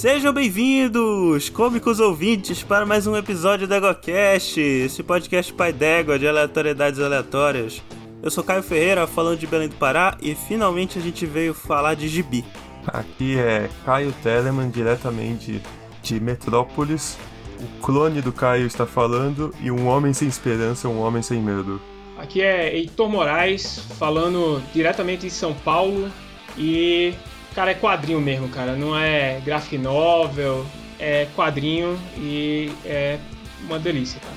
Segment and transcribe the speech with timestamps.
[0.00, 6.26] Sejam bem-vindos, cômicos ouvintes, para mais um episódio do EgoCast, esse podcast pai d'égua de
[6.26, 7.82] aleatoriedades aleatórias.
[8.22, 11.92] Eu sou Caio Ferreira, falando de Belém do Pará, e finalmente a gente veio falar
[11.92, 12.42] de gibi.
[12.86, 15.60] Aqui é Caio Telemann, diretamente
[16.02, 17.18] de Metrópolis.
[17.60, 21.78] O clone do Caio está falando e um homem sem esperança, um homem sem medo.
[22.16, 26.10] Aqui é Heitor Moraes, falando diretamente de São Paulo.
[26.56, 27.12] E,
[27.54, 28.74] cara, é quadrinho mesmo, cara.
[28.76, 30.64] Não é graphic novel,
[30.98, 33.18] é quadrinho e é
[33.66, 34.34] uma delícia, cara.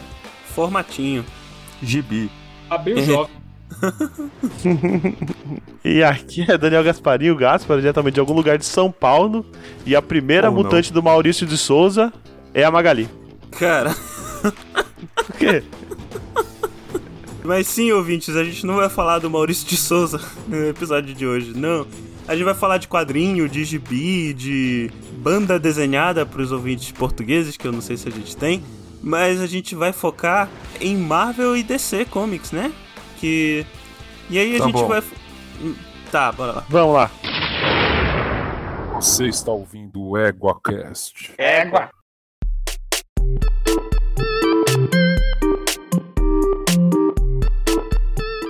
[0.53, 1.25] Formatinho.
[1.81, 2.29] Gibi.
[2.69, 3.35] Abriu o jovem.
[5.83, 9.45] E aqui é Daniel Gasparinho Gaspar, diretamente de algum lugar de São Paulo.
[9.85, 10.63] E a primeira Ou não.
[10.63, 12.13] mutante do Maurício de Souza
[12.53, 13.09] é a Magali.
[13.51, 13.93] Cara,
[15.15, 15.61] Por quê?
[17.43, 21.27] mas sim, ouvintes, a gente não vai falar do Maurício de Souza no episódio de
[21.27, 21.85] hoje, não.
[22.27, 27.57] A gente vai falar de quadrinho, de gibi, de banda desenhada para os ouvintes portugueses,
[27.57, 28.63] que eu não sei se a gente tem.
[29.01, 32.71] Mas a gente vai focar em Marvel e DC Comics, né?
[33.19, 33.65] Que.
[34.29, 34.87] E aí a Tá gente bom.
[34.87, 35.03] vai.
[36.09, 36.65] Tá, bora lá.
[36.69, 37.11] Vamos lá.
[38.95, 41.33] Você está ouvindo o EguaCast.
[41.37, 41.89] Égua.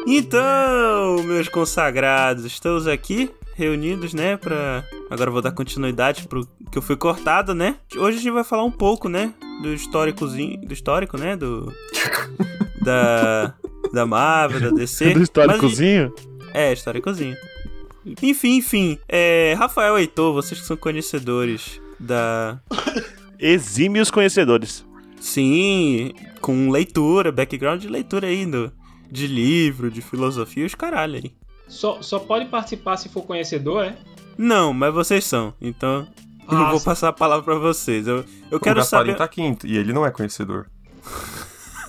[0.08, 4.84] Então, meus consagrados, estamos aqui reunidos, né, pra...
[5.10, 7.78] Agora vou dar continuidade pro que eu fui cortado, né?
[7.96, 11.72] Hoje a gente vai falar um pouco, né, do históricozinho, do histórico, né, do...
[12.82, 13.54] da...
[13.94, 15.14] da Marvel, da DC.
[15.14, 16.14] Do históricozinho?
[16.54, 17.36] É, históricozinho.
[18.22, 19.54] Enfim, enfim, é...
[19.58, 22.60] Rafael Heitor, vocês que são conhecedores da...
[23.40, 24.86] Exímios conhecedores.
[25.20, 28.72] Sim, com leitura, background de leitura aí, do...
[29.12, 31.43] de livro, de filosofia, os caralho aí.
[31.68, 33.96] Só, só pode participar se for conhecedor, é?
[34.38, 36.08] Não, mas vocês são, então
[36.52, 36.86] eu Ah, vou sim.
[36.86, 38.08] passar a palavra pra vocês.
[38.08, 39.18] Eu, eu o quero Gasparinho saber.
[39.18, 40.68] tá quinto e ele não é conhecedor.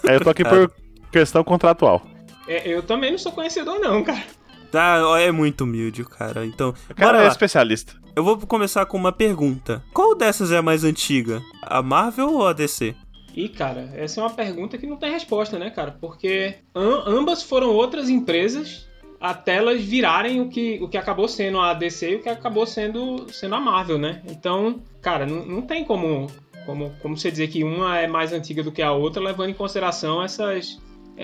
[0.07, 0.71] É, eu tô aqui por
[1.11, 2.03] questão contratual.
[2.47, 4.23] É, Eu também não sou conhecedor, não, cara.
[4.71, 6.45] Tá, é muito humilde o cara.
[6.45, 7.29] Então, O cara bora é lá.
[7.29, 7.95] especialista.
[8.15, 9.83] Eu vou começar com uma pergunta.
[9.93, 11.41] Qual dessas é a mais antiga?
[11.63, 12.95] A Marvel ou a DC?
[13.35, 15.97] E, cara, essa é uma pergunta que não tem resposta, né, cara?
[16.01, 18.87] Porque am- ambas foram outras empresas
[19.21, 22.67] até elas virarem o que, o que acabou sendo a DC e o que acabou
[22.67, 24.23] sendo, sendo a Marvel, né?
[24.29, 26.27] Então, cara, não, não tem como,
[26.67, 29.55] como, como você dizer que uma é mais antiga do que a outra, levando em
[29.55, 30.79] consideração essas.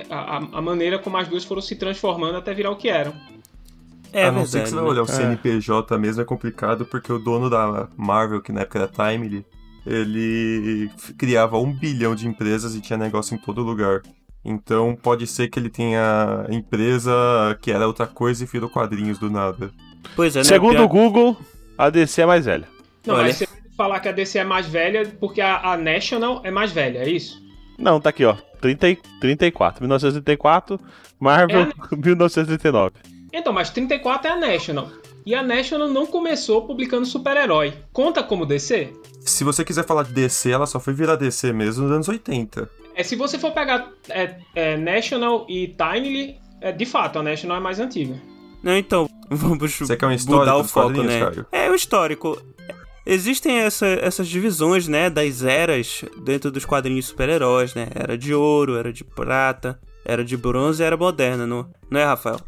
[0.08, 3.12] A, a- maneira como as duas foram se transformando até virar o que eram.
[4.12, 4.90] É a não ser que você vai né?
[4.90, 5.08] olhar o É.
[5.08, 9.44] CNPJ mesmo é complicado, porque o dono da Marvel, que na época era Timely,
[9.86, 14.02] ele criava um bilhão de empresas e tinha negócio em todo lugar.
[14.44, 17.10] Então pode ser que ele tenha empresa
[17.60, 19.70] que era outra coisa e virou quadrinhos do nada.
[20.16, 20.44] Pois é, né?
[20.44, 21.36] Segundo Pior- o Google,
[21.76, 22.66] a DC é mais velha.
[23.06, 23.26] Não, Olha.
[23.26, 26.50] aí você vai falar que a DC é mais velha porque a, a National é
[26.50, 27.40] mais velha, é isso?
[27.78, 28.36] Não, tá aqui, ó.
[28.60, 29.82] 30, e- 34.
[29.82, 30.78] 1934,
[31.18, 31.96] Marvel, É.
[31.96, 32.92] 1939.
[33.32, 34.88] Então, mas 34 é a National.
[35.24, 37.72] E a National não começou publicando super-herói.
[37.92, 38.92] Conta como DC?
[39.20, 42.68] Se você quiser falar de DC, ela só foi virar DC mesmo nos anos 80.
[43.00, 47.56] É, se você for pegar é, é, National e Timely, é, de fato, a National
[47.56, 48.20] é mais antiga.
[48.62, 51.18] Não, então, vamos Você quer um histórico mudar o foco, né?
[51.20, 51.46] Caio?
[51.50, 52.38] É, o histórico.
[53.06, 57.88] Existem essa- essas divisões, né, das eras dentro dos quadrinhos super-heróis, né?
[57.94, 62.04] Era de ouro, era de prata, era de bronze e era moderna, não, não é,
[62.04, 62.38] Rafael?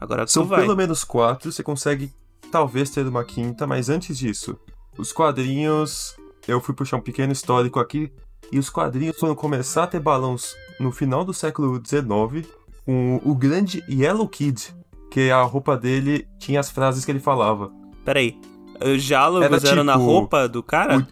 [0.00, 0.62] Agora tu São vai.
[0.62, 2.10] pelo menos quatro, você consegue
[2.50, 4.58] talvez ter uma quinta, mas antes disso,
[4.98, 6.16] os quadrinhos.
[6.48, 8.10] Eu fui puxar um pequeno histórico aqui,
[8.52, 12.48] e os quadrinhos foram começar a ter balões no final do século XIX,
[12.84, 14.74] com o grande Yellow Kid,
[15.10, 17.70] que a roupa dele tinha as frases que ele falava.
[18.04, 18.38] Peraí.
[18.82, 20.98] Os diálogos Era eram na tipo, roupa do cara?
[20.98, 21.06] o-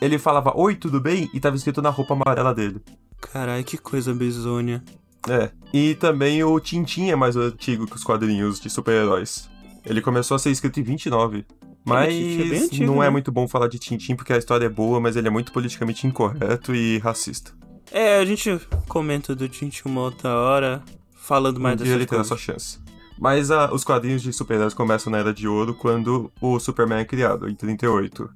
[0.00, 1.30] Ele falava, oi, tudo bem?
[1.32, 2.82] E tava escrito na roupa amarela dele.
[3.20, 4.84] Caralho, que coisa bizonha.
[5.28, 5.50] É.
[5.72, 9.48] E também o Tintin é mais antigo que os quadrinhos de super-heróis.
[9.86, 11.46] Ele começou a ser escrito em 29.
[11.84, 13.10] Mas é antigo, não é né?
[13.10, 16.06] muito bom falar de Tintin porque a história é boa, mas ele é muito politicamente
[16.06, 17.52] incorreto e racista.
[17.92, 18.58] É, a gente
[18.88, 20.82] comenta do Tintin uma outra hora,
[21.14, 22.28] falando mais um dia dessas ele terá coisas.
[22.28, 22.78] sua chance.
[23.18, 27.04] Mas ah, os quadrinhos de super-heróis começam na Era de Ouro quando o Superman é
[27.04, 28.28] criado, em 38.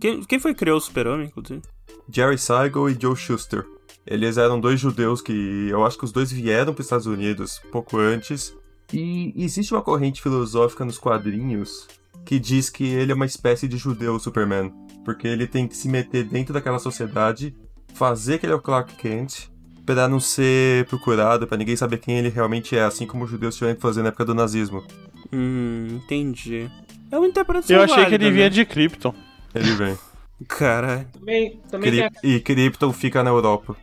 [0.00, 1.62] Quem, quem foi que criou o super-homem, inclusive?
[2.10, 3.66] Jerry Siegel e Joe Shuster.
[4.06, 7.60] Eles eram dois judeus que eu acho que os dois vieram para os Estados Unidos
[7.72, 8.54] pouco antes.
[8.92, 11.88] E existe uma corrente filosófica nos quadrinhos
[12.26, 14.70] que diz que ele é uma espécie de judeu Superman,
[15.04, 17.54] porque ele tem que se meter dentro daquela sociedade,
[17.94, 19.48] fazer que ele é o Clark Kent,
[19.86, 23.54] pra não ser procurado, pra ninguém saber quem ele realmente é, assim como os judeus
[23.54, 24.84] tiveram que fazer na época do nazismo.
[25.32, 26.68] Hum, entendi.
[27.10, 28.50] É uma interpretação Eu achei que ele vinha né?
[28.50, 29.14] de Krypton.
[29.54, 29.96] Ele vem.
[30.48, 31.06] Caralho.
[31.12, 33.76] Também, também tem, Cri- E Krypton fica na Europa.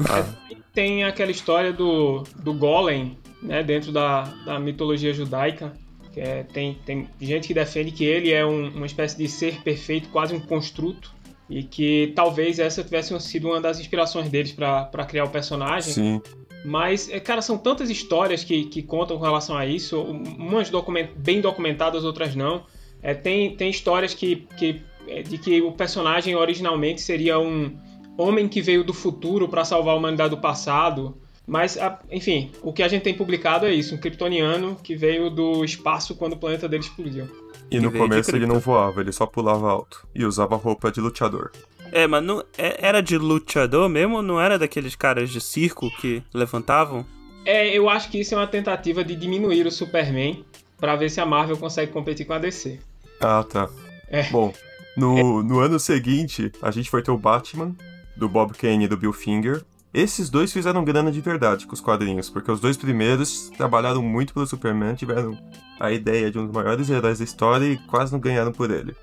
[0.00, 0.24] a-
[0.74, 5.72] tem aquela história do, do Golem, né, dentro da, da mitologia judaica.
[6.16, 10.08] É, tem, tem gente que defende que ele é um- uma espécie de ser perfeito,
[10.10, 11.12] quase um construto.
[11.50, 15.92] E que talvez essa tivesse sido uma das inspirações deles para criar o personagem.
[15.92, 16.22] Sim.
[16.64, 21.08] Mas, é, cara, são tantas histórias que, que contam com relação a isso, umas document,
[21.16, 22.64] bem documentadas, outras não.
[23.02, 27.76] É, tem, tem histórias que, que, é, de que o personagem originalmente seria um
[28.16, 31.18] homem que veio do futuro para salvar a humanidade do passado.
[31.46, 31.76] Mas,
[32.10, 36.14] enfim, o que a gente tem publicado é isso: um kryptoniano que veio do espaço
[36.14, 37.28] quando o planeta dele explodiu.
[37.70, 40.06] E no começo ele não voava, ele só pulava alto.
[40.14, 41.50] E usava roupa de luteador.
[41.90, 46.22] É, mas não, é- era de luteador mesmo não era daqueles caras de circo que
[46.32, 47.04] levantavam?
[47.44, 50.44] É, eu acho que isso é uma tentativa de diminuir o Superman
[50.78, 52.78] para ver se a Marvel consegue competir com a DC.
[53.20, 53.68] Ah, tá.
[54.08, 54.22] É.
[54.24, 54.52] Bom,
[54.96, 57.74] no, no ano seguinte, a gente foi ter o Batman,
[58.16, 59.62] do Bob Kane e do Bill Finger.
[59.94, 64.32] Esses dois fizeram grana de verdade com os quadrinhos, porque os dois primeiros trabalharam muito
[64.32, 65.36] pelo Superman, tiveram
[65.78, 68.96] a ideia de um dos maiores heróis da história e quase não ganharam por ele.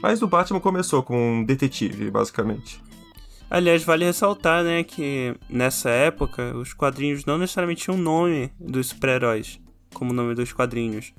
[0.00, 2.80] Mas o Batman começou com um detetive, basicamente.
[3.50, 9.60] Aliás, vale ressaltar, né, que nessa época os quadrinhos não necessariamente tinham nome dos super-heróis,
[9.92, 11.12] como o nome dos quadrinhos.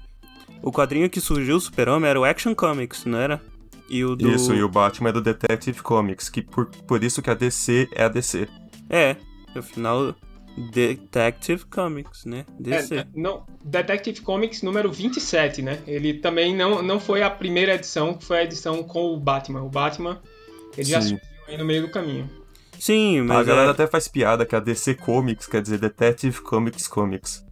[0.63, 3.41] O quadrinho que surgiu, o Super-Homem, era o Action Comics, não era?
[3.89, 4.31] E o do...
[4.31, 7.89] Isso, e o Batman é do Detective Comics, que por, por isso que a DC
[7.93, 8.47] é a DC.
[8.91, 9.15] É,
[9.55, 10.13] no final,
[10.71, 12.45] Detective Comics, né?
[12.59, 12.95] DC.
[12.97, 15.79] É, não, Detective Comics número 27, né?
[15.87, 19.61] Ele também não, não foi a primeira edição, que foi a edição com o Batman.
[19.63, 20.21] O Batman,
[20.77, 21.09] ele já Sim.
[21.09, 22.29] surgiu aí no meio do caminho.
[22.77, 26.41] Sim, a mas galera é, até faz piada que a DC Comics quer dizer Detective
[26.41, 27.45] Comics Comics.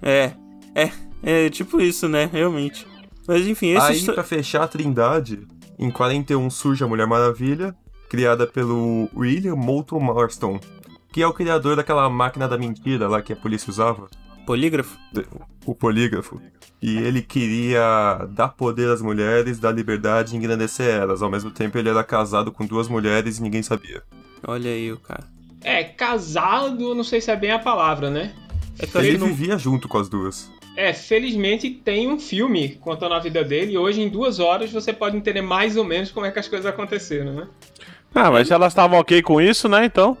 [0.00, 0.32] é,
[0.74, 0.90] é,
[1.22, 2.28] é tipo isso, né?
[2.32, 2.86] Realmente.
[3.26, 3.86] Mas enfim, esse...
[3.86, 5.46] Aí, histo- pra fechar a trindade,
[5.78, 7.74] em 41 surge a Mulher Maravilha,
[8.10, 10.60] criada pelo William Moulton Marston,
[11.12, 14.08] que é o criador daquela máquina da mentira lá que a polícia usava,
[14.44, 14.98] Polígrafo?
[15.64, 16.40] o polígrafo.
[16.82, 21.22] E ele queria dar poder às mulheres, dar liberdade e engrandecer elas.
[21.22, 24.02] Ao mesmo tempo, ele era casado com duas mulheres e ninguém sabia.
[24.42, 25.24] Olha aí o cara.
[25.62, 28.34] É, casado, não sei se é bem a palavra, né?
[28.78, 29.26] É Ele que não...
[29.28, 30.50] vivia junto com as duas.
[30.74, 34.92] É, felizmente tem um filme contando a vida dele e hoje em duas horas você
[34.92, 37.46] pode entender mais ou menos como é que as coisas aconteceram, né?
[38.14, 39.84] Ah, mas elas estavam ok com isso, né?
[39.84, 40.16] Então.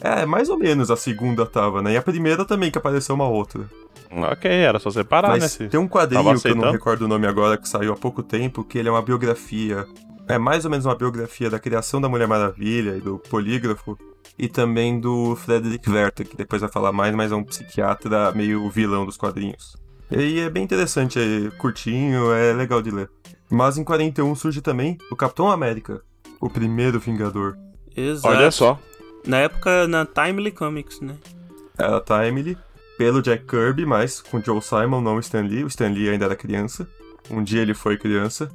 [0.00, 1.92] É, mais ou menos a segunda tava, né?
[1.92, 3.62] E a primeira também, que apareceu uma outra.
[4.10, 5.38] Ok, era só separar, né?
[5.40, 7.96] Mas se- tem um quadrinho que eu não recordo o nome agora, que saiu há
[7.96, 9.86] pouco tempo, que ele é uma biografia.
[10.28, 13.98] É mais ou menos uma biografia da criação da Mulher Maravilha e do polígrafo.
[14.38, 18.68] E também do Frederick Werther, que depois vai falar mais, mas é um psiquiatra meio
[18.70, 19.76] vilão dos quadrinhos.
[20.10, 23.08] E é bem interessante, é curtinho, é legal de ler.
[23.50, 26.00] Mas em 41 surge também o Capitão América,
[26.40, 27.56] o primeiro Vingador.
[27.96, 28.34] Exato.
[28.34, 28.78] Olha só.
[29.26, 31.16] Na época, na Timely Comics, né?
[31.78, 32.58] Era Timely,
[32.98, 35.64] pelo Jack Kirby, mas com Joe Simon, não o Stan Lee.
[35.64, 36.86] O Stan Lee ainda era criança.
[37.30, 38.50] Um dia ele foi criança.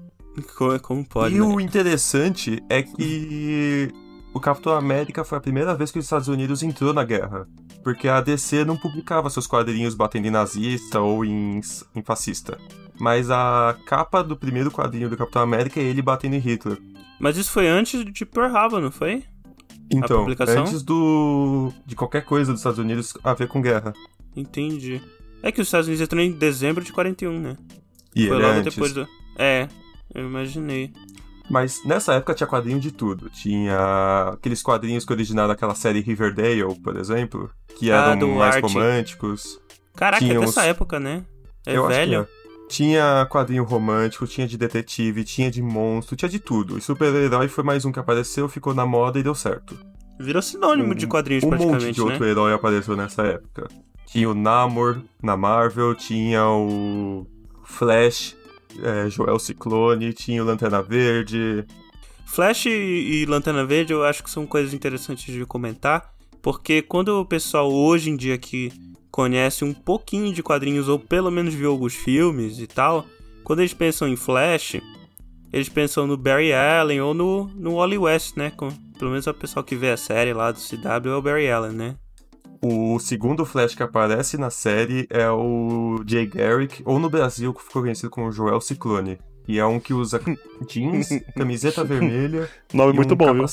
[0.56, 1.44] Como, como pode, e né?
[1.44, 3.92] o interessante é que
[4.34, 7.48] o Capitão América foi a primeira vez que os Estados Unidos entrou na guerra.
[7.84, 11.60] Porque a DC não publicava seus quadrinhos batendo em nazista ou em,
[11.96, 12.58] em fascista.
[13.00, 16.78] Mas a capa do primeiro quadrinho do Capitão América é ele batendo em Hitler.
[17.20, 19.24] Mas isso foi antes de Pearl Harbor, não foi?
[19.92, 23.94] Então, antes do de qualquer coisa dos Estados Unidos a ver com guerra.
[24.36, 25.02] Entendi.
[25.42, 27.58] É que os Estados Unidos entrou em dezembro de 41, né?
[28.16, 28.74] E foi ele é logo antes.
[28.76, 29.08] depois do...
[29.38, 29.68] É,
[30.14, 30.92] eu imaginei.
[31.50, 33.30] Mas nessa época tinha quadrinho de tudo.
[33.30, 39.60] Tinha aqueles quadrinhos que originaram aquela série Riverdale, por exemplo, que Ah, eram mais românticos.
[39.96, 41.24] Caraca, Tinha é uns- dessa época, né?
[41.66, 42.22] É Eu velho.
[42.22, 42.39] acho que é.
[42.70, 46.78] Tinha quadrinho romântico, tinha de detetive, tinha de monstro, tinha de tudo.
[46.78, 49.76] E super-herói foi mais um que apareceu, ficou na moda e deu certo.
[50.20, 52.12] Virou sinônimo de quadrinhos um monte praticamente, de né?
[52.12, 53.68] outro herói apareceu nessa época.
[54.06, 57.26] Tinha o Namor na Marvel, tinha o
[57.64, 58.38] Flash,
[58.84, 61.66] é, Joel Ciclone, tinha o Lanterna Verde.
[62.28, 67.20] Flash e, e Lanterna Verde eu acho que são coisas interessantes de comentar, porque quando
[67.20, 68.72] o pessoal hoje em dia que
[69.20, 73.06] conhece um pouquinho de quadrinhos ou pelo menos viu alguns filmes e tal,
[73.44, 74.80] quando eles pensam em Flash,
[75.52, 78.50] eles pensam no Barry Allen ou no, no Wally West, né?
[78.56, 81.52] Com, pelo menos o pessoal que vê a série lá do CW é o Barry
[81.52, 81.96] Allen, né?
[82.62, 87.62] O segundo Flash que aparece na série é o Jay Garrick, ou no Brasil, que
[87.62, 89.20] ficou conhecido como Joel Ciclone.
[89.46, 90.22] E é um que usa
[90.66, 93.48] jeans, camiseta vermelha Nome e muito um bom, viu?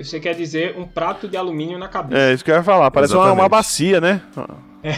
[0.00, 2.20] Você quer dizer um prato de alumínio na cabeça.
[2.20, 2.90] É, isso que eu ia falar.
[2.90, 3.50] Parece uma, uma Exatamente.
[3.50, 4.22] bacia, né?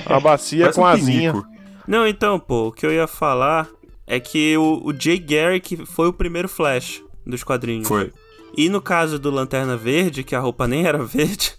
[0.08, 1.32] Uma bacia com um asinha.
[1.32, 1.48] pinico.
[1.86, 3.68] Não, então, pô, o que eu ia falar
[4.06, 7.86] é que o, o Jay Garrick foi o primeiro Flash dos quadrinhos.
[7.86, 8.10] Foi.
[8.56, 11.52] E no caso do Lanterna Verde, que a roupa nem era verde,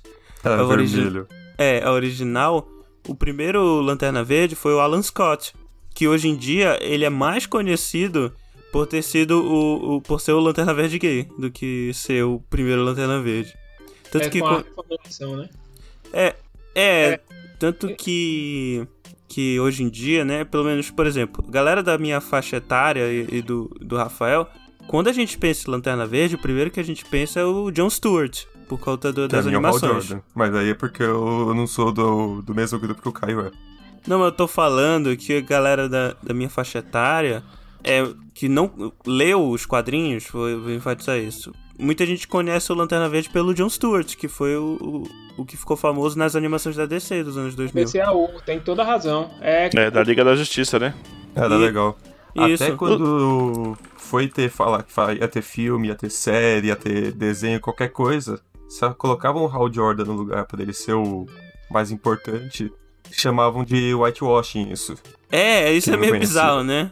[0.43, 1.27] Era É origi- vermelho.
[1.57, 2.67] é, a original,
[3.07, 5.53] o primeiro Lanterna Verde foi o Alan Scott,
[5.93, 8.33] que hoje em dia ele é mais conhecido
[8.75, 12.41] por ter sido o, o- por ser o Lanterna Verde gay do que ser o
[12.49, 13.53] primeiro Lanterna Verde.
[14.11, 15.49] Tanto é que com co- a reformulação, né?
[16.11, 16.35] é,
[16.75, 17.19] é,
[17.57, 18.85] tanto que
[19.29, 23.37] que hoje em dia, né, pelo menos, por exemplo, galera da minha faixa etária e,
[23.37, 24.45] e do, do Rafael,
[24.87, 27.71] quando a gente pensa em Lanterna Verde, o primeiro que a gente pensa é o
[27.71, 30.03] John Stewart, por conta do- das é animações.
[30.05, 30.21] Jordan.
[30.35, 33.51] Mas aí é porque eu não sou do, do mesmo grupo que o Caio é.
[34.05, 37.41] Não, mas eu tô falando que a galera da, da minha faixa etária
[37.85, 41.53] é, que não leu os quadrinhos, vou, vou enfatizar isso.
[41.77, 44.77] Muita gente conhece o Lanterna Verde pelo John Stewart, que foi o,
[45.37, 47.85] o, o que ficou famoso nas animações da DC dos anos 2000.
[47.85, 49.29] PCAU, tem toda a razão.
[49.41, 50.93] É, É, da Liga da Justiça, né?
[51.35, 51.97] Era E- legal.
[52.49, 52.63] Isso.
[52.63, 57.59] Até quando foi ter falar que ia ter filme, ia ter série, ia ter desenho,
[57.61, 61.25] qualquer coisa, só colocavam o Hal Jordan no lugar pra ele ser o
[61.71, 62.71] mais importante,
[63.11, 64.95] chamavam de whitewashing isso.
[65.31, 66.27] É, isso Que é meio conhecia.
[66.41, 66.91] bizarro, né?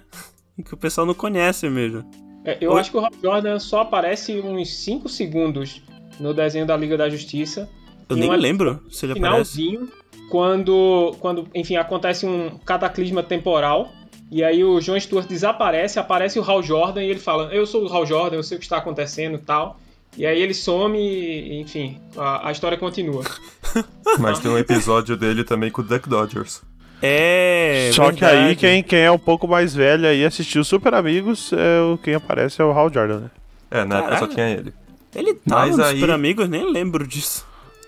[0.65, 2.03] Que o pessoal não conhece mesmo.
[2.45, 2.79] É, eu Oi?
[2.79, 5.81] acho que o Hal Jordan só aparece uns 5 segundos
[6.19, 7.69] no desenho da Liga da Justiça.
[8.09, 9.53] Eu nem uma- lembro se ele aparece.
[9.55, 9.89] finalzinho,
[10.29, 13.89] quando, quando, enfim, acontece um cataclisma temporal.
[14.29, 17.83] E aí o John Stewart desaparece, aparece o Hal Jordan e ele fala: Eu sou
[17.83, 19.79] o Hal Jordan, eu sei o que está acontecendo e tal.
[20.17, 23.23] E aí ele some e, enfim, a, a história continua.
[24.19, 26.61] Mas tem um episódio dele também com o Duck Dodgers.
[27.05, 27.89] É.
[27.93, 28.55] Só que aí verdade.
[28.55, 32.61] quem, quem é um pouco mais velho e assistiu Super Amigos, é o, quem aparece
[32.61, 33.31] é o Hal Jordan, né?
[33.69, 34.73] É, na época só tinha ele.
[35.13, 37.45] Ele tava Mas nos aí- Super Amigos, nem lembro disso.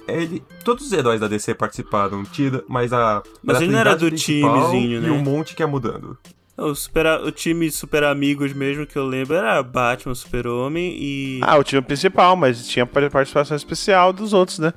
[0.07, 3.95] Ele, todos os heróis da DC participaram, tira, mas a Mas a ele não era
[3.95, 5.09] do timezinho, e né?
[5.09, 6.17] um monte que é mudando.
[6.57, 11.39] O, super, o time Super Amigos mesmo que eu lembro era Batman, Super-Homem e.
[11.41, 14.73] Ah, o time principal, mas tinha par- participação especial dos outros, né?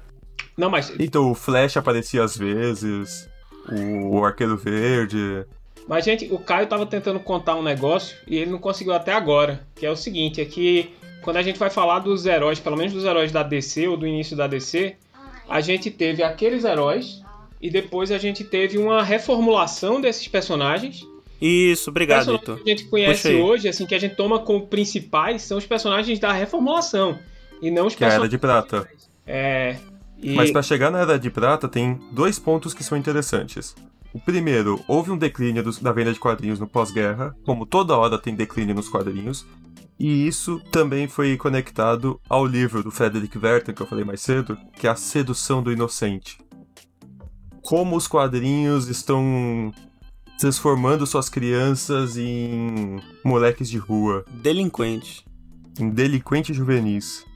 [0.57, 3.28] Não, mas, Então o Flash aparecia às vezes,
[3.72, 5.44] o Arqueiro Verde.
[5.87, 9.66] mas, gente, o Caio tava tentando contar um negócio e ele não conseguiu até agora.
[9.75, 10.90] Que é o seguinte: é que
[11.22, 14.06] quando a gente vai falar dos heróis, pelo menos dos heróis da DC ou do
[14.06, 14.96] início da DC,
[15.48, 17.22] a gente teve aqueles heróis
[17.60, 21.06] e depois a gente teve uma reformulação desses personagens.
[21.40, 22.64] Isso, obrigado, personagens Heitor.
[22.64, 26.18] que a gente conhece hoje, assim, que a gente toma como principais, são os personagens
[26.18, 27.18] da reformulação.
[27.62, 28.30] E não os Que é a Era personagens.
[28.30, 28.88] de Prata.
[29.26, 29.76] É.
[30.22, 30.34] E...
[30.34, 33.75] Mas pra chegar na Era de Prata tem dois pontos que são interessantes.
[34.12, 38.18] O primeiro, houve um declínio dos- da venda de quadrinhos no pós-guerra, como toda hora
[38.18, 39.46] tem declínio nos quadrinhos.
[40.00, 44.56] E isso também foi conectado ao livro do Frederick Werther, que eu falei mais cedo,
[44.78, 46.38] que é A Sedução do Inocente.
[47.62, 49.72] Como os quadrinhos estão
[50.38, 55.25] transformando suas crianças em moleques de rua, Delinquente.
[55.78, 57.26] em delinquentes juvenis.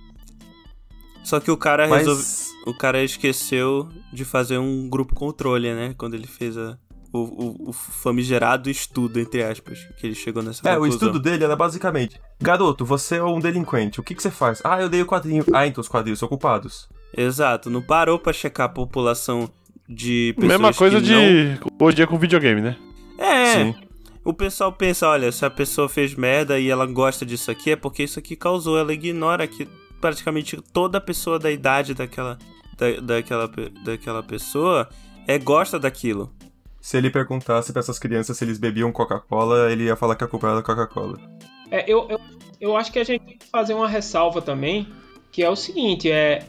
[1.25, 2.23] Só que o cara Mas resolve...
[2.67, 5.95] O cara esqueceu de fazer um grupo controle, né?
[5.99, 6.77] Quando ele fez a...
[7.13, 11.09] o, o, o famigerado estudo, entre aspas, que ele chegou nessa É, o conclusão.
[11.09, 14.61] estudo dele era basicamente: Garoto, você é um delinquente, o que, que você faz?
[14.65, 15.45] Ah, eu leio quadrinho.
[15.53, 16.89] Ah, então os quadrinhos são culpados.
[17.17, 19.51] Exato, não parou pra checar a população
[19.89, 21.87] de pessoas Mesma coisa que de não...
[21.87, 22.77] hoje é com videogame, né?
[23.19, 23.75] É, Sim.
[24.25, 27.77] o pessoal pensa, olha, se a pessoa fez merda e ela gosta disso aqui, é
[27.77, 28.79] porque isso aqui causou.
[28.79, 29.69] Ela ignora que
[30.03, 32.37] praticamente toda pessoa da idade daquela,
[32.77, 33.51] da, daquela,
[33.85, 34.89] daquela pessoa
[35.27, 36.31] é, gosta daquilo.
[36.81, 40.27] Se ele perguntasse pra essas crianças se eles bebiam Coca-Cola, ele ia falar que a
[40.27, 41.17] culpa era da Coca-Cola.
[41.71, 42.21] É, eu, eu,
[42.61, 44.89] eu acho que a gente tem que fazer uma ressalva também,
[45.31, 46.45] que é o seguinte, é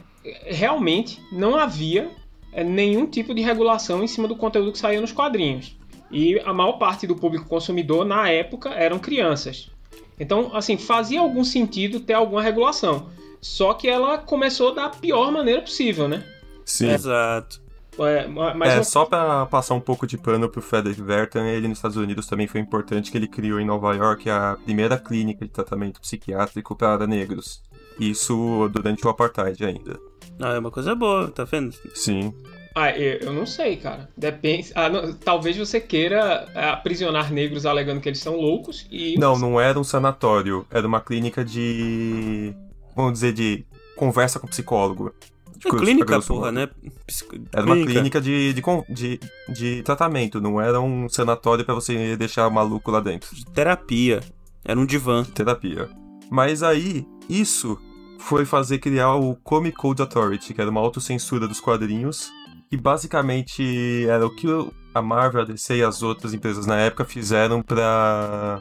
[0.46, 2.10] realmente não havia
[2.52, 5.76] é, nenhum tipo de regulação em cima do conteúdo que saía nos quadrinhos.
[6.10, 9.70] E a maior parte do público consumidor na época eram crianças.
[10.18, 13.08] Então, assim, fazia algum sentido ter alguma regulação.
[13.44, 16.24] Só que ela começou da pior maneira possível, né?
[16.64, 16.88] Sim.
[16.90, 17.60] Exato.
[17.98, 21.68] É, mas É, uma- só pra passar um pouco de pano pro Frederick Werther, ele
[21.68, 25.44] nos Estados Unidos também foi importante que ele criou em Nova York a primeira clínica
[25.44, 27.62] de tratamento psiquiátrico para negros.
[28.00, 30.00] Isso durante o apartheid ainda.
[30.40, 31.76] Ah, é uma coisa boa, tá vendo?
[31.94, 32.34] Sim.
[32.74, 34.08] Ah, eu, eu não sei, cara.
[34.16, 34.72] Depende.
[34.74, 39.16] ah, não, talvez você queira ah, aprisionar negros alegando que eles são loucos e.
[39.18, 42.52] Não, não era um sanatório, era uma clínica de.
[42.96, 43.64] Vamos dizer, de
[43.96, 45.12] conversa com psicólogo.
[45.56, 46.68] De É clínica, porra, né?
[47.06, 51.74] Psico- Era uma clínica de, de, con- de, de tratamento, não era um sanatório pra
[51.74, 53.34] você deixar maluco lá dentro.
[53.34, 54.20] de terapia.
[54.64, 55.22] Era um divã.
[55.24, 55.88] Terapia.
[56.30, 57.78] Mas aí, isso
[58.18, 62.30] foi fazer criar o Comic Code Authority, que era uma autocensura dos quadrinhos,
[62.70, 64.46] que basicamente era o que
[64.94, 68.60] a Marvel, a DC e as outras empresas na época fizeram pra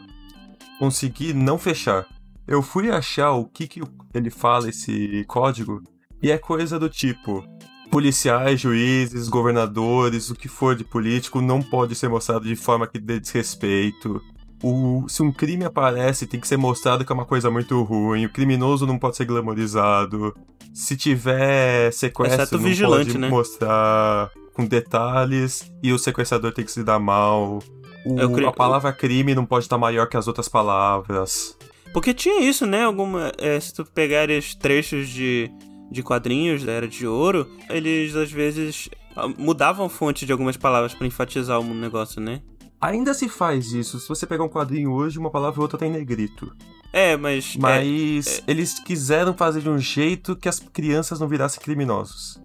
[0.80, 2.06] conseguir não fechar.
[2.48, 3.82] Eu fui achar o que, que
[4.14, 5.82] ele fala, esse código,
[6.22, 7.44] e é coisa do tipo:
[7.90, 13.00] policiais, juízes, governadores, o que for de político não pode ser mostrado de forma que
[13.00, 14.22] dê desrespeito.
[14.62, 18.26] O, se um crime aparece, tem que ser mostrado que é uma coisa muito ruim.
[18.26, 20.34] O criminoso não pode ser glamorizado.
[20.74, 23.30] Se tiver sequestro, Exceto não vigilante, pode né?
[23.30, 25.70] mostrar com detalhes.
[25.84, 27.60] E o sequestrador tem que se dar mal.
[28.06, 31.58] O- cre- A palavra crime não pode estar maior que as outras palavras.
[31.94, 32.84] Porque tinha isso, né?
[32.84, 33.32] Alguma.
[33.38, 35.50] é, se tu pegares trechos de,
[35.92, 40.58] de quadrinhos da Era de Ouro, eles às vezes ah, mudavam a fonte de algumas
[40.58, 42.42] palavras pra enfatizar um negócio, né?
[42.82, 44.00] Ainda se faz isso.
[44.00, 46.52] Se você pegar um quadrinho hoje, uma palavra ou outra tá em negrito.
[46.92, 47.56] É, mas.
[47.56, 52.42] é, Mas eles quiseram fazer de um jeito que as crianças não virassem criminosos.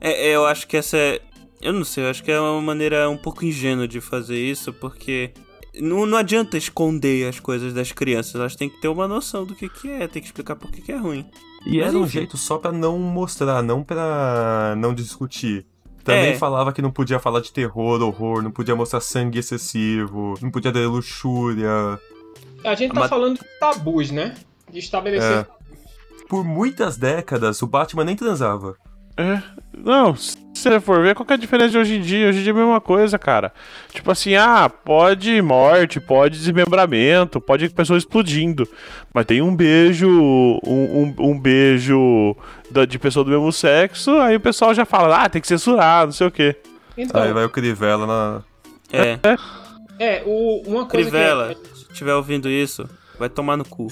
[0.00, 1.20] É, é, eu acho que essa é.
[1.60, 4.72] Eu não sei, eu acho que é uma maneira um pouco ingênua de fazer isso,
[4.72, 5.32] porque.
[5.80, 9.54] Não, não adianta esconder as coisas das crianças, elas têm que ter uma noção do
[9.54, 11.24] que, que é, tem que explicar por que, que é ruim.
[11.66, 12.10] E Mas era um enfim.
[12.12, 15.66] jeito só pra não mostrar, não pra não discutir.
[16.04, 16.36] Também É.
[16.38, 20.72] falava que não podia falar de terror, horror, não podia mostrar sangue excessivo, não podia
[20.72, 21.70] ter luxúria.
[22.64, 24.34] A gente tá Mas- falando de tabus, né?
[24.70, 25.38] De estabelecer.
[25.40, 25.46] É.
[26.28, 28.76] Por muitas décadas, o Batman nem transava.
[29.16, 29.42] É.
[29.76, 30.14] Não,
[30.58, 32.28] se você for ver, qual que é a diferença de hoje em dia?
[32.28, 33.52] Hoje em dia é a mesma coisa, cara.
[33.92, 38.68] Tipo assim, ah, pode morte, pode desmembramento, pode pessoa explodindo.
[39.14, 42.36] Mas tem um beijo, um, um, um beijo
[42.70, 46.04] da- de pessoa do mesmo sexo, aí o pessoal já fala, ah, tem que censurar,
[46.06, 46.56] não sei o quê.
[46.96, 48.42] Então, Aí vai o Crivella na.
[48.92, 49.18] É,
[49.98, 51.78] é, o, uma coisa Crivella, que...
[51.78, 52.88] se estiver ouvindo isso,
[53.18, 53.86] vai tomar no cu.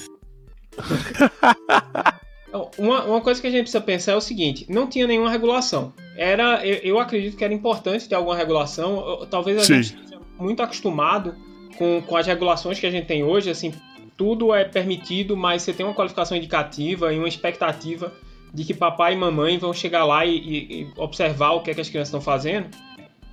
[2.78, 5.92] Uma, uma coisa que a gente precisa pensar é o seguinte: não tinha nenhuma regulação.
[6.16, 9.26] Era, eu, eu acredito que era importante ter alguma regulação.
[9.30, 9.82] Talvez a Sim.
[9.82, 11.34] gente esteja muito acostumado
[11.76, 13.50] com, com as regulações que a gente tem hoje.
[13.50, 13.74] Assim,
[14.16, 18.12] tudo é permitido, mas você tem uma qualificação indicativa e uma expectativa
[18.54, 21.74] de que papai e mamãe vão chegar lá e, e- e observar o que, é
[21.74, 22.68] que as crianças estão fazendo.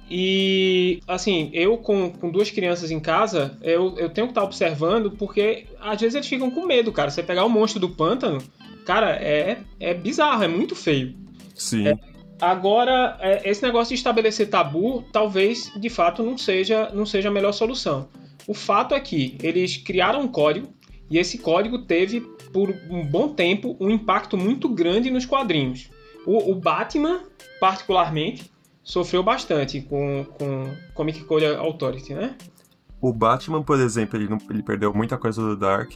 [0.10, 5.12] E, assim, eu com, com duas crianças em casa, eu, eu tenho que estar observando
[5.12, 7.10] porque às vezes eles ficam com medo, cara.
[7.10, 8.40] Você pegar o monstro do pântano,
[8.86, 11.16] cara, é, é bizarro, é muito feio.
[11.56, 11.86] Sim.
[12.42, 17.32] Agora, é, esse negócio de estabelecer tabu, talvez de fato não seja, não seja a
[17.32, 18.10] melhor solução.
[18.48, 20.68] O fato é que eles criaram um código
[21.10, 25.90] e esse código teve, por um bom tempo, um impacto muito grande nos quadrinhos.
[26.26, 27.22] O, o Batman,
[27.60, 28.52] particularmente,
[28.84, 32.36] sofreu bastante com, com Comic Code Authority, né?
[33.00, 35.92] O Batman, por exemplo, ele, não- ele perdeu muita coisa do Dark.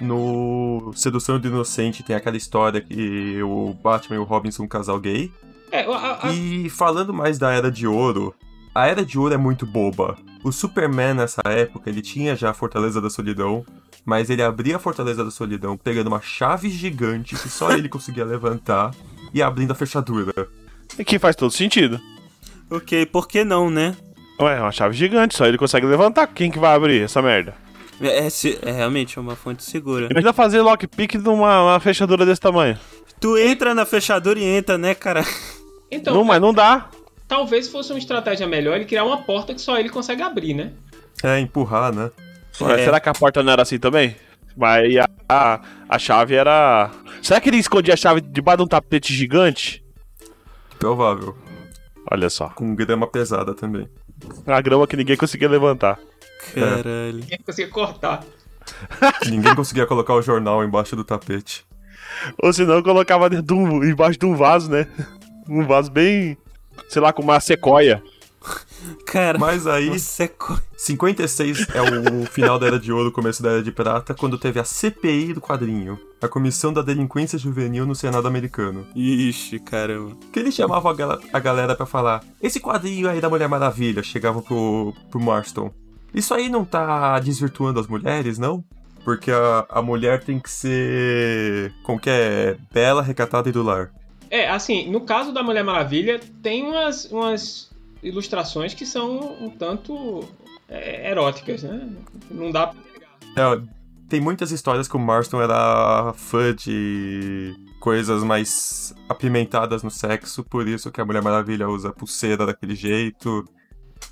[0.00, 4.68] No Sedução do Inocente tem aquela história que o Batman e o Robin são um
[4.68, 5.32] casal gay.
[5.72, 8.34] É, a- a- E falando mais da Era de Ouro,
[8.74, 10.16] a Era de Ouro é muito boba.
[10.44, 13.64] O Superman nessa época, ele tinha já a Fortaleza da Solidão,
[14.04, 18.24] mas ele abria a Fortaleza da Solidão pegando uma chave gigante que só ele conseguia
[18.24, 18.92] levantar
[19.34, 20.32] e abrindo a fechadura.
[20.98, 22.00] E que faz todo sentido.
[22.70, 23.96] Ok, por que não, né?
[24.40, 26.26] Ué, é uma chave gigante, só ele consegue levantar.
[26.28, 27.54] Quem que vai abrir essa merda?
[28.00, 30.08] É, é se- é realmente uma fonte segura.
[30.10, 32.78] Imagina fazer lockpick numa uma fechadura desse tamanho.
[33.20, 35.24] Tu entra na fechadura e entra, né, cara?
[35.90, 36.88] então, não, mas não dá.
[37.26, 40.72] talvez fosse uma estratégia melhor ele criar uma porta que só ele consegue abrir, né?
[41.24, 42.10] É, empurrar, né?
[42.60, 42.84] É.
[42.84, 44.14] Será que a porta não era assim também?
[44.56, 46.90] Mas a, a, a chave era.
[47.22, 49.82] Será que ele escondia a chave debaixo de um tapete gigante?
[50.78, 51.36] Provável.
[52.10, 52.48] Olha só.
[52.50, 53.88] Com grama pesada também.
[54.46, 55.98] A grama que ninguém conseguia levantar.
[56.54, 57.18] Caralho.
[57.20, 58.24] Ninguém conseguia cortar.
[59.26, 61.64] Ninguém conseguia colocar o jornal embaixo do tapete.
[62.42, 64.86] Ou senão colocava dentro de um- embaixo de um vaso, né?
[65.48, 66.36] Um vaso bem.
[66.88, 68.02] sei lá, com uma sequoia.
[69.06, 73.42] Cara, Mas aí, você é co- 56 é o final da Era de Ouro, começo
[73.42, 77.84] da Era de Prata, quando teve a CPI do quadrinho, a Comissão da Delinquência Juvenil
[77.86, 78.86] no Senado americano.
[78.94, 80.16] Ixi, caramba.
[80.32, 84.40] Que eles chamavam a, a galera pra falar: esse quadrinho aí da Mulher Maravilha, chegavam
[84.42, 85.72] pro, pro Marston.
[86.16, 88.64] Isso aí não tá desvirtuando as mulheres, não?
[89.04, 91.74] Porque a, a mulher tem que ser.
[91.82, 92.56] como que é?
[92.72, 93.92] Bela, recatada e do lar.
[94.30, 97.70] É, assim, no caso da Mulher Maravilha, tem umas, umas
[98.02, 100.26] ilustrações que são um tanto
[100.68, 101.86] é, eróticas, né?
[102.30, 103.62] Não dá pra É,
[104.08, 110.66] tem muitas histórias que o Marston era fã de coisas mais apimentadas no sexo, por
[110.66, 113.44] isso que a Mulher Maravilha usa pulseira daquele jeito.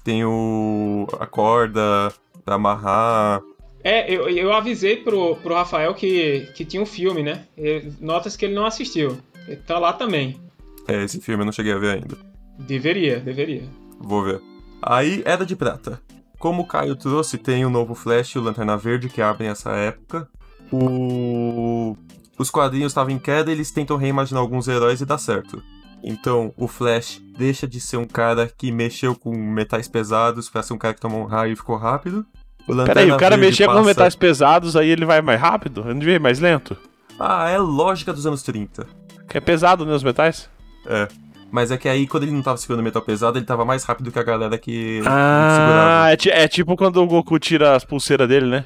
[0.04, 2.12] Tem o a corda
[2.44, 3.42] pra amarrar.
[3.82, 7.46] É, eu, eu avisei pro, pro Rafael que, que tinha um filme, né?
[7.56, 9.18] E Nota-se que ele não assistiu.
[9.48, 10.40] Ele tá lá também.
[10.86, 12.16] É, esse filme eu não cheguei a ver ainda.
[12.58, 13.64] Deveria, deveria.
[13.98, 14.40] Vou ver.
[14.82, 16.00] Aí, Era de Prata.
[16.38, 19.72] Como o Caio trouxe, tem o novo Flash e o Lanterna Verde que abrem essa
[19.72, 20.28] época.
[20.70, 21.96] o...
[22.38, 25.62] os quadrinhos estavam em queda eles tentam reimaginar alguns heróis e dá certo.
[26.04, 30.74] Então, o Flash deixa de ser um cara que mexeu com metais pesados pra ser
[30.74, 32.26] um cara que tomou um raio e ficou rápido.
[32.68, 35.84] O Peraí, o cara mexia com passa- metais pesados, aí ele vai mais rápido?
[35.84, 36.76] Não devia ir mais lento?
[37.18, 38.86] Ah, é lógica dos anos 30.
[39.28, 40.48] Que é pesado, né, os metais?
[40.86, 41.08] É.
[41.50, 44.10] Mas é que aí, quando ele não tava segurando metal pesado, ele tava mais rápido
[44.10, 46.04] que a galera que, que segurava.
[46.04, 48.64] Ah, é, é tipo quando o Goku tira as pulseiras dele, né?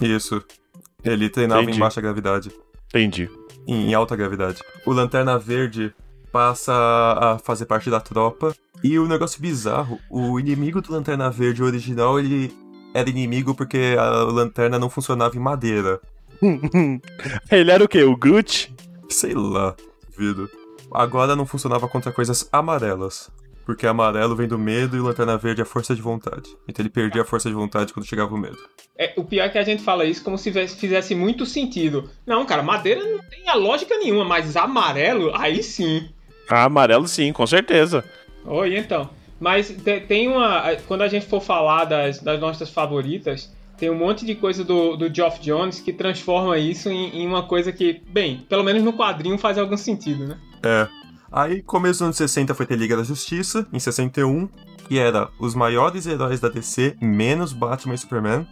[0.00, 0.42] Isso.
[1.04, 1.76] Ele treinava Entendi.
[1.76, 2.50] em baixa gravidade.
[2.88, 3.30] Entendi.
[3.66, 4.60] Em, em alta gravidade.
[4.84, 5.94] O Lanterna Verde
[6.34, 8.52] passa a fazer parte da tropa.
[8.82, 12.52] E o negócio bizarro, o inimigo do Lanterna Verde original, ele
[12.92, 16.00] era inimigo porque a lanterna não funcionava em madeira.
[17.52, 18.02] ele era o quê?
[18.02, 18.74] O Groot?
[19.08, 19.76] Sei lá,
[20.10, 20.50] duvido.
[20.92, 23.30] Agora não funcionava contra coisas amarelas.
[23.64, 26.50] Porque amarelo vem do medo e o Lanterna Verde é a força de vontade.
[26.68, 28.58] Então ele perdia a força de vontade quando chegava o medo.
[28.98, 32.10] É, o pior é que a gente fala isso como se fizesse- fizesse muito sentido.
[32.26, 36.10] Não, cara, madeira não tem a lógica nenhuma, mas amarelo, aí sim.
[36.48, 38.04] Ah, amarelo sim, com certeza.
[38.44, 39.08] Oi, então.
[39.40, 40.62] Mas te- tem uma.
[40.86, 44.96] Quando a gente for falar das, das nossas favoritas, tem um monte de coisa do,
[44.96, 48.92] do Geoff Jones que transforma isso em, em uma coisa que, bem, pelo menos no
[48.92, 50.38] quadrinho faz algum sentido, né?
[50.62, 50.88] É.
[51.32, 54.48] Aí, começo dos anos 60 foi ter Liga da Justiça, em 61,
[54.86, 58.46] que era os maiores heróis da DC, menos Batman e Superman.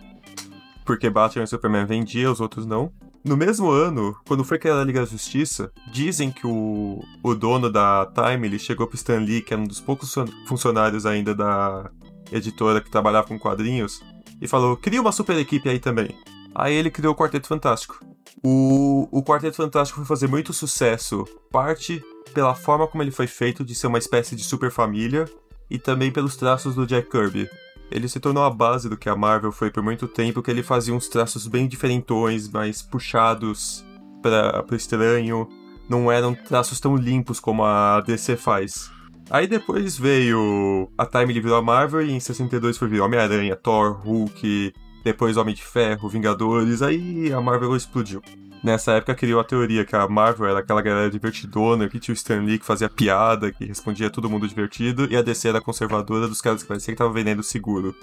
[0.84, 2.90] Porque Batman e Superman vendia, os outros não.
[3.24, 7.70] No mesmo ano, quando foi criada a Liga da Justiça, dizem que o, o dono
[7.70, 11.32] da Time ele chegou pro Stan Lee, que era um dos poucos fun- funcionários ainda
[11.32, 11.88] da
[12.32, 14.02] editora que trabalhava com quadrinhos,
[14.40, 16.16] e falou: cria uma super equipe aí também.
[16.52, 18.04] Aí ele criou o Quarteto Fantástico.
[18.44, 22.02] O, o Quarteto Fantástico foi fazer muito sucesso, parte
[22.34, 25.26] pela forma como ele foi feito de ser uma espécie de super família
[25.70, 27.48] e também pelos traços do Jack Kirby.
[27.94, 30.62] Ele se tornou a base do que a Marvel foi por muito tempo, que ele
[30.62, 33.84] fazia uns traços bem diferentões, mais puxados
[34.22, 35.48] para o estranho,
[35.88, 38.90] não eram traços tão limpos como a DC faz.
[39.30, 43.92] Aí depois veio a Time virou a Marvel e em 62 foi vir Homem-Aranha, Thor,
[43.92, 44.72] Hulk,
[45.04, 48.22] depois Homem de Ferro, Vingadores, aí a Marvel explodiu.
[48.62, 52.16] Nessa época criou a teoria que a Marvel era aquela galera divertidona, que tinha o
[52.16, 55.58] Stan Lee que fazia piada, que respondia a todo mundo divertido, e a DC era
[55.58, 57.94] a conservadora dos caras que parecia que tava vendendo seguro.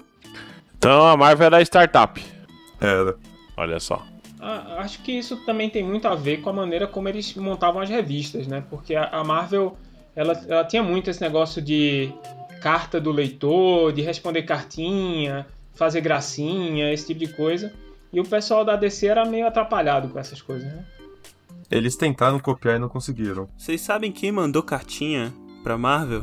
[0.76, 2.22] Então a Marvel era startup.
[2.78, 3.16] Era.
[3.56, 4.04] Olha só.
[4.38, 7.80] Ah, acho que isso também tem muito a ver com a maneira como eles montavam
[7.80, 8.62] as revistas, né?
[8.68, 9.76] Porque a, a Marvel,
[10.14, 12.12] ela, ela tinha muito esse negócio de
[12.60, 17.72] carta do leitor, de responder cartinha, fazer gracinha, esse tipo de coisa.
[18.12, 20.84] E o pessoal da DC era meio atrapalhado com essas coisas, né?
[21.70, 23.48] Eles tentaram copiar e não conseguiram.
[23.56, 26.22] Vocês sabem quem mandou cartinha pra Marvel?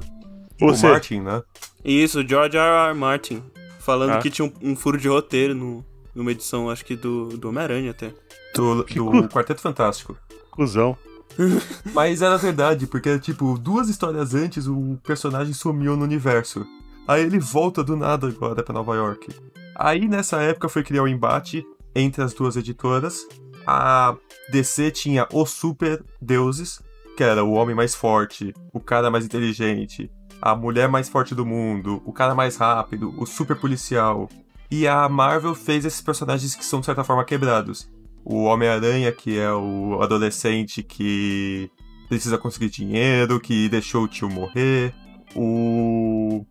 [0.59, 0.85] Você.
[0.85, 1.41] O Martin, né?
[1.85, 2.89] Isso, o George R.
[2.89, 2.93] R.
[2.93, 3.41] Martin.
[3.79, 4.19] Falando Ah.
[4.19, 7.91] que tinha um, um furo de roteiro no, numa edição, acho que do, do Homem-Aranha
[7.91, 8.11] até.
[8.53, 10.17] Do, do Quarteto Fantástico.
[10.51, 10.97] Cusão.
[11.93, 16.65] Mas era verdade, porque, tipo, duas histórias antes o personagem sumiu no universo.
[17.07, 19.29] Aí ele volta do nada agora pra Nova York.
[19.75, 21.65] Aí nessa época foi criar o embate
[21.97, 23.27] entre as duas editoras.
[23.65, 24.15] A
[24.51, 26.81] DC tinha os super deuses,
[27.17, 30.09] que era o homem mais forte, o cara mais inteligente,
[30.41, 34.29] a mulher mais forte do mundo, o cara mais rápido, o super policial.
[34.69, 37.89] E a Marvel fez esses personagens que são de certa forma quebrados.
[38.23, 41.71] O Homem-Aranha, que é o adolescente que
[42.07, 44.93] precisa conseguir dinheiro, que deixou o tio morrer.
[45.35, 46.45] O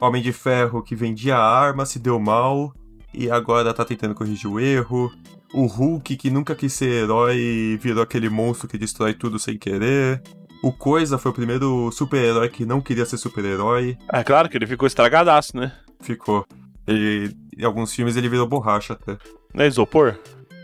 [0.00, 2.74] Homem de Ferro, que vendia arma, se deu mal
[3.14, 5.12] e agora tá tentando corrigir o erro.
[5.52, 10.22] O Hulk, que nunca quis ser herói virou aquele monstro que destrói tudo sem querer.
[10.62, 13.98] O Coisa foi o primeiro super-herói que não queria ser super-herói.
[14.10, 15.72] É claro que ele ficou estragadaço, né?
[16.00, 16.46] Ficou.
[16.88, 19.18] E em alguns filmes ele virou borracha até.
[19.52, 20.18] Não é isopor?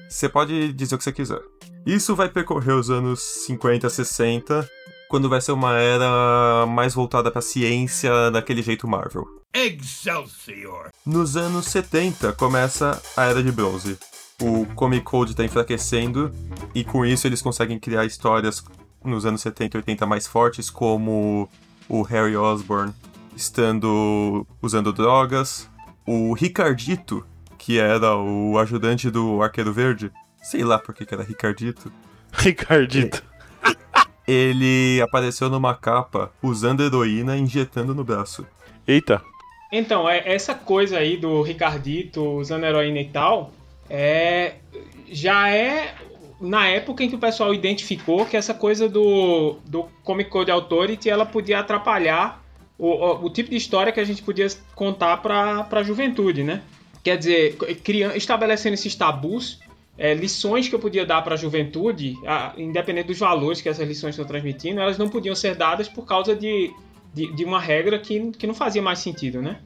[0.08, 1.40] Você pode dizer o que você quiser.
[1.84, 4.68] Isso vai percorrer os anos 50, 60,
[5.08, 9.37] quando vai ser uma era mais voltada pra ciência daquele jeito Marvel.
[9.52, 10.90] Excelsior!
[11.04, 13.98] Nos anos 70 começa a Era de Bronze.
[14.40, 16.32] O Comic Code tá enfraquecendo
[16.74, 18.62] e com isso eles conseguem criar histórias
[19.04, 21.48] nos anos 70 e 80 mais fortes, como
[21.88, 22.94] o Harry Osborn
[23.34, 25.68] estando usando drogas,
[26.06, 27.24] o Ricardito,
[27.56, 31.92] que era o ajudante do Arqueiro Verde, sei lá por que que era Ricardito,
[32.32, 33.22] Ricardito.
[34.26, 38.46] ele apareceu numa capa usando heroína e injetando no braço.
[38.86, 39.22] Eita.
[39.70, 43.52] Então, é, essa coisa aí do Ricardito usando heroína e tal,
[43.88, 44.54] é,
[45.10, 45.94] já é
[46.40, 51.10] na época em que o pessoal identificou que essa coisa do, do Comic Code Authority
[51.10, 52.42] ela podia atrapalhar
[52.78, 56.62] o, o, o tipo de história que a gente podia contar para a juventude, né?
[57.02, 59.60] Quer dizer, criando, estabelecendo esses tabus
[59.98, 62.14] é, lições que eu podia dar para a juventude,
[62.56, 66.36] independente dos valores que essas lições estão transmitindo, elas não podiam ser dadas por causa
[66.36, 66.72] de,
[67.12, 69.60] de, de uma regra que, que não fazia mais sentido, né?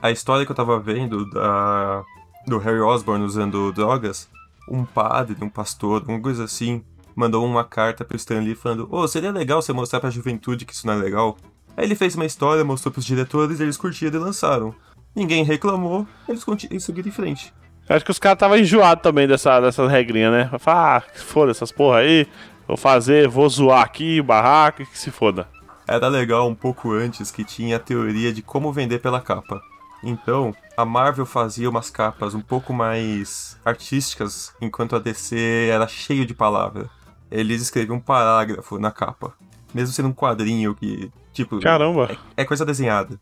[0.00, 2.04] A história que eu tava vendo da,
[2.46, 4.28] do Harry Osborn usando drogas,
[4.68, 9.06] um padre, um pastor, alguma coisa assim, mandou uma carta pro Stan Lee falando: Ô,
[9.08, 11.36] seria legal você mostrar pra juventude que isso não é legal.
[11.76, 14.74] Aí ele fez uma história, mostrou pros diretores, eles curtiram e lançaram.
[15.14, 16.44] Ninguém reclamou, eles
[16.80, 17.52] seguindo em frente.
[17.88, 20.50] Acho que os caras estavam enjoados também dessa, dessas regrinhas, né?
[20.58, 22.26] Falar, ah, foda essas porra aí,
[22.66, 25.48] vou fazer, vou zoar aqui, barraco, e que se foda.
[25.86, 29.62] Era legal um pouco antes que tinha a teoria de como vender pela capa.
[30.02, 36.26] Então, a Marvel fazia umas capas um pouco mais artísticas, enquanto a DC era cheio
[36.26, 36.90] de palavra.
[37.30, 39.34] Eles escreviam um parágrafo na capa,
[39.72, 42.16] mesmo sendo um quadrinho que, tipo, Caramba.
[42.36, 43.18] é coisa desenhada.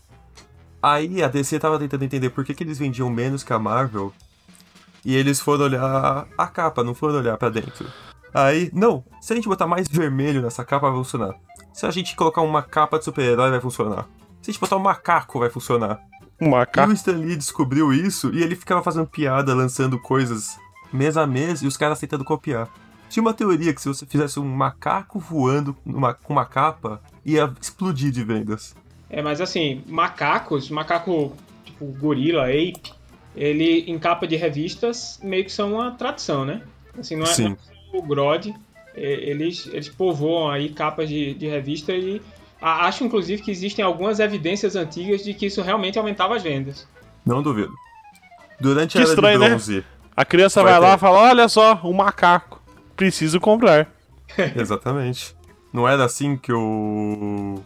[0.82, 4.12] Aí a DC tava tentando entender por que, que eles vendiam menos que a Marvel.
[5.04, 7.86] E eles foram olhar a capa, não foram olhar pra dentro.
[8.34, 11.34] Aí, não, se a gente botar mais vermelho nessa capa vai funcionar.
[11.74, 14.06] Se a gente colocar uma capa de super-herói vai funcionar.
[14.40, 16.00] Se a gente botar um macaco vai funcionar.
[16.40, 16.92] Um E o macaco.
[16.92, 20.56] Stan Lee descobriu isso e ele ficava fazendo piada, lançando coisas
[20.92, 22.68] mês a mês e os caras tentando copiar.
[23.10, 27.52] Tinha uma teoria que se você fizesse um macaco voando numa- com uma capa, ia
[27.60, 28.74] explodir de vendas.
[29.10, 31.32] É, mas assim, macacos, macaco
[31.64, 32.92] tipo gorila, ape,
[33.36, 36.62] ele em capa de revistas meio que são uma tradição, né?
[36.98, 37.48] Assim, não é, Sim.
[37.50, 37.56] não
[37.94, 38.54] é o Grod,
[38.96, 42.20] eles, eles povoam aí capas de, de revista e
[42.60, 46.86] a- acho inclusive que existem algumas evidências antigas de que isso realmente aumentava as vendas.
[47.24, 47.72] Não duvido.
[48.60, 49.48] Durante Que a era estranho, de né?
[49.50, 49.84] bronze,
[50.16, 52.62] A criança Vai vai, lá e fala: Olha só, um macaco.
[52.96, 53.88] Preciso comprar.
[54.56, 55.34] exatamente.
[55.72, 57.60] Não era assim que o.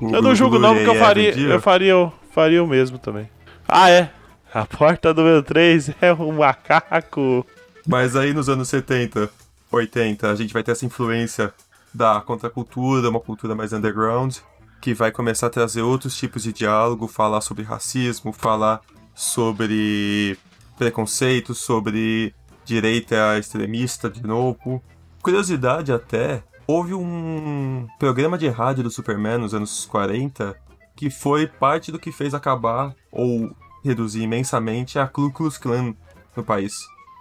[0.00, 1.48] o Eu não julgo, não, porque eu faria, vendia?
[1.54, 3.28] eu faria, eu faria o mesmo também.
[3.68, 4.10] Ah, é.
[4.52, 7.46] A porta número 3 é um macaco.
[7.86, 9.30] Mas aí nos anos 70,
[9.76, 11.52] 80, a gente vai ter essa influência
[11.92, 14.36] da contracultura, uma cultura mais underground,
[14.80, 18.80] que vai começar a trazer outros tipos de diálogo, falar sobre racismo, falar
[19.14, 20.38] sobre
[20.76, 22.34] preconceito, sobre
[22.64, 24.82] direita extremista de novo.
[25.22, 30.56] Curiosidade até, houve um programa de rádio do Superman nos anos 40
[30.96, 35.94] que foi parte do que fez acabar ou reduzir imensamente a Ku Klux Klan
[36.34, 36.74] no país.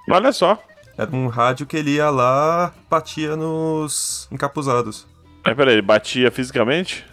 [0.10, 0.58] Olha só.
[0.98, 5.06] Era um rádio que ele ia lá, batia nos encapuzados.
[5.44, 7.06] Mas peraí, ele batia fisicamente?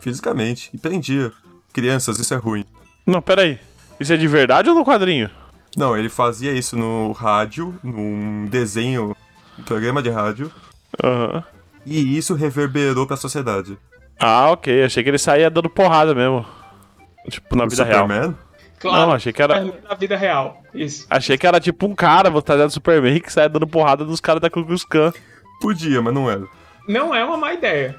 [0.00, 0.70] Fisicamente.
[0.72, 1.32] E prendia.
[1.72, 2.64] Crianças, isso é ruim.
[3.06, 3.58] Não, peraí.
[4.00, 5.30] Isso é de verdade ou no quadrinho?
[5.76, 9.14] Não, ele fazia isso no rádio, num desenho,
[9.58, 10.50] um programa de rádio.
[11.04, 11.44] Aham.
[11.84, 13.78] E isso reverberou pra sociedade.
[14.18, 14.84] Ah, ok.
[14.84, 16.44] Achei que ele saía dando porrada mesmo.
[17.28, 18.08] Tipo, na O vida real.
[18.78, 19.64] Claro, Não, achei que era.
[19.64, 20.62] na vida real.
[20.74, 21.06] Isso.
[21.08, 24.20] Achei que era tipo um cara, vou trazer do Superman que saia dando porrada nos
[24.20, 25.12] caras da Ku Klux Klan.
[25.60, 26.46] Podia, mas não era.
[26.86, 27.96] Não é uma má ideia.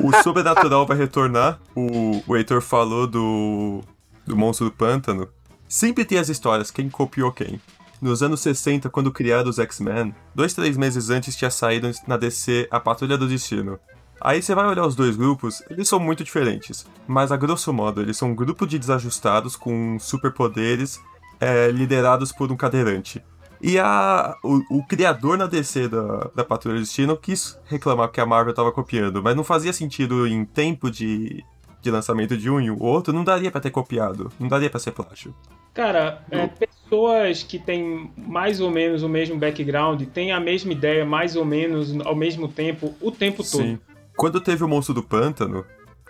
[0.00, 1.58] O sobrenatural vai retornar.
[1.74, 3.82] O, o Heitor falou do,
[4.24, 5.28] do monstro do pântano.
[5.68, 7.60] Sempre tem as histórias, quem copiou quem.
[8.00, 12.68] Nos anos 60, quando criaram os X-Men, dois, três meses antes tinha saído na DC
[12.70, 13.78] a Patrulha do Destino.
[14.24, 16.86] Aí você vai olhar os dois grupos, eles são muito diferentes.
[17.08, 21.00] Mas a grosso modo, eles são um grupo de desajustados com superpoderes
[21.40, 23.20] é, liderados por um cadeirante.
[23.60, 28.20] E a, o, o criador na DC da, da Patrulha do Destino quis reclamar que
[28.20, 31.44] a Marvel tava copiando, mas não fazia sentido em tempo de,
[31.80, 34.78] de lançamento de um e o outro, não daria pra ter copiado, não daria pra
[34.78, 35.34] ser plágio.
[35.74, 41.04] Cara, é, pessoas que têm mais ou menos o mesmo background, têm a mesma ideia
[41.04, 43.80] mais ou menos ao mesmo tempo, o tempo todo.
[44.16, 45.64] Quando teve o Monstro do Pântano,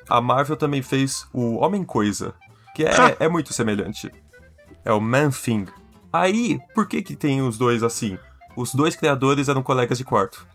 [0.09, 2.35] a Marvel também fez o Homem-Coisa,
[2.75, 4.11] que é, é muito semelhante.
[4.85, 5.67] É o Man-Thing.
[6.13, 8.19] Aí, por que que tem os dois assim?
[8.57, 10.47] Os dois criadores eram colegas de quarto.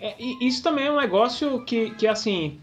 [0.00, 2.58] É, isso também é um negócio que, que assim,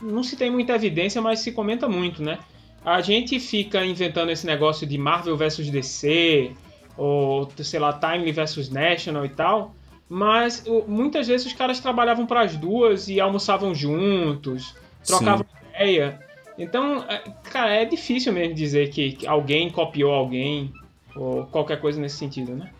[0.00, 2.38] não se tem muita evidência, mas se comenta muito, né?
[2.84, 6.52] A gente fica inventando esse negócio de Marvel versus DC,
[6.96, 9.74] ou sei lá, Timely versus National e tal,
[10.08, 14.74] mas muitas vezes os caras trabalhavam para as duas e almoçavam juntos,
[15.06, 16.20] trocavam ideia.
[16.58, 20.72] Então, é, cara, é difícil mesmo dizer que que alguém copiou alguém,
[21.16, 22.70] ou qualquer coisa nesse sentido, né?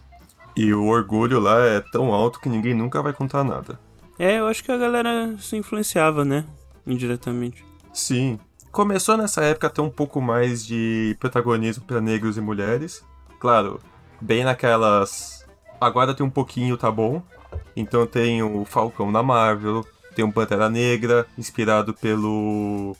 [0.55, 3.79] E o orgulho lá é tão alto que ninguém nunca vai contar nada.
[4.19, 6.45] É, eu acho que a galera se influenciava, né?
[6.87, 7.65] Indiretamente.
[7.93, 8.39] Sim.
[8.71, 13.05] Começou nessa época a ter um pouco mais de protagonismo para negros e mulheres.
[13.39, 13.81] Claro,
[14.21, 15.42] bem naquelas.
[15.83, 17.23] Agora tem um pouquinho, tá bom?
[17.75, 22.97] Então tem o Falcão na Marvel, tem um Pantera Negra, inspirado pelo.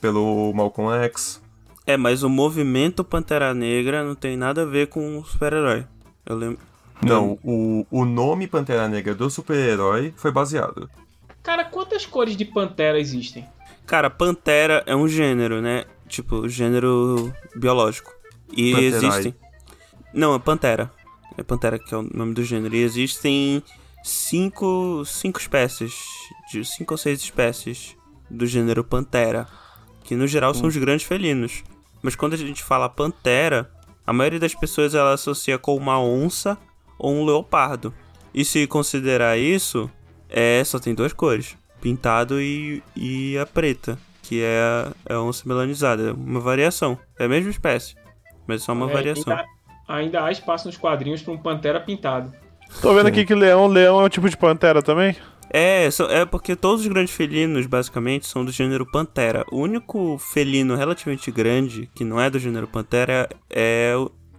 [0.00, 1.42] pelo Malcolm X.
[1.86, 5.84] É, mas o movimento Pantera Negra não tem nada a ver com o super-herói.
[6.24, 6.58] Eu lembro.
[7.02, 10.88] Não, o, o nome Pantera Negra do super-herói foi baseado.
[11.42, 13.46] Cara, quantas cores de pantera existem?
[13.86, 15.84] Cara, pantera é um gênero, né?
[16.06, 18.12] Tipo, gênero biológico.
[18.52, 18.96] E Panterai.
[18.96, 19.34] existem.
[20.12, 20.90] Não, é pantera.
[21.40, 22.76] É pantera que é o nome do gênero.
[22.76, 23.62] E existem
[24.04, 25.94] cinco, cinco espécies.
[26.52, 27.96] De cinco ou seis espécies
[28.28, 29.48] do gênero pantera.
[30.04, 31.64] Que no geral são os grandes felinos.
[32.02, 33.70] Mas quando a gente fala pantera,
[34.06, 36.58] a maioria das pessoas ela associa com uma onça
[36.98, 37.94] ou um leopardo.
[38.34, 39.90] E se considerar isso,
[40.28, 45.22] é só tem duas cores: pintado e, e a preta, que é a, é a
[45.22, 46.10] onça melanizada.
[46.10, 46.98] É uma variação.
[47.18, 47.94] É a mesma espécie,
[48.46, 49.38] mas é só uma É, variação.
[49.90, 52.32] Ainda há espaço nos quadrinhos pra um pantera pintado.
[52.80, 55.16] Tô vendo aqui que leão, leão é um tipo de pantera também.
[55.52, 59.44] É, só- é porque todos os grandes felinos, basicamente, são do gênero Pantera.
[59.50, 63.92] O único felino relativamente grande que não é do gênero Pantera é,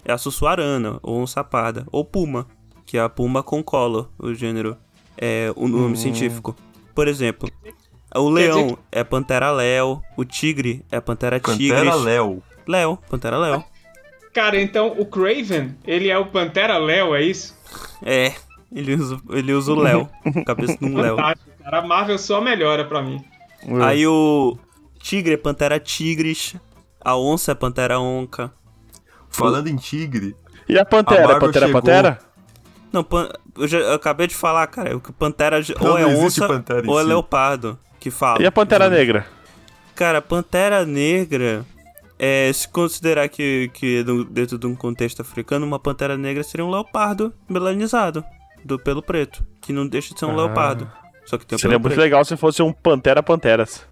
[0.06, 2.48] é a Sussuarana, ou um Saparda, ou Puma,
[2.86, 4.78] que é a Puma concolor, o gênero,
[5.18, 6.56] é o nome científico.
[6.96, 7.50] Por exemplo,
[8.16, 11.72] o leão é Pantera Leo, o tigre é Pantera tigris.
[11.72, 12.42] Pantera Léo.
[12.66, 13.64] Leo, Pantera Leo.
[14.34, 17.58] Cara, então o Craven, ele é o Pantera Léo, é isso?
[18.04, 18.34] É,
[18.74, 20.10] ele usa, ele usa o Léo,
[20.46, 21.18] cabeça de um Léo.
[21.18, 21.38] Cara.
[21.66, 23.24] A Marvel só melhora pra mim.
[23.84, 24.58] Aí o
[25.00, 26.56] tigre é Pantera tigris,
[27.00, 28.52] a onça é Pantera onca.
[29.30, 30.36] Falando em tigre,
[30.68, 31.22] E a A pantera?
[31.24, 32.20] Marvel Pantera chegou- pantera?
[32.92, 36.06] Não, pan- eu, já, eu acabei de falar, cara, o que Pantera Não, ou é
[36.06, 36.46] onça
[36.88, 37.08] ou é si.
[37.08, 38.42] leopardo que fala.
[38.42, 39.26] E a pantera negra?
[39.96, 41.64] Cara, Pantera Negra,
[42.24, 46.70] é, se considerar que, que dentro de um contexto africano, uma Pantera Negra seria um
[46.70, 48.24] leopardo melanizado,
[48.64, 50.36] do pelo preto, que não deixa de ser um Ah.
[50.46, 50.88] leopardo.
[51.26, 52.00] Só que tem Seria muito preto.
[52.04, 53.86] legal se fosse um pantera panteras.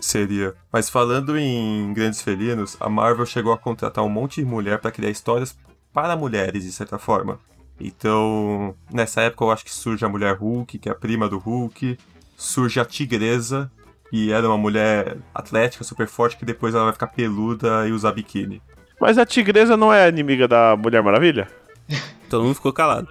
[0.00, 0.54] seria.
[0.72, 4.90] Mas falando em grandes felinos, a Marvel chegou a contratar um monte de mulher pra
[4.90, 5.56] criar histórias
[5.92, 7.38] para mulheres, de certa forma.
[7.80, 11.38] Então, nessa época eu acho que surge a mulher Hulk, que é a prima do
[11.38, 11.98] Hulk.
[12.36, 13.70] Surge a Tigresa,
[14.10, 18.12] que era uma mulher atlética, super forte, que depois ela vai ficar peluda e usar
[18.12, 18.62] biquíni.
[19.00, 21.48] Mas a tigresa não é inimiga da Mulher Maravilha?
[22.30, 23.08] Todo mundo ficou calado.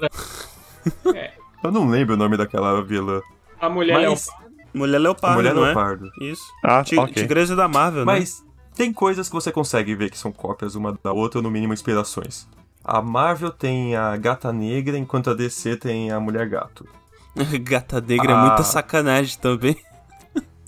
[1.63, 3.21] Eu não lembro o nome daquela vilã.
[3.59, 4.45] A mulher Mas Leopardo.
[4.73, 6.09] Mulher leopardo, mulher não leopardo.
[6.21, 6.25] é?
[6.25, 6.43] Isso.
[6.63, 7.13] Ah, Ti- ok.
[7.13, 8.43] Tigresa da Marvel, Mas
[8.75, 11.73] tem coisas que você consegue ver que são cópias uma da outra, ou no mínimo
[11.73, 12.45] inspirações.
[12.83, 16.85] A Marvel tem a Gata Negra, enquanto a DC tem a Mulher Gato.
[17.33, 17.45] né?
[17.63, 18.41] Gata Negra é Ah.
[18.47, 19.77] muita sacanagem também.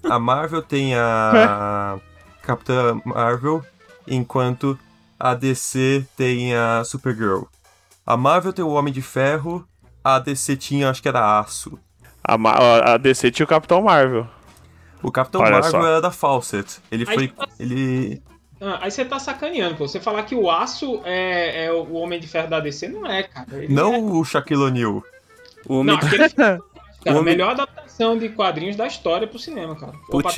[0.10, 1.98] A Marvel tem a
[2.44, 3.64] Capitã Marvel,
[4.08, 4.78] enquanto
[5.20, 7.44] a DC tem a Supergirl.
[8.06, 9.68] A Marvel tem o Homem de Ferro,
[10.04, 11.78] a DC tinha, acho que era Aço.
[12.24, 12.56] A, Ma-
[12.94, 14.28] a DC tinha o Capitão Marvel.
[15.04, 15.86] O Capitão Olha Marvel só.
[15.86, 16.80] era da Fawcett.
[16.92, 17.28] Ele Aí foi.
[17.30, 18.22] tá- Ele.
[18.60, 19.88] Ah, aí você tá sacaneando, pô.
[19.88, 23.24] Você falar que o Aço é, é o Homem de Ferro da DC, não é,
[23.24, 23.46] cara.
[23.52, 25.04] Ele Não é- o Shaquille O'Neal.
[25.68, 26.60] O homem Não, aquele filme,
[27.08, 29.94] cara, Homem- melhor adaptação de quadrinhos da história pro cinema, cara.
[30.10, 30.36] Putz.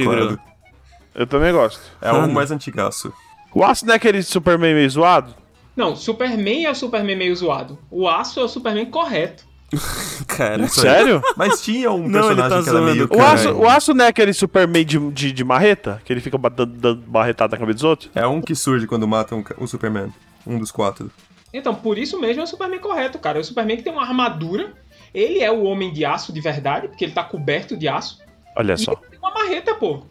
[1.15, 1.81] Eu também gosto.
[2.01, 2.33] É Ah, o não.
[2.33, 3.11] mais antigaço.
[3.53, 5.33] O Aço não é aquele Superman meio zoado?
[5.75, 7.79] Não, Superman é o Superman meio zoado.
[7.89, 9.47] O Aço é o Superman correto.
[10.27, 10.67] Cara.
[10.67, 11.21] Sério?
[11.35, 13.05] Mas tinha um Não, personagem tá que era meio.
[13.05, 13.33] O cara.
[13.33, 16.01] aço, o aço não é aquele Superman de, de, de marreta?
[16.03, 18.11] Que ele fica dando, dando barretada na cabeça dos outros?
[18.15, 20.11] É um que surge quando matam o Superman.
[20.45, 21.11] Um dos quatro.
[21.53, 23.37] Então, por isso mesmo é o Superman correto, cara.
[23.37, 24.73] É o Superman que tem uma armadura.
[25.13, 28.19] Ele é o Homem de Aço de verdade, porque ele tá coberto de aço.
[28.55, 28.91] Olha E só.
[28.93, 30.03] ele tem uma marreta, pô.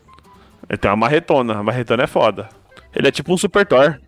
[0.68, 1.58] Ele tem uma marretona.
[1.58, 2.48] A marretona é foda.
[2.94, 3.98] Ele é tipo um Super Thor.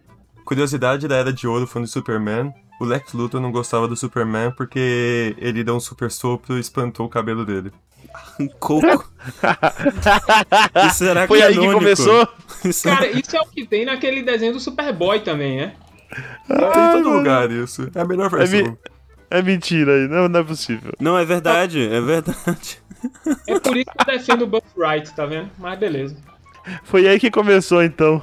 [0.45, 2.53] Curiosidade da Era de Ouro falando de Superman.
[2.81, 7.07] O Lex Luthor não gostava do Superman porque ele deu um super sopro e espantou
[7.07, 7.71] o cabelo dele.
[8.41, 9.13] um coco.
[10.91, 11.79] Isso era Foi aí que canônico.
[11.79, 12.29] começou.
[12.65, 15.75] Isso Cara, isso é o que tem naquele desenho do Superboy também, né?
[16.49, 17.89] Tem em todo lugar isso.
[17.95, 18.63] É a melhor É, versão.
[18.73, 18.79] mi-
[19.31, 20.09] é mentira aí.
[20.09, 20.93] Não, não é possível.
[21.01, 22.83] Não, é verdade, é verdade.
[23.47, 25.51] É por isso que eu defendo o Buff Wright, tá vendo?
[25.59, 26.17] Mas beleza.
[26.85, 28.23] Foi aí que começou, então.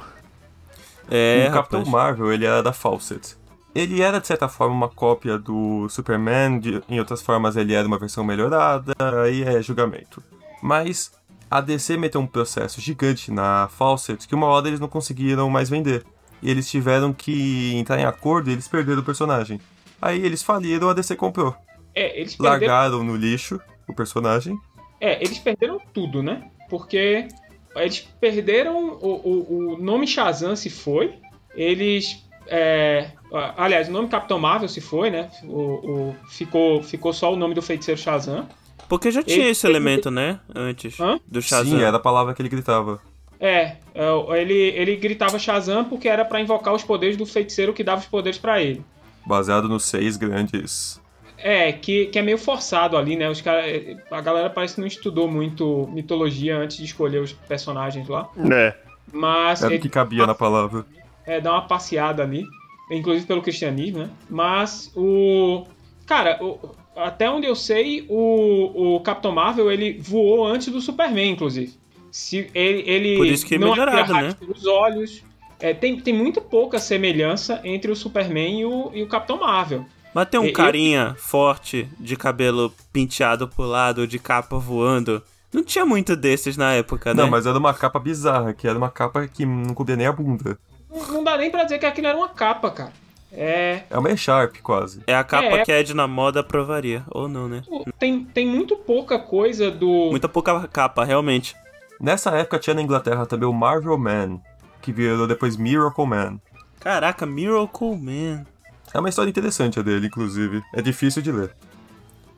[1.10, 1.84] É, o Capitão.
[1.86, 3.36] Marvel, ele era da Fawcett.
[3.74, 7.86] Ele era, de certa forma, uma cópia do Superman, de- em outras formas ele era
[7.86, 8.92] uma versão melhorada,
[9.24, 10.22] aí é julgamento.
[10.62, 11.12] Mas
[11.50, 15.68] a DC meteu um processo gigante na Fawcett que uma hora eles não conseguiram mais
[15.70, 16.04] vender.
[16.42, 19.60] E eles tiveram que entrar em acordo e eles perderam o personagem.
[20.00, 21.54] Aí eles faliram, a DC comprou.
[21.94, 24.56] É, eles perderam, Largaram no lixo o personagem.
[25.00, 26.48] é, eles perderam tudo, né?
[26.68, 27.26] Porque
[27.74, 31.14] eles perderam o, o, o nome Shazam se foi.
[31.54, 32.24] Eles.
[32.46, 33.10] é,
[33.56, 35.30] aliás, o nome Capitão Marvel se foi, né?
[35.44, 38.48] O, o- ficou, ficou só o nome do feiticeiro Shazam.
[38.88, 40.40] Porque já tinha Ele- esse elemento, né?
[40.54, 40.98] Antes.
[41.00, 41.18] Hã?
[41.26, 41.78] Do Shazam.
[41.78, 43.00] Sim, era a palavra que ele gritava.
[43.40, 47.84] É, é, ele, ele gritava Shazam porque era pra invocar os poderes do feiticeiro que
[47.84, 48.82] dava os poderes pra ele.
[49.28, 51.00] Baseado nos seis grandes
[51.36, 53.28] É, que, que é meio forçado ali, né?
[53.30, 53.62] Os cara,
[54.10, 58.28] a galera parece que não estudou muito mitologia antes de escolher os personagens lá.
[58.50, 58.74] É.
[59.12, 59.62] Mas.
[59.62, 60.84] Era o que cabia na palavra.
[61.26, 62.46] é, dá uma passeada ali,
[62.90, 64.10] inclusive pelo cristianismo, né?
[64.30, 65.64] Mas o.
[66.06, 66.58] Cara, o-
[66.96, 71.74] até onde eu sei, o, o Capitão Marvel ele voou antes do Superman, inclusive.
[72.10, 74.34] Se ele, ele Por isso que é não melhorado, né?
[74.40, 75.22] pelos olhos.
[75.60, 79.84] É, tem, tem muito pouca semelhança entre o Superman e o, e o Capitão Marvel.
[80.14, 85.22] Mas tem um Eu- carinha forte, de cabelo penteado pro lado, de capa voando.
[85.52, 87.22] Não tinha muito desses na época, né?
[87.22, 90.12] Não, mas era uma capa bizarra, que era uma capa que não cobria nem a
[90.12, 90.58] bunda.
[90.90, 92.92] Não, não dá nem pra dizer que aquilo era uma capa, cara.
[93.32, 93.82] É.
[93.90, 95.02] É uma E-Sharp, quase.
[95.06, 95.64] É a capa É.
[95.64, 97.02] que Ed na moda aprovaria.
[97.10, 97.62] Ou não, né?
[97.98, 100.08] Tem, tem muito pouca coisa do.
[100.10, 101.54] Muita pouca capa, realmente.
[102.00, 104.40] Nessa época tinha na Inglaterra também o Marvel Man,
[104.80, 106.40] que virou depois Miracle Man.
[106.80, 108.44] Caraca, Miracle Man.
[108.92, 110.62] É uma história interessante a dele, inclusive.
[110.74, 111.54] É difícil de ler.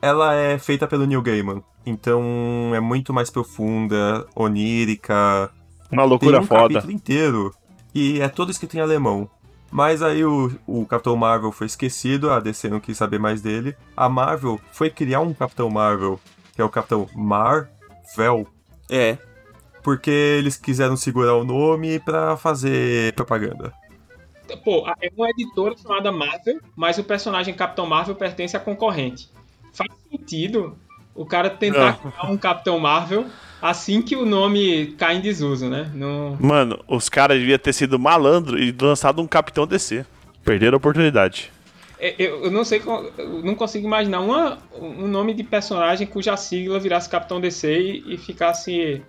[0.01, 5.51] Ela é feita pelo Neil Gaiman, então é muito mais profunda, onírica.
[5.91, 6.61] Uma Tem loucura um foda.
[6.73, 7.53] capítulo inteiro
[7.93, 9.29] e é todo escrito em alemão.
[9.69, 13.75] Mas aí o, o Capitão Marvel foi esquecido, a DC não quis saber mais dele.
[13.95, 16.19] A Marvel foi criar um Capitão Marvel,
[16.53, 18.47] que é o Capitão Marvel,
[18.89, 19.17] É.
[19.81, 23.73] porque eles quiseram segurar o nome pra fazer propaganda.
[24.63, 29.29] Pô, é uma editora chamada Marvel, mas o personagem Capitão Marvel pertence à concorrente.
[29.73, 30.77] Faz sentido
[31.15, 33.25] o cara tentar criar um Capitão Marvel
[33.61, 35.89] assim que o nome cai em desuso, né?
[35.93, 36.35] Não...
[36.39, 40.05] Mano, os caras deviam ter sido malandro e lançado um Capitão DC.
[40.43, 41.51] Perderam a oportunidade.
[41.99, 46.35] É, Eu, eu não sei, eu não consigo imaginar uma, um nome de personagem cuja
[46.35, 49.03] sigla virasse Capitão DC e, e ficasse.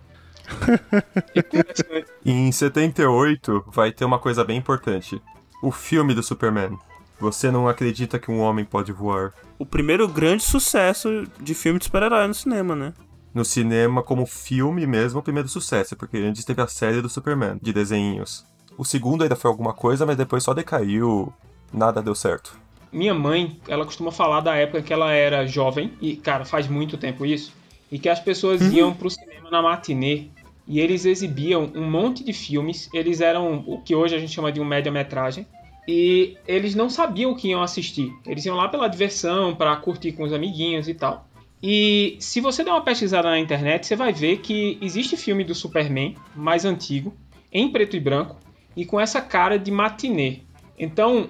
[2.24, 5.20] Em 78 vai ter uma coisa bem importante.
[5.62, 6.76] O filme do Superman.
[7.20, 9.32] Você não acredita que um homem pode voar.
[9.58, 12.92] O primeiro grande sucesso de filme de super-herói no cinema, né?
[13.32, 17.58] No cinema, como filme mesmo, o primeiro sucesso, porque antes teve a série do Superman,
[17.62, 18.44] de desenhos.
[18.76, 21.32] O segundo ainda foi alguma coisa, mas depois só decaiu.
[21.72, 22.60] Nada deu certo.
[22.92, 26.98] Minha mãe, ela costuma falar da época que ela era jovem, e, cara, faz muito
[26.98, 27.54] tempo isso,
[27.90, 30.24] e que as pessoas iam pro cinema na matinê
[30.66, 32.88] e eles exibiam um monte de filmes.
[32.92, 35.46] Eles eram o que hoje a gente chama de um média-metragem.
[35.86, 38.12] E eles não sabiam o que iam assistir.
[38.26, 41.26] Eles iam lá pela diversão, para curtir com os amiguinhos e tal.
[41.62, 45.54] E se você der uma pesquisada na internet, você vai ver que existe filme do
[45.54, 47.14] Superman, mais antigo,
[47.52, 48.36] em preto e branco,
[48.76, 50.40] e com essa cara de matinê.
[50.78, 51.28] Então,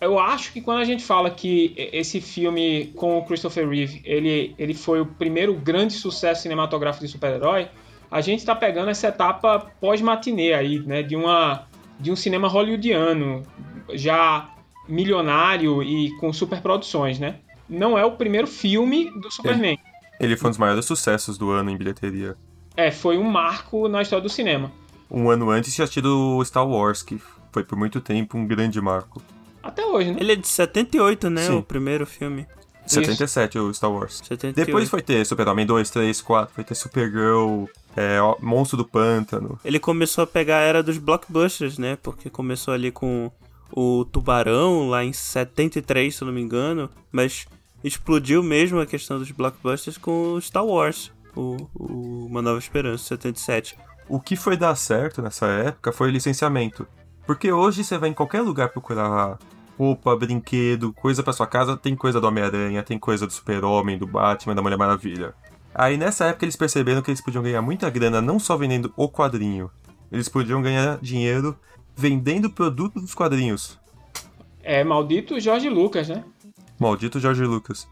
[0.00, 4.54] eu acho que quando a gente fala que esse filme com o Christopher Reeve, ele,
[4.58, 7.68] ele foi o primeiro grande sucesso cinematográfico de super-herói,
[8.10, 11.66] a gente está pegando essa etapa pós-matinê aí, né, de uma
[11.98, 13.42] de um cinema hollywoodiano,
[13.92, 14.50] já
[14.88, 17.36] milionário e com superproduções, né?
[17.68, 19.78] Não é o primeiro filme do Superman.
[20.20, 22.36] Ele foi um dos maiores sucessos do ano em bilheteria.
[22.76, 24.70] É, foi um marco na história do cinema.
[25.10, 27.20] Um ano antes tinha tido o Star Wars, que
[27.52, 29.22] foi por muito tempo um grande marco.
[29.64, 30.18] Até hoje, né?
[30.20, 31.46] Ele é de 78, né?
[31.46, 31.56] Sim.
[31.56, 32.46] O primeiro filme.
[32.86, 34.20] 77 o Star Wars.
[34.24, 34.54] 78.
[34.54, 37.64] Depois foi ter Super-Homem 2, 3, 4, foi ter Supergirl,
[37.96, 39.58] é, Monstro do Pântano.
[39.64, 41.96] Ele começou a pegar a era dos blockbusters, né?
[42.02, 43.30] Porque começou ali com
[43.72, 46.90] o Tubarão, lá em 73, se eu não me engano.
[47.10, 47.46] Mas
[47.82, 53.04] explodiu mesmo a questão dos blockbusters com o Star Wars, o, o Uma Nova Esperança,
[53.04, 53.76] 77.
[54.08, 56.86] O que foi dar certo nessa época foi licenciamento.
[57.26, 59.38] Porque hoje você vai em qualquer lugar procurar
[59.78, 64.06] roupa, brinquedo, coisa pra sua casa, tem coisa do Homem-Aranha, tem coisa do Super-Homem, do
[64.06, 65.34] Batman, da Mulher Maravilha.
[65.74, 69.08] Aí nessa época eles perceberam que eles podiam ganhar muita grana não só vendendo o
[69.08, 69.70] quadrinho,
[70.12, 71.56] eles podiam ganhar dinheiro
[71.96, 73.78] vendendo produto dos quadrinhos.
[74.62, 76.24] É maldito George Lucas, né?
[76.78, 77.86] Maldito George Lucas.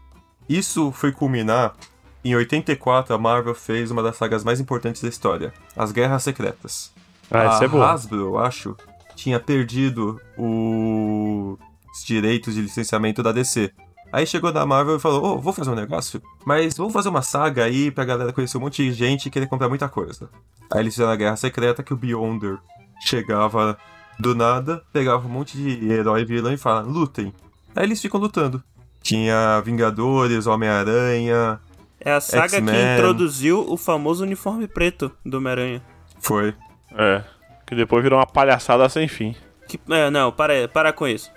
[0.47, 1.73] Isso foi culminar
[2.23, 6.93] em 84 a Marvel fez uma das sagas mais importantes da história, As Guerras Secretas.
[7.29, 7.81] Ah, isso a é bom.
[7.81, 8.75] Hasbro, eu acho,
[9.15, 11.57] tinha perdido o-
[11.93, 13.71] os direitos de licenciamento da DC.
[14.11, 17.21] Aí chegou da Marvel e falou: Ô, vou fazer um negócio, mas vamos fazer uma
[17.21, 20.29] saga aí pra galera conhecer um monte de gente e querer comprar muita coisa.
[20.71, 22.57] Aí eles fizeram a Guerra Secreta que o Beyonder
[23.01, 23.77] chegava
[24.19, 27.33] do nada, pegava um monte de herói e vilão e fala: lutem.
[27.75, 28.63] Aí eles ficam lutando.
[29.01, 31.59] Tinha Vingadores, Homem-Aranha,
[31.99, 35.81] É a saga que introduziu o famoso uniforme preto do Homem-Aranha.
[36.19, 36.53] foi.
[36.95, 37.23] É.
[37.65, 39.35] Que depois virou uma palhaçada sem fim.
[39.67, 41.31] Que- É, não, para, para com isso.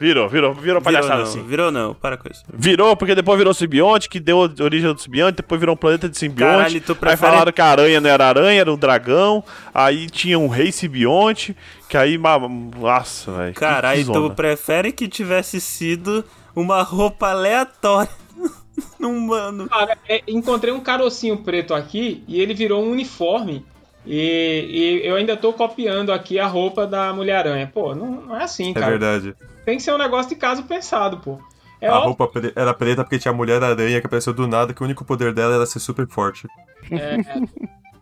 [0.00, 1.48] Virou, virou, virou palhaçada virou não, assim.
[1.48, 2.44] virou não, para com isso.
[2.52, 6.16] Virou, porque depois virou simbionte, que deu origem ao simbionte, depois virou um planeta de
[6.16, 6.52] simbionte.
[6.56, 9.42] Caralho, tu Aí prefere- falaram que a aranha não era aranha, era um dragão.
[9.74, 11.56] Aí tinha um rei simbionte,
[11.88, 12.16] que aí.
[12.78, 13.54] Nossa, velho.
[13.54, 14.34] Caralho, tu zona.
[14.34, 16.24] prefere que tivesse sido
[16.54, 18.10] uma roupa aleatória
[19.00, 19.68] num mano.
[19.68, 23.64] Cara, é, encontrei um carocinho preto aqui e ele virou um uniforme.
[24.10, 27.70] E, e eu ainda tô copiando aqui a roupa da Mulher-Aranha.
[27.72, 28.86] Pô, não, não é assim, É cara.
[28.90, 29.34] verdade.
[29.66, 31.38] Tem que ser um negócio de caso pensado, pô.
[31.80, 34.72] É a óbvio, roupa pre- era preta porque tinha a Mulher-Aranha que apareceu do nada,
[34.72, 36.48] que o único poder dela era ser super forte.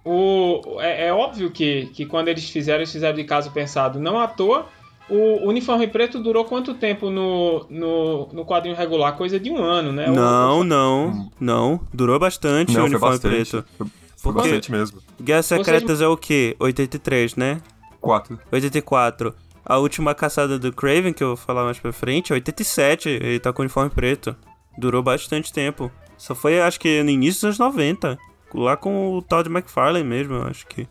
[0.04, 3.98] o, é, é óbvio que, que quando eles fizeram, eles fizeram de caso pensado.
[3.98, 4.66] Não à toa,
[5.10, 9.16] o uniforme preto durou quanto tempo no, no, no quadrinho regular?
[9.16, 10.06] Coisa de um ano, né?
[10.08, 11.80] Não, O- não, não.
[11.92, 13.34] Durou bastante o Não, foi uniforme bastante.
[13.50, 13.64] preto.
[13.76, 13.86] Foi,
[14.16, 14.98] foi Porque- bastante mesmo.
[15.20, 16.56] Guerras Vocês- Secretas é o quê?
[16.58, 17.60] 83, né?
[18.00, 18.38] Quatro.
[18.52, 19.34] 84.
[19.64, 23.08] A última caçada do Craven, que eu vou falar mais pra frente, é 87.
[23.08, 24.36] Ele tá com o uniforme preto.
[24.78, 25.90] Durou bastante tempo.
[26.16, 28.18] Só foi, acho que, no início dos anos 90.
[28.54, 30.86] Lá com o Todd McFarlane mesmo, eu acho que.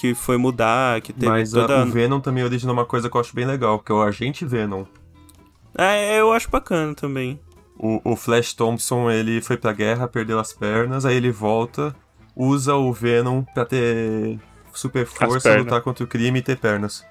[0.00, 1.84] Que foi mudar, que teve Mas a- toda.
[1.84, 4.44] o Venom também originou uma coisa que eu acho bem legal, que é o Agente
[4.44, 4.84] Venom.
[5.76, 7.38] É, eu acho bacana também.
[7.78, 11.94] O, o Flash Thompson, ele foi pra guerra, perdeu as pernas, aí ele volta,
[12.36, 14.38] usa o Venom pra ter
[14.72, 17.04] super força, lutar contra o crime e ter pernas.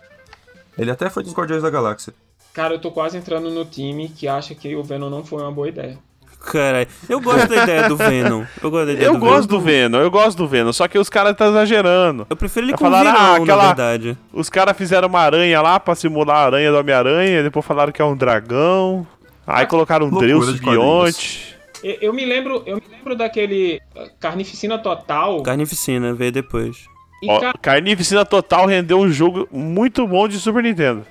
[0.78, 2.14] Ele até foi dos Guardiões da Galáxia.
[2.54, 5.52] Cara, eu tô quase entrando no time que acha que o Venom não foi uma
[5.52, 5.98] boa ideia.
[6.46, 8.44] Cara, eu gosto da ideia do Venom.
[8.62, 9.48] Eu gosto da ideia Eu do gosto Venom.
[9.48, 12.28] do Venom, eu gosto do Venom, só que os caras tá exagerando.
[12.30, 14.18] Eu prefiro ele Vai com falar, vilão, ah, aquela- na verdade.
[14.34, 18.02] Os caras fizeram uma aranha lá pra simular a aranha do Homem-Aranha, depois falaram que
[18.02, 19.08] é um dragão.
[19.48, 20.86] Aí colocaram um Loucura Deus de quadrinhos.
[20.86, 21.53] Bionte.
[21.84, 25.42] Eu, eu me lembro, eu me lembro daquele uh, Carnificina Total.
[25.44, 26.86] Carnificina, veio depois.
[27.28, 31.06] Ó, ca- Carnificina Total rendeu um jogo muito bom de Super Nintendo.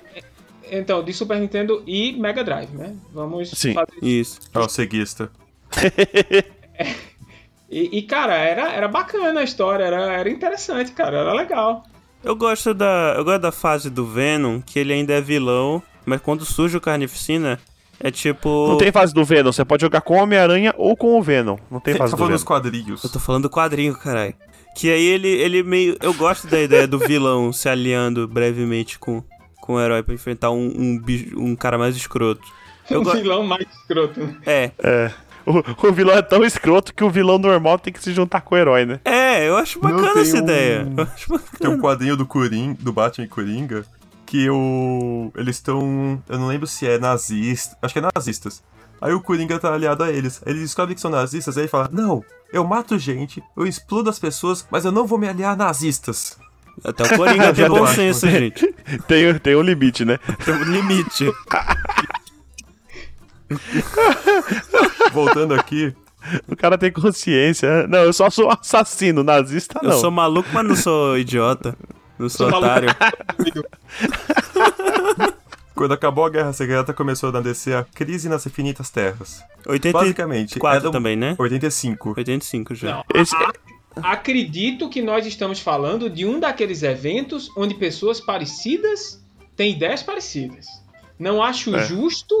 [0.71, 2.95] Então, de Super Nintendo e Mega Drive, né?
[3.13, 3.73] Vamos Sim.
[3.73, 4.39] fazer Isso.
[4.53, 5.31] É o ceguista.
[7.69, 11.83] E, e, cara, era, era bacana a história, era, era interessante, cara, era legal.
[12.23, 13.15] Eu gosto da.
[13.17, 16.81] Eu gosto da fase do Venom, que ele ainda é vilão, mas quando surge o
[16.81, 17.59] Carnificina,
[18.03, 18.67] é tipo.
[18.67, 21.57] Não tem fase do Venom, você pode jogar com o Homem-Aranha ou com o Venom.
[21.71, 22.35] Não tem Tá fase do falando Venom.
[22.37, 23.03] dos quadrinhos.
[23.03, 24.33] Eu tô falando do quadrinho, caralho.
[24.75, 25.97] Que aí ele, ele meio.
[26.01, 29.23] Eu gosto da ideia do vilão se aliando brevemente com,
[29.61, 32.41] com o herói pra enfrentar um, um, bicho- um cara mais escroto.
[32.89, 33.11] Eu o go...
[33.11, 34.19] vilão mais escroto.
[34.19, 34.35] né?
[34.45, 34.71] É.
[34.83, 35.11] É.
[35.45, 38.55] O, o vilão é tão escroto que o vilão normal tem que se juntar com
[38.55, 38.99] o herói, né?
[39.03, 40.87] É, eu acho Não, bacana tem essa um- ideia.
[40.97, 41.69] Eu acho Tem bacana.
[41.75, 43.85] um quadrinho do Coringa, do Batman e Coringa,
[44.33, 45.31] que o...
[45.35, 46.19] eles estão...
[46.27, 47.77] Eu não lembro se é nazista...
[47.79, 48.63] Acho que é nazistas.
[48.99, 50.41] Aí o Coringa tá aliado a eles.
[50.43, 54.09] Aí Ele descobre que são nazistas, aí ele fala, não, eu mato gente, eu explodo
[54.09, 56.39] as pessoas, mas eu não vou me aliar a nazistas.
[56.83, 58.73] Até o Coringa tem bom senso, gente.
[59.07, 60.17] Tem, tem um limite, né?
[60.43, 61.31] Tem um limite.
[65.13, 65.95] Voltando aqui,
[66.47, 67.85] O cara tem consciência.
[67.87, 69.99] Não, eu só sou assassino, nazista Eu não.
[69.99, 71.77] sou maluco, mas não sou idiota.
[72.23, 72.89] Não sou otário.
[75.75, 79.43] quando acabou a Guerra Secreta, começou a descer a crise nas infinitas terras.
[79.65, 81.35] 84 Basicamente, era um- também, né?
[81.37, 82.13] 85.
[82.15, 82.97] 85 já.
[82.97, 83.35] Não, Esse-
[84.01, 89.21] acredito que nós estamos falando de um daqueles eventos onde pessoas parecidas
[89.55, 90.67] têm ideias parecidas.
[91.17, 91.83] Não acho É.
[91.85, 92.35] justo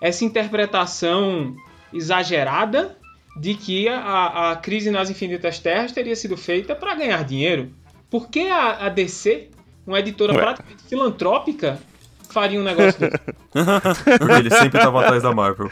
[0.00, 1.54] essa interpretação
[1.92, 2.96] exagerada
[3.36, 7.72] de que a, a crise nas infinitas terras teria sido feita para ganhar dinheiro.
[8.12, 9.48] Por que a, a DC,
[9.86, 10.38] uma editora Ué.
[10.38, 11.80] praticamente filantrópica,
[12.28, 13.18] faria um negócio desse?
[14.18, 15.70] Porque eles sempre estavam atrás da Marvel.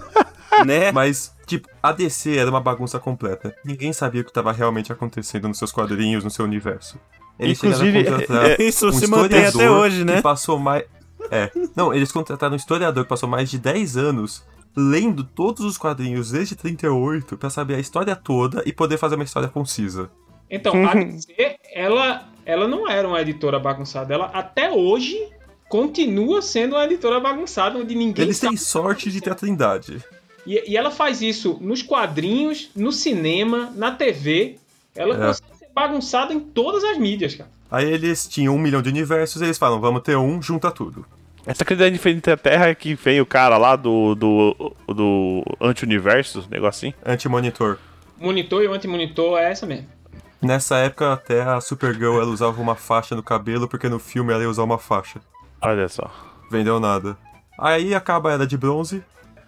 [0.64, 0.90] né?
[0.90, 3.54] Mas, tipo, a DC era uma bagunça completa.
[3.62, 6.98] Ninguém sabia o que estava realmente acontecendo nos seus quadrinhos, no seu universo.
[7.38, 10.16] Eles Inclusive, a contratar Isso um se mantém até historiador hoje, né?
[10.16, 10.84] Que passou mais.
[11.30, 11.50] É.
[11.76, 14.42] Não, eles contrataram um historiador que passou mais de 10 anos
[14.74, 19.24] lendo todos os quadrinhos desde 38 pra saber a história toda e poder fazer uma
[19.24, 20.10] história concisa.
[20.54, 24.14] Então, a DC, ela, ela não era uma editora bagunçada.
[24.14, 25.16] Ela, até hoje,
[25.68, 30.02] continua sendo uma editora bagunçada, onde ninguém Eles têm sorte de ter a Trindade.
[30.46, 34.56] E, e ela faz isso nos quadrinhos, no cinema, na TV.
[34.94, 35.26] Ela É.
[35.28, 37.50] consegue ser bagunçada em todas as mídias, cara.
[37.70, 41.04] Aí eles tinham um milhão de universos e eles falam, vamos ter um, junta tudo.
[41.46, 46.46] Essa crise de Infinita Terra é que vem o cara lá do, do, do anti-universo,
[46.50, 46.94] negocinho.
[47.04, 47.78] Anti-monitor.
[48.18, 49.86] Monitor e o anti-monitor é essa mesmo.
[50.44, 54.42] Nessa época, até a Supergirl ela usava uma faixa no cabelo, porque no filme ela
[54.42, 55.20] ia usar uma faixa.
[55.60, 56.10] Olha só.
[56.50, 57.16] Vendeu nada.
[57.58, 59.02] Aí acaba a Era de Bronze,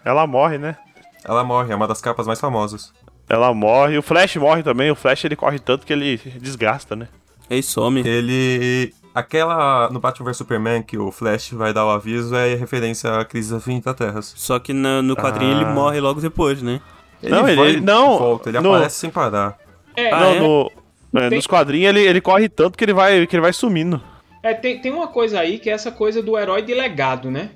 [0.05, 0.77] Ela morre, né?
[1.25, 2.93] ela morre, é uma das capas mais famosas.
[3.29, 3.99] Ela morre.
[3.99, 4.91] O Flash morre também.
[4.91, 7.09] O Flash ele corre tanto que ele desgasta, né?
[7.51, 8.01] Aí some.
[8.07, 8.95] Ele.
[9.13, 9.89] Aquela.
[9.91, 13.53] No Batman vs Superman, que o Flash vai dar o aviso, é referência à crise
[13.53, 14.33] das 30 terras.
[14.37, 15.71] Só que na- no quadrinho ele Ah.
[15.73, 16.81] morre logo depois, né?
[17.21, 19.59] Ele Não, ele- vai ele- não, volta, ele no- aparece sem parar.
[19.97, 20.39] É, Ah, não, é?
[20.41, 20.71] no,
[21.17, 24.03] é, Tem- nos quadrinhos ele, ele corre tanto que ele vai, que ele vai sumindo.
[24.43, 27.51] é, tem, tem uma coisa aí que é essa coisa do herói de legado, né?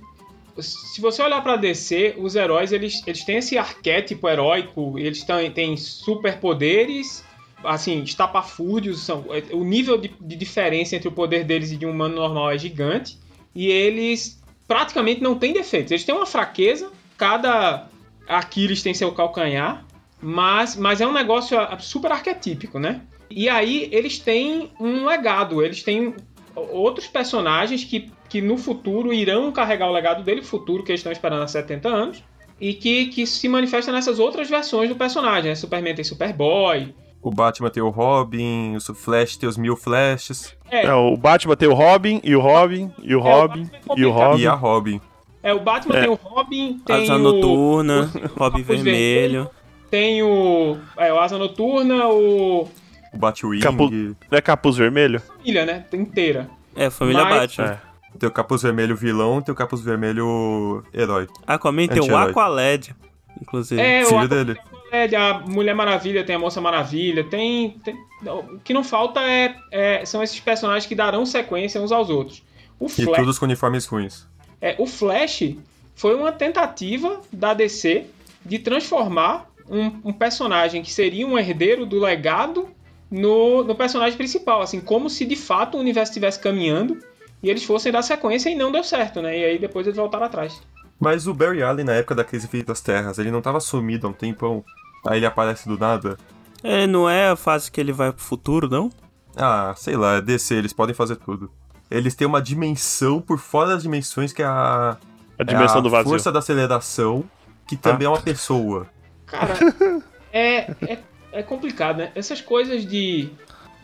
[0.63, 5.51] se você olhar pra DC, os heróis eles, eles têm esse arquétipo heróico, eles têm,
[5.51, 7.25] têm superpoderes,
[7.65, 11.91] assim, estapafúrdios, são, o nível de, de diferença entre o poder deles e de um
[11.91, 13.19] humano normal é gigante,
[13.55, 15.91] e eles praticamente não têm defeitos.
[15.91, 17.89] Eles têm uma fraqueza, cada
[18.29, 19.85] Aquiles tem seu calcanhar,
[20.21, 23.01] mas, mas é um negócio super arquetípico, né?
[23.31, 26.15] E aí eles têm um legado, eles têm
[26.55, 31.13] outros personagens que, que no futuro irão carregar o legado dele, futuro que eles estão
[31.13, 32.25] esperando há 70 anos,
[32.61, 35.51] e que, que se manifesta nessas outras versões do personagem.
[35.51, 35.55] Né?
[35.55, 36.95] Superman tem Superboy.
[37.23, 40.57] O Batman tem o Robin, o Flash tem os mil Flashes.
[40.71, 40.87] É.
[40.87, 44.05] é o Batman tem o Robin, e o Robin, e o Robin, é, o e
[44.05, 44.43] o Robin.
[44.43, 45.01] E a Robin.
[45.43, 46.01] É, o Batman é.
[46.01, 47.19] tem o Robin, tem Asa o...
[47.19, 48.93] Noturna, o, Robin Vermelho.
[48.93, 49.51] vermelho.
[49.91, 50.79] Tem o...
[50.97, 52.69] É, o Asa Noturna, o...
[53.13, 53.61] O Batwing.
[53.61, 53.91] Capu...
[53.91, 55.21] Não é Capuz Vermelho?
[55.21, 55.85] Família, né?
[55.93, 56.49] Inteira.
[56.77, 57.41] É, família Mas...
[57.41, 57.81] Batman.
[57.87, 57.91] É.
[58.19, 61.29] Tem o Capuz Vermelho vilão, tem o Capuz Vermelho herói.
[61.47, 62.95] Aquaman tem o Aqualed,
[63.41, 63.81] inclusive.
[63.81, 64.53] É, Filho o dele.
[64.53, 67.79] Aqualed, a Mulher Maravilha tem a Moça Maravilha, tem...
[67.85, 67.97] tem...
[68.27, 72.43] O que não falta é, é, são esses personagens que darão sequência uns aos outros.
[72.79, 73.09] O Flash...
[73.09, 74.27] E todos com uniformes ruins.
[74.61, 75.55] É, o Flash
[75.95, 78.07] foi uma tentativa da DC
[78.45, 82.69] de transformar um, um personagem que seria um herdeiro do legado
[83.11, 86.99] no, no personagem principal, assim, como se de fato o universo estivesse caminhando
[87.43, 89.39] e eles fossem dar sequência e não deu certo, né?
[89.39, 90.61] E aí depois eles voltaram atrás.
[90.99, 94.11] Mas o Barry Allen, na época da crise das terras, ele não estava sumido há
[94.11, 94.63] um tempão.
[95.07, 96.19] Aí ele aparece do nada.
[96.63, 98.91] É, não é a fase que ele vai pro futuro, não?
[99.35, 101.51] Ah, sei lá, é DC, eles podem fazer tudo.
[101.91, 104.99] Eles têm uma dimensão por fora das dimensões que é a.
[105.39, 106.11] A dimensão é a do vazio.
[106.11, 107.25] força da aceleração,
[107.67, 108.11] que também ah.
[108.11, 108.87] é uma pessoa.
[109.27, 109.55] Cara,
[110.31, 110.99] é, é
[111.33, 112.13] é complicado, né?
[112.15, 113.31] Essas coisas de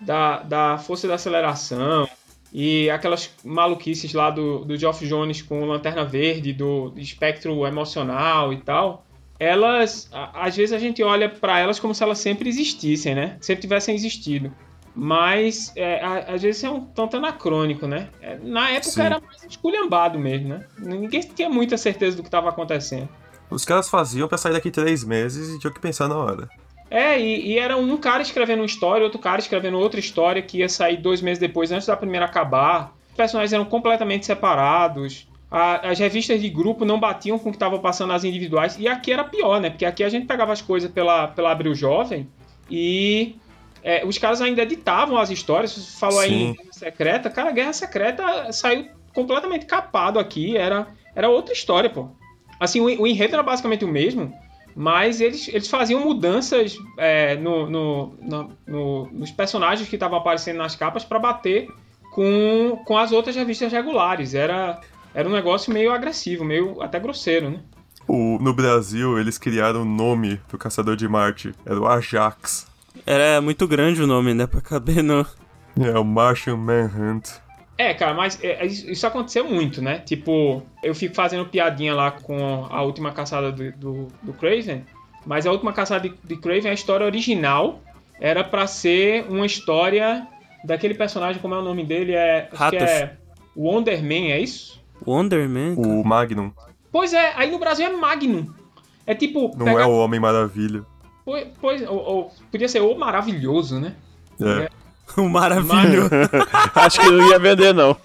[0.01, 2.09] da, da força da aceleração
[2.53, 8.59] e aquelas maluquices lá do, do Geoff Jones com Lanterna Verde, do, espectro emocional e
[8.59, 9.05] tal,
[9.39, 13.37] elas, às vezes a gente olha para elas como se elas sempre existissem, né?
[13.41, 14.53] Sempre tivessem existido.
[14.95, 18.09] Mas é, às vezes é um tanto anacrônico, né?
[18.23, 19.03] É, na época Sim.
[19.03, 20.65] era mais esculhambado mesmo, né?
[20.79, 23.09] Ninguém tinha muita certeza do que estava acontecendo.
[23.51, 26.49] Os caras faziam para sair daqui três meses e tinha que pensar na hora.
[26.91, 30.59] É, e, e, era um cara escrevendo uma história, outro cara escrevendo outra história que
[30.59, 32.95] ia sair dois meses depois, antes da primeira acabar.
[33.11, 35.27] Os personagens eram completamente separados.
[35.51, 38.77] A, as revistas de grupo não batiam com o que estavam passando nas individuais.
[38.79, 39.71] E aqui era pior, né?
[39.71, 42.29] Porque aqui a gente pegava as coisas pela, pela Abril Jovem
[42.71, 43.37] e
[43.83, 45.99] é, os caras ainda editavam as histórias.
[45.99, 46.27] Falou Sim.
[46.27, 47.31] aí em Guerra Secreta.
[47.31, 50.57] Cara, Guerra Secreta saiu completamente capado aqui.
[50.57, 52.09] Era, era outra história, pô.
[52.61, 54.33] Assim, o, o enredo era basicamente o mesmo
[54.77, 60.59] mas eles, eles faziam mudanças é, no, no, no, no, nos personagens que estavam aparecendo
[60.59, 61.71] nas capas para bater
[62.11, 64.35] com, com as outras revistas regulares.
[64.35, 64.79] Era,
[65.15, 67.61] era um negócio meio agressivo, meio até grosseiro, né?
[68.07, 71.55] O, no Brasil, eles criaram o um nome do Caçador de Marte.
[71.65, 72.67] Era o Ajax.
[73.07, 74.47] Era muito grande o nome, né?
[74.47, 75.27] Pra caber no...
[75.81, 77.31] É, o Martian Manhunt.
[77.79, 79.99] É, cara, mas é, é isso aconteceu muito, né?
[79.99, 84.85] Tipo, eu fico fazendo piadinha lá com a última caçada do, do, do Craven,
[85.27, 87.81] mas a última caçada de, de Craven, a história original,
[88.19, 90.27] era para ser uma história
[90.65, 92.13] daquele personagem, como é o nome dele?
[92.13, 93.17] É, acho que é
[93.55, 94.83] Wonderman, é isso?
[95.07, 95.75] Wonderman?
[95.77, 96.53] O Magnum.
[96.91, 98.47] Pois é, aí no Brasil é Magnum.
[99.07, 99.53] É tipo.
[99.57, 99.83] Não pega...
[99.83, 100.83] é o Homem Maravilha.
[101.25, 103.95] Pois, pois ou, ou, podia ser o Maravilhoso, né?
[104.41, 104.65] É.
[104.65, 104.69] é
[105.17, 106.11] o maravilhoso.
[106.75, 107.97] Acho que não ia vender, não.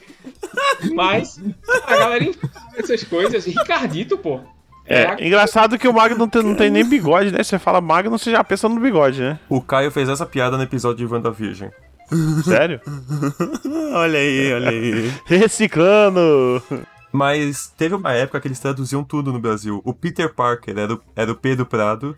[0.94, 1.40] Mas
[1.86, 2.32] a galera
[2.78, 3.46] essas coisas.
[3.46, 4.40] Ricardito, pô.
[4.86, 7.44] É, é engraçado que o Magno não tem, não tem nem bigode, né?
[7.44, 9.40] Você fala Magno, você já pensa no bigode, né?
[9.48, 11.70] O Caio fez essa piada no episódio de WandaVision.
[12.44, 12.82] Sério?
[13.94, 15.14] olha aí, olha aí.
[15.26, 16.62] Reciclando!
[17.12, 19.82] Mas teve uma época que eles traduziam tudo no Brasil.
[19.86, 22.18] O Peter Parker era o, era o Pedro Prado.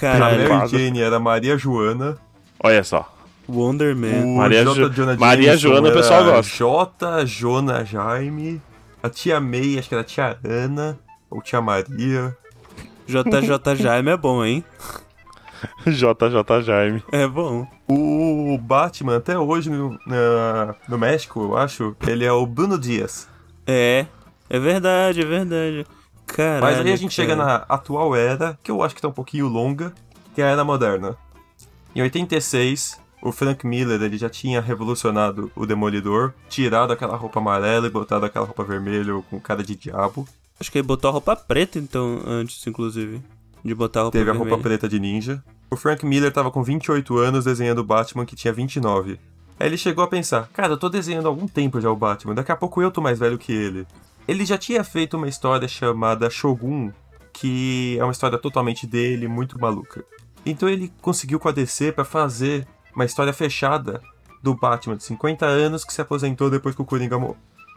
[0.00, 0.46] Caralho.
[0.46, 2.16] A Mary Jane era a Maria Joana.
[2.60, 3.17] Olha só.
[3.48, 4.24] Wonder Man.
[4.24, 4.90] O Maria, J.
[4.90, 6.56] Jo Maria Joana o pessoal gosta.
[6.56, 7.26] J.
[7.26, 8.60] Jona Jaime.
[9.02, 10.98] A tia May, acho que era a tia Ana.
[11.30, 12.36] Ou tia Maria.
[13.06, 14.62] JJ Jaime é bom, hein?
[15.86, 17.02] JJ Jaime.
[17.10, 17.66] É bom.
[17.88, 23.26] O Batman, até hoje no, na, no México, eu acho, ele é o Bruno Dias.
[23.66, 24.06] É,
[24.50, 25.86] é verdade, é verdade.
[26.26, 27.28] Caralho, Mas aí a gente cara.
[27.28, 29.92] chega na atual era, que eu acho que tá um pouquinho longa,
[30.34, 31.16] que é a era moderna.
[31.94, 37.86] Em 86, o Frank Miller ele já tinha revolucionado o Demolidor, tirado aquela roupa amarela
[37.86, 40.26] e botado aquela roupa vermelha com cara de diabo.
[40.60, 43.22] Acho que ele botou a roupa preta então antes, inclusive,
[43.64, 44.46] de botar a roupa Teve vermelha.
[44.46, 45.42] a roupa preta de ninja.
[45.70, 49.18] O Frank Miller tava com 28 anos desenhando o Batman que tinha 29.
[49.60, 52.34] Aí ele chegou a pensar, cara, eu tô desenhando há algum tempo já o Batman,
[52.34, 53.86] daqui a pouco eu tô mais velho que ele.
[54.26, 56.92] Ele já tinha feito uma história chamada Shogun,
[57.32, 60.04] que é uma história totalmente dele, muito maluca.
[60.46, 62.66] Então ele conseguiu com a DC pra fazer
[62.98, 64.02] uma história fechada
[64.42, 67.16] do Batman de 50 anos que se aposentou depois que o Coringa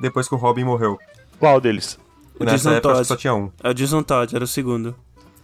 [0.01, 0.97] depois que o Robin morreu.
[1.39, 1.99] Qual deles?
[2.39, 3.07] O Nessa Jason época Todd.
[3.07, 3.51] só tinha um.
[3.63, 4.95] É o Jason Todd, era o segundo.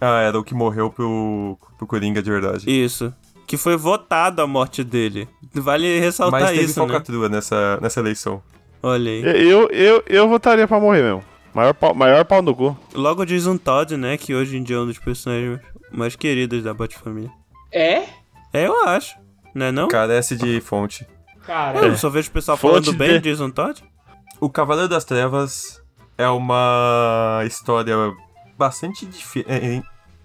[0.02, 2.68] Ah, era o que morreu pro, pro Coringa de verdade.
[2.68, 3.14] Isso.
[3.46, 5.30] Que foi votado a morte dele.
[5.54, 6.88] Vale ressaltar Mas teve isso, né?
[6.88, 8.42] falcatrua nessa, nessa eleição.
[8.82, 9.48] Olha aí.
[9.48, 11.24] Eu, eu, eu votaria pra morrer mesmo.
[11.54, 12.76] Maior pau, maior pau no cu.
[12.96, 14.18] Logo o Jason Todd, né?
[14.18, 15.60] Que hoje em dia é um dos personagens
[15.92, 17.32] mais queridos da Batfamília.
[17.72, 18.04] É?
[18.54, 19.27] É, eu acho.
[19.58, 19.88] Não é não?
[19.88, 21.08] Carece de fonte.
[21.46, 23.84] Cara, Eu só vejo o pessoal Fonte falando bem de- Jason Todd.
[24.40, 25.82] O Cavaleiro das Trevas
[26.18, 27.96] é uma história
[28.58, 29.84] bastante, dife- é, é,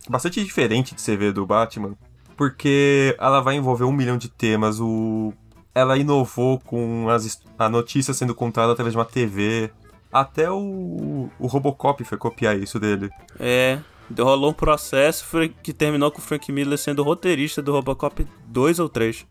[0.08, 1.94] bastante diferente de você ver do Batman,
[2.36, 4.80] porque ela vai envolver um milhão de temas.
[4.80, 5.32] O...
[5.74, 9.70] Ela inovou com as, a notícia sendo contada através de uma TV.
[10.12, 13.08] Até o, o Robocop foi copiar isso dele.
[13.40, 13.78] É.
[14.18, 15.24] Rolou um processo
[15.62, 19.26] que terminou com o Frank Miller sendo roteirista do Robocop 2 ou 3.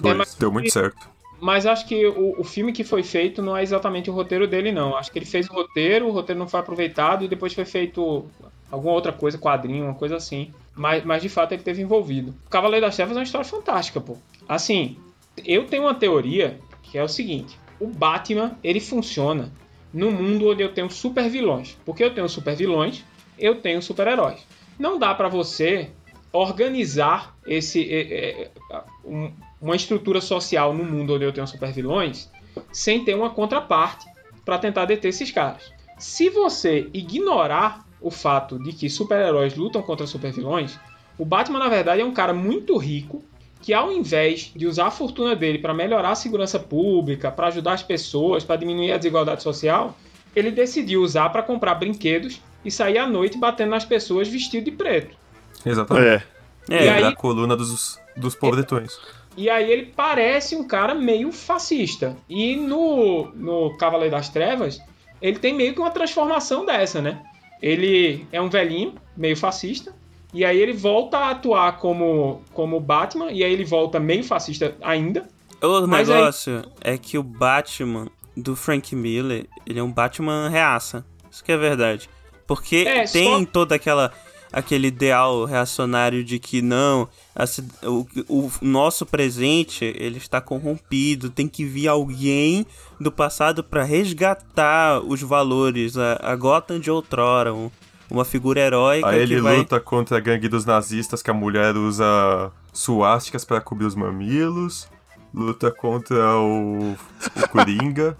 [0.00, 0.16] Dois.
[0.16, 1.08] mas- Deu muito certo.
[1.40, 4.72] Mas acho que o, o filme que foi feito não é exatamente o roteiro dele,
[4.72, 4.96] não.
[4.96, 8.24] Acho que ele fez o roteiro, o roteiro não foi aproveitado e depois foi feito
[8.70, 10.52] alguma outra coisa, quadrinho, uma coisa assim.
[10.74, 12.34] Mas, mas de fato ele teve envolvido.
[12.46, 14.16] O Cavaleiro das Trevas é uma história fantástica, pô.
[14.48, 14.96] Assim,
[15.44, 19.52] eu tenho uma teoria que é o seguinte: o Batman ele funciona
[19.92, 21.76] no mundo onde eu tenho super vilões.
[21.84, 23.04] Porque eu tenho super vilões,
[23.38, 24.40] eu tenho super heróis.
[24.78, 25.90] Não dá pra você
[26.32, 32.30] organizar esse é, é, um- uma estrutura social no mundo onde eu tenho super vilões
[32.72, 34.06] sem ter uma contraparte
[34.44, 35.72] para tentar deter esses caras.
[35.98, 40.78] Se você ignorar o fato de que super-heróis lutam contra super-vilões,
[41.16, 43.24] o Batman na verdade é um cara muito rico
[43.62, 47.72] que ao invés de usar a fortuna dele para melhorar a segurança pública, para ajudar
[47.72, 49.96] as pessoas, para diminuir a desigualdade social,
[50.34, 54.70] ele decidiu usar para comprar brinquedos e sair à noite batendo nas pessoas vestido de
[54.70, 55.16] preto.
[55.64, 56.06] Exatamente.
[56.06, 56.74] É.
[56.74, 58.98] É, E aí- Da coluna dos, dos pobretões.
[59.36, 62.16] E aí ele parece um cara meio fascista.
[62.28, 64.80] E no, no Cavaleiro das Trevas,
[65.20, 67.20] ele tem meio que uma transformação dessa, né?
[67.60, 69.92] Ele é um velhinho, meio fascista.
[70.32, 73.30] E aí ele volta a atuar como, como Batman.
[73.32, 75.28] E aí ele volta meio fascista ainda.
[75.62, 80.48] O Mas aí- negócio é que o Batman do Frank Miller, ele é um Batman
[80.48, 81.04] reaça.
[81.30, 82.08] Isso que é verdade.
[82.46, 84.12] Porque É, tem só- toda aquela
[84.52, 87.44] aquele ideal reacionário de que não, a
[87.88, 92.64] o, o nosso presente ele está corrompido, tem que vir alguém
[93.00, 97.68] do passado para resgatar os valores, a, a Gotham de outrora, um-
[98.08, 101.34] uma figura heróica Aí ele que vai luta contra a gangue dos nazistas, que a
[101.34, 104.88] mulher usa suásticas pra cobrir os mamilos.
[105.32, 108.16] Luta contra o, o Coringa.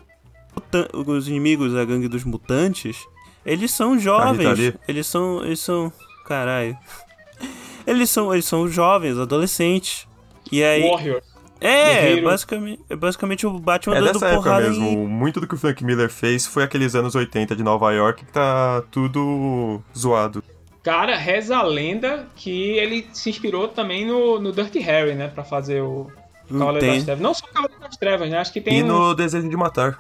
[1.07, 2.99] Os inimigos da gangue dos mutantes,
[3.45, 4.75] eles são jovens.
[4.89, 5.45] Eles são.
[5.45, 5.93] Eles são.
[6.27, 6.77] Caralho.
[7.87, 10.07] Eles são, eles são jovens, adolescentes.
[10.51, 10.89] E aí.
[10.89, 11.21] Warrior.
[11.61, 14.87] É, basicamente, é basicamente o Batman É dando dessa época porrada mesmo.
[14.87, 14.97] em.
[15.07, 18.33] Muito do que o Frank Miller fez foi aqueles anos 80 de Nova York que
[18.33, 20.43] tá tudo zoado.
[20.83, 25.29] Cara, reza a lenda que ele se inspirou também no, no Dirty Harry, né?
[25.29, 26.11] Pra fazer o
[26.51, 27.23] Cavaleiro das Trevas.
[27.23, 28.39] Não só o Cavaleiro das Trevas, né?
[28.39, 29.99] Acho que tem E um- no Desejo de Matar.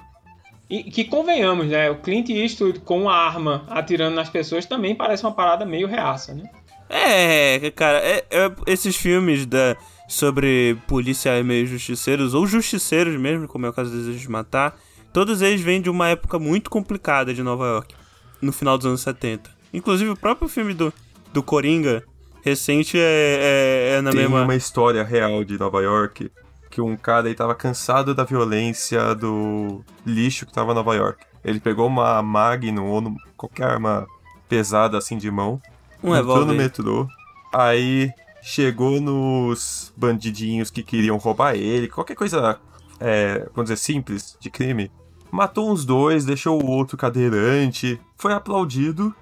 [0.68, 1.90] E que convenhamos, né?
[1.90, 6.34] O Clint Eastwood com a arma atirando nas pessoas também parece uma parada meio reaça,
[6.34, 6.44] né?
[6.88, 9.76] É, cara, é- é- esses filmes da,
[10.08, 14.76] sobre policiais meio justiceiros, ou justiceiros mesmo, como é o caso do Desejo de Matar,
[15.12, 17.94] todos eles vêm de uma época muito complicada de Nova York,
[18.40, 19.50] no final dos anos 70.
[19.72, 20.92] Inclusive o próprio filme do,
[21.32, 22.04] do Coringa,
[22.44, 24.42] recente, é, é, é na Tem mesma...
[24.42, 26.30] uma história real de Nova York
[26.74, 31.24] que um cara aí tava cansado da violência do lixo que tava em Nova York.
[31.44, 34.08] Ele pegou uma Magnum ou no- qualquer arma
[34.48, 35.62] pesada assim de mão,
[36.02, 37.08] Um entrou no metrô,
[37.52, 38.10] aí
[38.42, 42.58] chegou nos bandidinhos que queriam roubar ele, qualquer coisa,
[42.98, 44.90] é, vamos dizer, simples de crime.
[45.30, 49.14] Matou uns dois, deixou o outro cadeirante, foi aplaudido,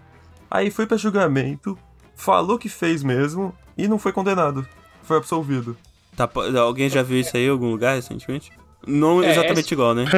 [0.50, 1.78] aí foi pra julgamento,
[2.16, 4.66] falou que fez mesmo e não foi condenado.
[5.03, 5.76] Foi absolvido.
[6.16, 6.28] Tá,
[6.60, 8.50] alguém já viu isso aí em algum lugar recentemente?
[8.86, 10.04] Não É, exatamente essa- igual, né?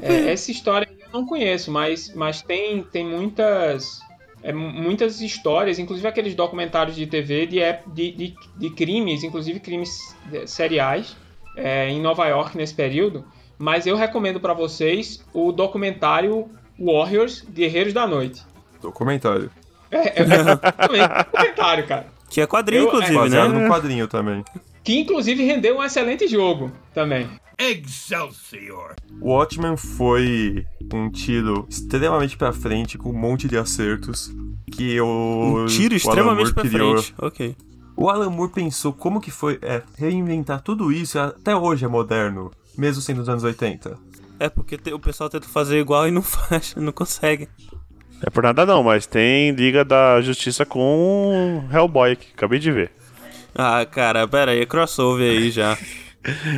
[0.00, 4.00] É, essa história eu não conheço, mas, mas tem, tem muitas
[4.42, 7.58] é, mu- muitas histórias, inclusive aqueles documentários de TV de,
[7.88, 11.14] de, de, de crimes, inclusive crimes eh, seriais
[11.56, 13.22] é, em Nova York nesse período.
[13.58, 16.48] Mas eu recomendo pra vocês o documentário
[16.80, 18.42] Warriors Guerreiros da Noite.
[18.80, 19.50] Documentário.
[19.90, 20.24] É, é, é,
[20.72, 22.06] também, documentário, cara.
[22.32, 23.60] Que é quadrinho, Eu- é, inclusive, Baseado né?
[23.62, 24.42] num quadrinho também.
[24.82, 27.28] Que inclusive rendeu um excelente jogo também.
[27.58, 28.94] Excelsior.
[29.20, 34.32] Watchmen foi um tiro extremamente pra frente, com um monte de acertos.
[34.70, 35.64] Que o.
[35.64, 36.96] Um tiro o extremamente pra criou.
[36.98, 37.14] frente.
[37.18, 37.56] Ok.
[37.96, 42.50] O Alan Moore pensou como que foi é, reinventar tudo isso, até hoje é moderno,
[42.76, 43.98] mesmo sendo dos anos 80.
[44.40, 47.48] É porque te- o pessoal tenta fazer igual e não faz, não consegue.
[48.24, 52.90] É por nada não, mas tem Liga da Justiça com Hellboy, que acabei de ver.
[53.54, 55.76] Ah, cara, pera aí, é crossover aí já.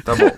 [0.04, 0.30] Tá bom.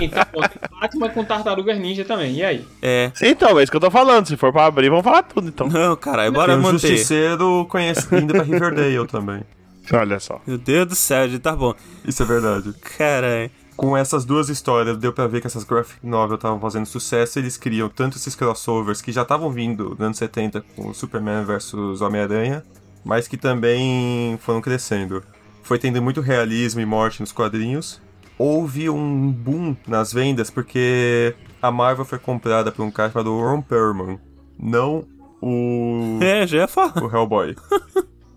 [0.00, 2.36] Então, pô, tem Batman com Tartarugas Ninja também.
[2.36, 2.64] E aí?
[2.80, 3.10] É.
[3.20, 4.26] Então, é isso que eu tô falando.
[4.26, 5.68] Se for pra abrir, vamos falar tudo, então.
[5.68, 6.88] Não, cara, bora Tem um manter.
[6.88, 9.42] Justiceiro conhecido pra Riverdale também.
[9.92, 10.40] Olha só.
[10.46, 11.74] Meu Deus do céu, gente, tá bom.
[12.06, 12.72] Isso é verdade.
[12.96, 13.50] Cara,
[13.80, 17.38] Com essas duas histórias, deu pra ver que essas graphic novel estavam fazendo sucesso.
[17.38, 22.02] Eles criam tanto esses crossovers que já estavam vindo nos anos 70 com Superman vs
[22.02, 22.62] Homem-Aranha,
[23.02, 25.22] mas que também foram crescendo.
[25.62, 28.02] Foi tendo muito realismo e morte nos quadrinhos.
[28.36, 33.62] Houve um boom nas vendas porque a Marvel foi comprada por um cara chamado Ron
[33.62, 34.20] Perlman,
[34.58, 35.06] não
[35.40, 37.02] o, é, já ia falar.
[37.02, 37.56] o Hellboy.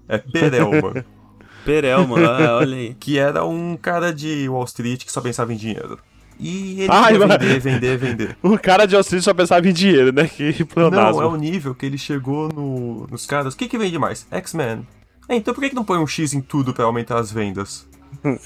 [0.08, 1.04] É Perelman.
[1.66, 2.94] Perelma, ah, olha aí.
[3.00, 5.98] que era um cara de Wall Street que só pensava em dinheiro.
[6.40, 8.38] E ele Ai, queria mas- vender, vender, vender.
[8.42, 10.28] O cara de Wall Street só pensava em dinheiro, né?
[10.28, 11.22] Que Não, pleonasmo.
[11.22, 13.54] é o nível que ele chegou no- nos caras.
[13.54, 14.26] O que, que vende mais?
[14.32, 14.86] X-Men.
[15.30, 17.88] É, então por que, que não põe um X em tudo pra aumentar as vendas?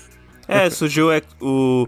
[0.49, 1.09] É, surgiu
[1.41, 1.87] o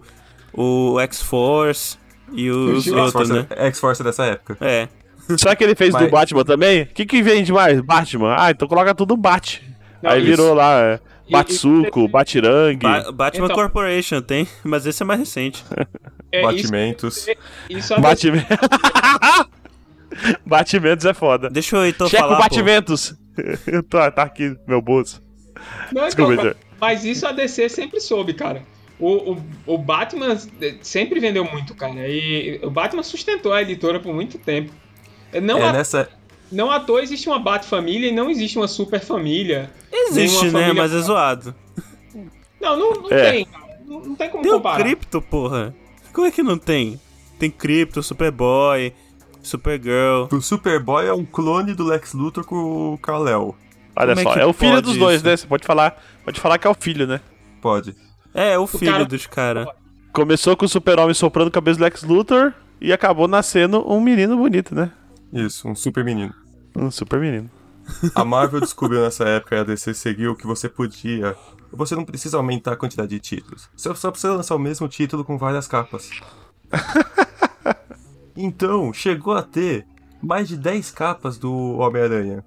[0.53, 1.97] o, X-Force
[2.33, 3.47] e os outros, X-Force né?
[3.67, 4.57] X-Force é dessa época.
[4.59, 4.89] É.
[5.37, 6.81] Será que ele fez Mas- do Batman também?
[6.81, 7.79] O que, que vende mais?
[7.79, 8.35] Batman.
[8.37, 9.61] Ah, então coloca tudo Bat.
[10.01, 10.99] Não, Aí isso- virou lá, é,
[11.31, 12.83] Batsuko, e- Batirangue.
[12.83, 15.63] Ba- Batman Então- Corporation tem, mas esse é mais recente.
[16.31, 17.27] É, isso, Batimentos.
[17.71, 18.45] isso é Batman.
[20.45, 21.49] Batimentos é foda.
[21.49, 22.33] Deixa eu então Checa falar.
[22.33, 22.43] o pô.
[22.43, 23.15] Batimentos.
[23.65, 25.21] Eu tô- tá aqui no meu bolso.
[25.91, 26.61] Não, Desculpa, então, Heitor.
[26.79, 28.61] mas isso a DC sempre soube, cara.
[28.99, 30.37] O, o, o Batman
[30.81, 32.07] sempre vendeu muito, cara.
[32.07, 34.71] E o Batman sustentou a editora por muito tempo.
[35.41, 36.09] Não, É, à, nessa.
[36.51, 39.69] Não à toa existe uma Bat-família e não existe uma super família.
[39.91, 40.51] Existe, né?
[40.51, 41.55] família- Mas é zoado.
[42.61, 43.31] Não, não, não É.
[43.31, 43.47] tem.
[43.85, 44.83] Não, não tem como Tem o comparar.
[44.83, 45.73] Crypto, porra.
[46.13, 46.99] Como é que não tem?
[47.39, 48.93] Tem Crypto, Superboy,
[49.41, 50.27] Supergirl.
[50.31, 53.55] O Superboy é um clone do Lex Luthor com o Kal-El.
[53.95, 55.25] Olha Como é só, que é, o filho dos dois, isso?
[55.25, 55.37] né?
[55.37, 57.19] Você pode falar, pode falar que é o filho, né?
[57.61, 57.95] Pode.
[58.33, 59.67] É, o filho cara- dos caras.
[60.13, 64.37] Começou com o super-homem soprando a cabeça do Lex Luthor e acabou nascendo um menino
[64.37, 64.91] bonito, né?
[65.31, 66.33] Isso, um super menino.
[66.75, 67.49] Um super menino.
[68.13, 71.35] A Marvel descobriu nessa época e a DC seguiu que você podia.
[71.71, 73.69] Você não precisa aumentar a quantidade de títulos.
[73.75, 76.09] Você só precisa lançar o mesmo título com várias capas.
[78.35, 79.85] então, chegou a ter
[80.21, 82.43] mais de 10 capas do Homem-Aranha.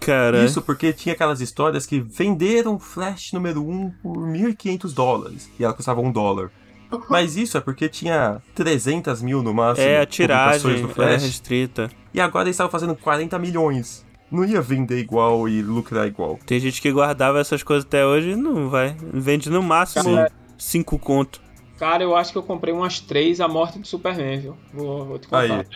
[0.00, 5.50] Cara, Isso porque tinha aquelas histórias que venderam Flash número 1 por 1.500 dólares.
[5.58, 6.50] E ela custava um dólar.
[7.08, 9.86] Mas isso é porque tinha 300 mil no máximo.
[9.86, 11.22] é a tiragem, do é Flash.
[11.22, 11.90] restrita.
[12.12, 14.04] E agora eles estavam fazendo 40 milhões.
[14.30, 16.38] Não ia vender igual e lucrar igual.
[16.46, 18.96] Tem gente que guardava essas coisas até hoje e não vai.
[19.12, 21.40] Vende no máximo Cara, 5 conto.
[21.78, 24.56] Cara, eu acho que eu comprei umas três A Morte do Superman, viu?
[24.72, 25.42] Vou, vou te contar.
[25.42, 25.66] Aí.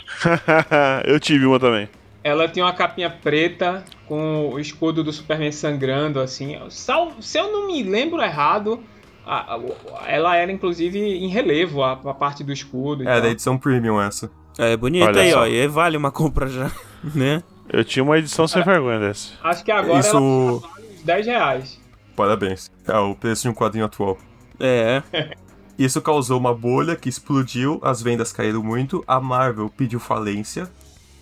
[1.04, 1.88] eu tive uma também.
[2.22, 6.56] Ela tinha uma capinha preta com o escudo do Superman sangrando, assim.
[6.70, 8.82] Se eu não me lembro errado,
[9.26, 13.02] a- a- ela era inclusive em relevo, a, a parte do escudo.
[13.02, 13.30] É, da tal.
[13.30, 14.30] edição premium essa.
[14.58, 15.40] É bonito Olha aí, só.
[15.40, 15.46] ó.
[15.46, 16.70] E vale uma compra já,
[17.14, 17.42] né?
[17.68, 19.32] Eu tinha uma edição sem vergonha dessa.
[19.42, 21.80] Acho que agora Isso- ela vale uns 10 reais.
[22.14, 22.70] Parabéns.
[22.86, 24.16] É o preço de um quadrinho atual.
[24.60, 25.02] É.
[25.78, 30.70] Isso causou uma bolha que explodiu, as vendas caíram muito, a Marvel pediu falência,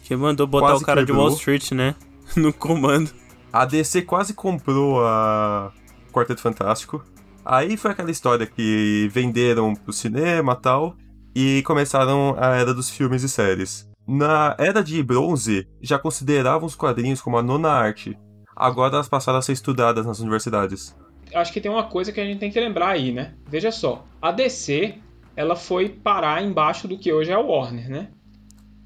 [0.05, 1.25] Que mandou botar Quase o cara de quebrou.
[1.27, 1.95] Wall Street, né?
[2.37, 3.11] No comando.
[3.53, 5.73] a DC quase comprou a
[6.13, 7.05] Quarteto Fantástico.
[7.45, 10.97] Aí foi aquela história que venderam pro cinema e tal,
[11.35, 13.89] e começaram a era dos filmes e séries.
[14.07, 18.17] Na era de bronze, já consideravam os quadrinhos como a nona arte.
[18.55, 20.97] Agora elas passaram a ser estudadas nas universidades.
[21.35, 23.35] Acho que tem uma coisa que a gente tem que lembrar aí, né?
[23.49, 24.95] Veja só, a DC,
[25.35, 28.09] ela foi parar embaixo do que hoje é a Warner, né?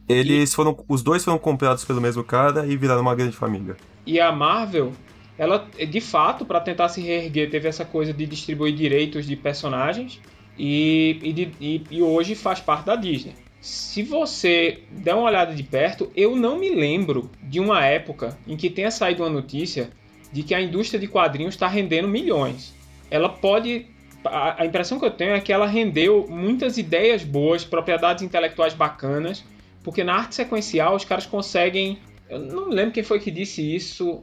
[0.09, 0.75] Eles foram.
[0.89, 3.77] Os dois foram comprados pelo mesmo cara e viraram uma grande família.
[4.07, 4.93] E a Marvel,
[5.39, 10.21] ela, de fato, para tentar se reerguer, teve essa coisa de distribuir direitos de personagens
[10.59, 13.35] e, e, de- e- e hoje faz parte da Disney.
[13.61, 18.57] Se você der uma olhada de perto, eu não me lembro de uma época em
[18.57, 19.91] que tenha saído uma notícia
[20.33, 22.75] de que a indústria de quadrinhos está rendendo milhões.
[23.11, 23.87] Ela pode.
[24.25, 28.75] A a impressão que eu tenho é que ela rendeu muitas ideias boas, propriedades intelectuais
[28.75, 29.45] bacanas,
[29.83, 31.99] porque na arte sequencial os caras conseguem.
[32.29, 34.23] Eu não me lembro quem foi que disse isso.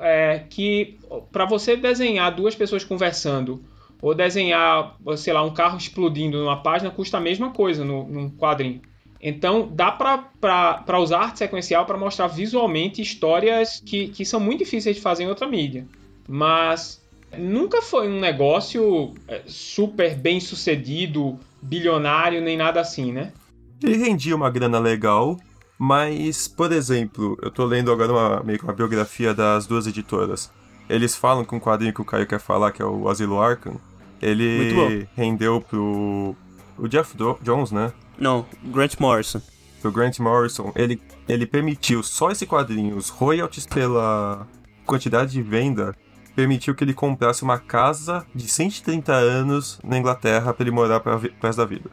[0.00, 0.98] É, que
[1.30, 3.62] para você desenhar duas pessoas conversando
[4.02, 8.30] ou desenhar, sei lá, um carro explodindo numa página custa a mesma coisa no, num
[8.30, 8.80] quadrinho.
[9.22, 14.96] Então dá para usar arte sequencial para mostrar visualmente histórias que, que são muito difíceis
[14.96, 15.86] de fazer em outra mídia.
[16.26, 17.04] Mas
[17.36, 23.32] nunca foi um negócio é, super bem sucedido, bilionário, nem nada assim, né?
[23.82, 25.38] Ele rendia uma grana legal,
[25.82, 30.52] mas, por exemplo, eu tô lendo agora uma, meio que uma biografia das duas editoras.
[30.90, 33.80] Eles falam que um quadrinho que o Caio quer falar, que é o Asilo Arkham,
[34.20, 36.36] ele rendeu pro
[36.76, 37.94] o Jeff Do Jones, né?
[38.18, 39.40] Não, Grant Morrison.
[39.80, 44.46] Pro Grant Morrison, ele, ele permitiu só esse quadrinho, os royalties pela
[44.84, 45.96] quantidade de venda,
[46.36, 51.16] permitiu que ele comprasse uma casa de 130 anos na Inglaterra para ele morar para
[51.16, 51.90] o resto da vida.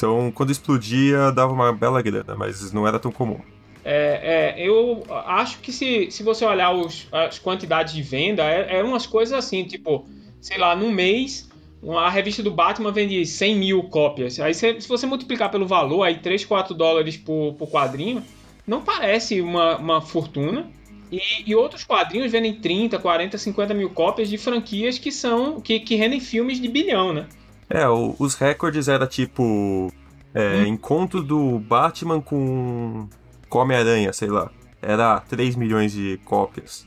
[0.00, 3.38] Então, quando explodia, dava uma bela grana, mas não era tão comum.
[3.84, 8.76] É, é, eu acho que se, se você olhar os, as quantidades de venda, é,
[8.76, 10.08] eram umas coisas assim, tipo,
[10.40, 11.50] sei lá, num mês
[11.98, 14.40] a revista do Batman vende 100 mil cópias.
[14.40, 18.24] Aí se, se você multiplicar pelo valor, aí 3, 4 dólares por, por quadrinho,
[18.66, 20.70] não parece uma, uma fortuna.
[21.12, 25.80] E, e, outros quadrinhos vendem 30, 40, 50 mil cópias de franquias que são que,
[25.80, 27.26] que rendem filmes de bilhão, né?
[27.70, 29.92] É, o, os recordes era tipo
[30.34, 30.66] é, hum.
[30.66, 33.08] encontro do Batman com,
[33.50, 34.50] Homem-Aranha, sei lá.
[34.82, 36.86] Era 3 milhões de cópias.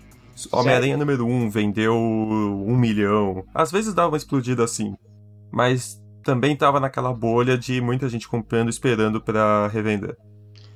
[0.52, 3.46] Homem-Aranha número 1 vendeu 1 milhão.
[3.54, 4.96] Às vezes dava uma explodida assim.
[5.52, 10.18] Mas também tava naquela bolha de muita gente comprando, esperando para revender.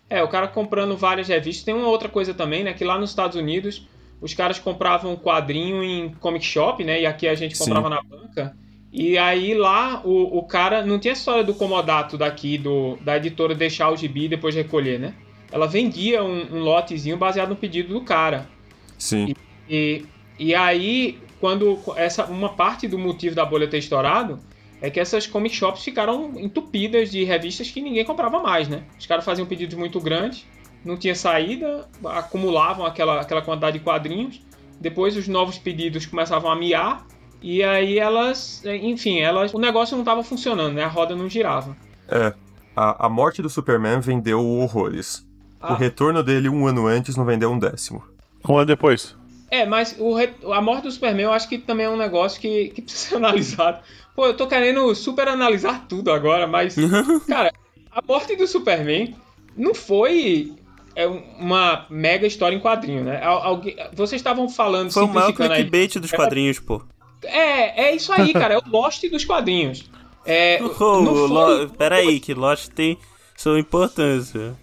[0.10, 1.66] É, o cara comprando várias revistas.
[1.66, 2.74] Tem uma outra coisa também, né?
[2.74, 3.88] Que lá nos Estados Unidos,
[4.22, 7.02] os caras compravam quadrinho em comic shop, né?
[7.02, 7.96] E aqui a gente comprava Sim.
[7.96, 8.58] na banca.
[8.98, 10.86] E aí lá o, o cara.
[10.86, 14.56] Não tinha a história do comodato daqui, do, da editora deixar o gibi e depois
[14.56, 15.14] recolher, né?
[15.52, 18.50] Ela vendia um, um lotezinho baseado no pedido do cara.
[18.98, 19.28] Sim.
[19.28, 20.06] E e,
[20.40, 24.40] e aí, quando essa uma parte do motivo da bolha ter estourado
[24.82, 28.84] é que essas comic shops ficaram entupidas de revistas que ninguém comprava mais, né?
[28.98, 30.46] Os caras faziam pedidos muito grandes,
[30.86, 34.40] não tinha saída, acumulavam aquela, aquela quantidade de quadrinhos,
[34.80, 37.08] depois os novos pedidos começavam a miar,
[37.42, 40.84] e aí elas, enfim, elas, o negócio não estava funcionando, né?
[40.84, 41.76] A roda não girava.
[42.08, 42.34] É,
[42.76, 45.26] a, a morte do Superman vendeu horrores.
[45.60, 45.74] Ah.
[45.74, 48.04] O retorno dele um ano antes não vendeu um décimo.
[48.48, 49.16] Um ano depois?
[49.50, 50.16] É, mas o,
[50.52, 53.16] a morte do Superman eu acho que também é um negócio que, que precisa ser
[53.16, 53.80] analisado.
[54.16, 56.76] Pô, eu tô querendo super analisar tudo agora, mas,
[57.28, 57.54] cara,
[57.92, 59.16] a morte do Superman
[59.56, 60.54] não foi
[60.96, 63.22] é, uma mega história em quadrinho, né?
[63.24, 64.92] Alguém, vocês estavam falando...
[64.92, 66.82] Foi o maior clickbait dos quadrinhos, pô.
[67.24, 68.56] É, é isso aí, cara.
[68.56, 69.90] É o Lost dos quadrinhos.
[70.26, 71.02] É, oh, foi...
[71.04, 71.70] Lo...
[71.70, 72.98] Peraí, que Lost tem
[73.36, 74.56] sua importância.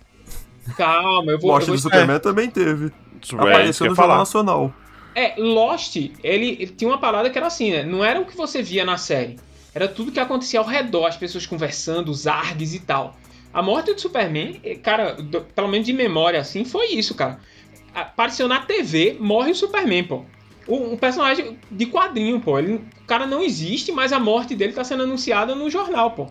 [0.77, 1.51] Calma, eu vou...
[1.51, 1.77] Lost eu vou...
[1.77, 2.19] do Superman é.
[2.19, 2.93] também teve.
[3.33, 4.75] Apareceu no Jornal Nacional.
[5.15, 7.85] É, Lost, ele, ele, tinha uma parada que era assim, né?
[7.85, 9.37] Não era o que você via na série.
[9.75, 13.17] Era tudo que acontecia ao redor, as pessoas conversando, os args e tal.
[13.53, 17.39] A morte do Superman, eh, cara, do, pelo menos de memória assim, foi isso, cara.
[17.95, 20.25] Apareceu na TV, morre o Superman, pô.
[20.67, 22.59] Um personagem de quadrinho, pô.
[22.59, 26.27] Ele, o cara não existe, mas a morte dele tá sendo anunciada no jornal, pô.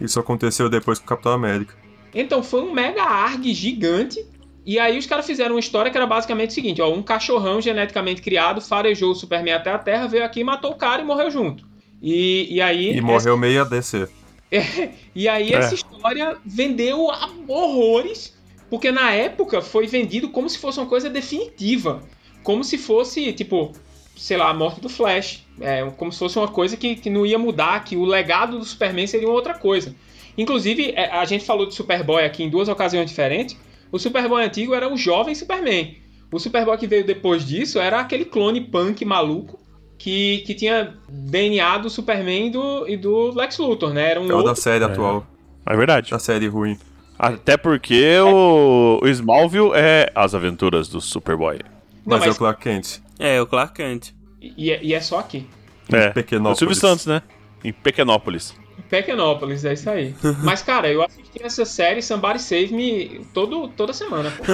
[0.00, 1.74] Isso aconteceu depois com o Capitão América.
[2.14, 4.24] Então foi um mega arg gigante
[4.64, 7.60] e aí os caras fizeram uma história que era basicamente o seguinte, ó, um cachorrão
[7.60, 11.30] geneticamente criado farejou o Superman até a Terra, veio aqui, matou o cara e morreu
[11.30, 11.66] junto.
[12.00, 12.96] E, e aí...
[12.96, 13.36] E morreu essa...
[13.36, 14.08] meio a descer.
[14.54, 15.56] É, e aí é.
[15.56, 18.36] essa história vendeu a horrores,
[18.68, 22.02] porque na época foi vendido como se fosse uma coisa definitiva.
[22.42, 23.72] Como se fosse, tipo,
[24.16, 25.44] sei lá, a morte do Flash.
[25.60, 28.64] É, como se fosse uma coisa que, que não ia mudar, que o legado do
[28.64, 29.94] Superman seria outra coisa.
[30.36, 33.56] Inclusive, é, a gente falou de Superboy aqui em duas ocasiões diferentes.
[33.90, 35.96] O Superboy antigo era o jovem Superman.
[36.32, 39.60] O Superboy que veio depois disso era aquele clone punk maluco
[39.98, 44.12] que, que tinha DNA do Superman e do, e do Lex Luthor, né?
[44.12, 44.86] Era um é o da série é.
[44.86, 45.26] atual.
[45.66, 46.10] É verdade.
[46.10, 46.78] Da série ruim.
[47.18, 51.58] Até porque o, o Smallville é as aventuras do Superboy.
[52.04, 52.98] Não, mas, mas, é o Clark Kent.
[53.18, 54.10] É, o Clark Kent.
[54.40, 55.46] E, e é só aqui.
[55.90, 56.56] É, Pequenópolis.
[56.56, 57.22] o Silvio Santos, né?
[57.62, 58.54] Em Pequenópolis.
[58.88, 60.14] Pequenópolis, é isso aí.
[60.44, 64.44] Mas, cara, eu assisti essa série Somebody Save Me todo, toda semana, pô.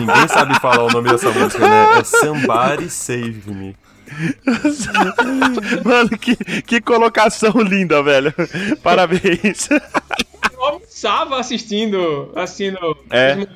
[0.00, 1.98] Ninguém sabe falar o nome dessa música, né?
[1.98, 3.76] É Somebody Save Me.
[5.84, 8.32] Mano, que, que colocação linda, velho.
[8.82, 9.68] Parabéns.
[10.52, 12.96] Eu almoçava assistindo, assistindo.
[13.10, 13.46] É.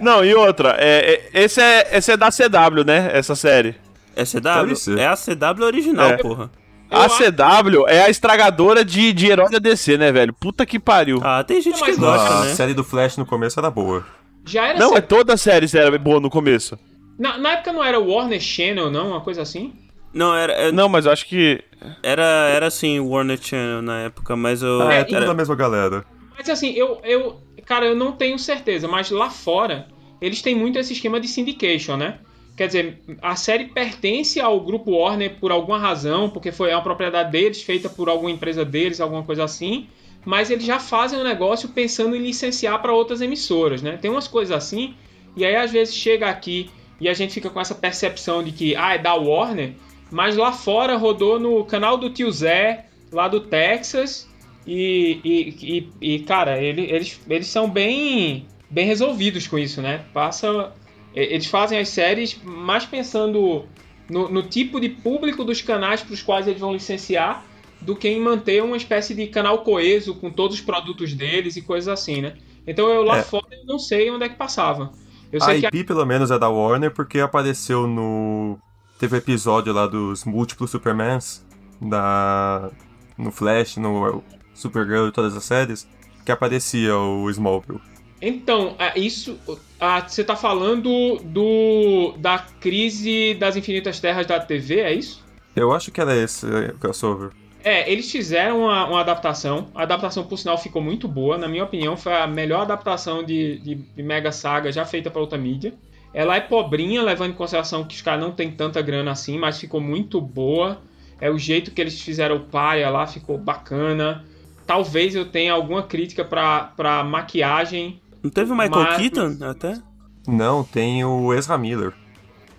[0.00, 3.10] Não, e outra, é, é, esse, é, esse é da CW, né?
[3.12, 3.74] Essa série.
[4.14, 4.98] É CW?
[4.98, 6.16] É a CW original, é.
[6.16, 6.50] porra.
[6.90, 10.32] A CW é a estragadora de, de herói da DC, né, velho?
[10.32, 11.20] Puta que pariu.
[11.22, 12.52] Ah, tem gente que gosta, a né?
[12.52, 14.06] A série do Flash no começo era boa.
[14.44, 16.78] Já era Não, é toda a série era boa no começo.
[17.18, 19.08] Na, na época não era Warner Channel, não?
[19.08, 19.74] Uma coisa assim?
[20.16, 21.62] Não, era, é- Não, mas eu acho que.
[22.02, 24.80] era, era assim, Warner Channel na época, mas eu.
[24.82, 26.04] Ah, é, tudo era- da mesma galera.
[26.36, 27.40] Mas assim, eu, eu.
[27.64, 29.88] Cara, eu não tenho certeza, mas lá fora,
[30.20, 32.18] eles têm muito esse esquema de syndication, né?
[32.56, 36.82] Quer dizer, a série pertence ao grupo Warner por alguma razão, porque foi é uma
[36.82, 39.88] propriedade deles, feita por alguma empresa deles, alguma coisa assim.
[40.24, 43.98] Mas eles já fazem o negócio pensando em licenciar para outras emissoras, né?
[44.00, 44.94] Tem umas coisas assim,
[45.36, 48.74] e aí às vezes chega aqui e a gente fica com essa percepção de que,
[48.74, 49.74] ah, é da Warner,
[50.10, 54.28] mas lá fora rodou no canal do tio Zé, lá do Texas,
[54.66, 60.04] e, e, e, e, cara, ele- eles, eles são bem, bem resolvidos com isso, né?
[60.12, 60.72] Passa,
[61.14, 63.64] eles fazem as séries mais pensando
[64.08, 67.44] no, no tipo de público dos canais para os quais eles vão licenciar
[67.80, 71.62] do que em manter uma espécie de canal coeso com todos os produtos deles e
[71.62, 72.34] coisas assim, né?
[72.66, 73.22] Então eu lá É.
[73.22, 74.90] fora eu não sei onde é que passava.
[75.32, 78.58] Eu A IP, pelo menos, é da Warner porque apareceu no.
[78.98, 81.44] Teve episódio lá dos múltiplos Supermans,
[81.80, 82.70] da.
[83.18, 84.22] No Flash, no
[84.54, 85.88] Supergirl e todas as séries,
[86.24, 87.80] que aparecia o Smallville.
[88.20, 89.38] Então, é, isso.
[89.80, 95.24] ah, você tá falando do da crise das infinitas terras da TV, é isso?
[95.54, 97.30] Eu acho que era esse é, crossover.
[97.62, 99.68] É, eles fizeram uma, uma adaptação.
[99.74, 101.36] A adaptação, por sinal, ficou muito boa.
[101.36, 105.20] Na minha opinião, foi a melhor adaptação de, de, de Mega Saga já feita para
[105.20, 105.74] outra mídia.
[106.16, 109.60] Ela é pobrinha, levando em consideração que os caras não têm tanta grana assim, mas
[109.60, 110.80] ficou muito boa.
[111.20, 114.24] É o jeito que eles fizeram o paia lá, ficou bacana.
[114.66, 118.00] Talvez eu tenha alguma crítica pra, pra maquiagem.
[118.22, 119.78] Não teve o Michael Mas- Keaton até?
[120.26, 121.92] Não, tem o Ezra Miller.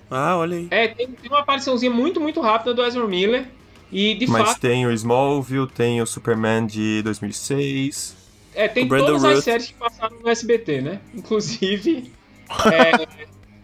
[0.10, 0.68] Ah, olha aí.
[0.70, 3.48] É, tem, tem uma apariçãozinha muito, muito rápida do Ezra Miller.
[3.92, 8.16] E de Mas fato, tem o Smallville, tem o Superman de 2006.
[8.54, 9.44] é, tem todas as Routh.
[9.44, 11.00] séries que passaram no SBT, né?
[11.16, 12.12] Inclusive
[12.72, 13.08] é,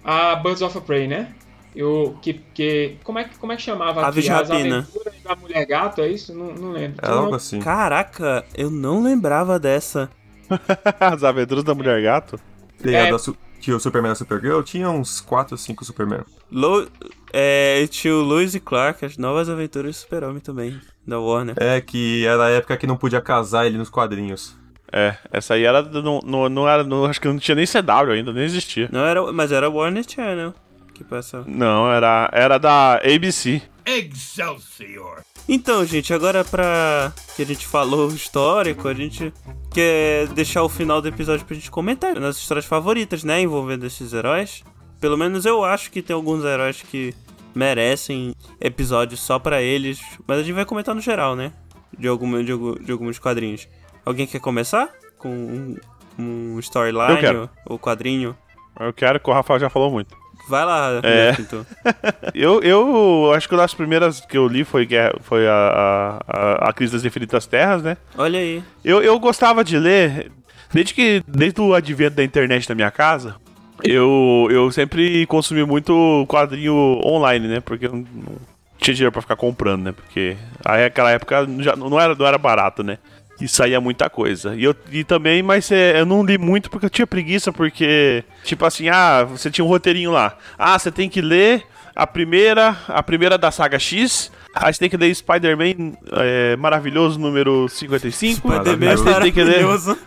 [0.03, 1.33] a Birds of Prey, né?
[1.75, 4.51] Eu, que, que, como, é, que- como é que chamava Aves de As.
[4.51, 6.33] Aventuras da Mulher Gato, é isso?
[6.33, 6.97] Não, não lembro.
[7.01, 7.59] É Tinha algo assim.
[7.59, 10.09] Caraca, eu não lembrava dessa.
[10.99, 12.39] As aventuras da Mulher Gato.
[12.81, 13.07] Tem É.
[13.07, 13.35] a da Su-
[13.65, 16.21] o Superman e a Supergirl tinha uns 4 ou 5 Superman.
[16.51, 16.85] Lo...
[17.31, 21.55] É, tinha o Lois e Clark, as novas aventuras do Super-Homem também, da Warner.
[21.57, 24.55] É, que era a época que não podia casar ele nos quadrinhos.
[24.93, 25.81] É, essa aí era.
[25.81, 26.83] do- Não, não, não era.
[26.83, 28.87] Não, acho que não tinha nem CW ainda, nem existia.
[28.91, 30.53] Não era, mas era Warner Channel
[30.93, 31.43] que passava.
[31.47, 33.59] Não, era, era da ABC.
[33.85, 35.23] Excelsior!
[35.49, 39.33] Então, gente, agora pra que a gente falou o histórico, a gente
[39.73, 44.13] quer deixar o final do episódio pra gente comentar nas histórias favoritas, né, envolvendo esses
[44.13, 44.63] heróis.
[45.01, 47.13] Pelo menos eu acho que tem alguns heróis que
[47.53, 51.51] merecem episódios só pra eles, mas a gente vai comentar no geral, né,
[51.97, 53.67] de, alguma, de, algum- de alguns quadrinhos.
[54.05, 55.77] Alguém quer começar com um,
[56.19, 57.49] um Eu storyline quero.
[57.65, 58.35] ou, quadrinho?
[58.79, 60.15] Eu quero que o Rafael já falou muito.
[60.49, 61.35] Vai lá, É.
[61.39, 61.65] Então.
[62.33, 64.87] Eu, eu acho que uma das primeiras que eu li foi,
[65.21, 67.95] foi a, a, a, Crise das Infinitas Terras, né?
[68.17, 68.63] Olha aí.
[68.83, 70.31] Eu, eu gostava de ler,
[70.73, 73.35] desde que desde o advento da internet na minha casa,
[73.83, 76.73] eu, eu sempre consumi muito quadrinho
[77.05, 77.59] online, né?
[77.59, 78.35] Porque eu não não
[78.79, 79.91] tinha dinheiro pra ficar comprando, né?
[79.91, 80.35] Porque
[80.65, 82.97] aí aquela época já não era, não era barato, né?
[83.41, 84.55] E saía muita coisa.
[84.55, 88.23] E, eu, e também, mas é, eu não li muito porque eu tinha preguiça, porque,
[88.43, 90.37] tipo assim, ah, você tinha um roteirinho lá.
[90.57, 91.65] Ah, você tem que ler
[91.95, 94.31] a primeira, a primeira da saga X.
[94.55, 98.47] Aí você tem que ler Spider-Man é, Maravilhoso número 55.
[98.47, 99.97] Spider-Man Aí você tem que ler maravilhoso.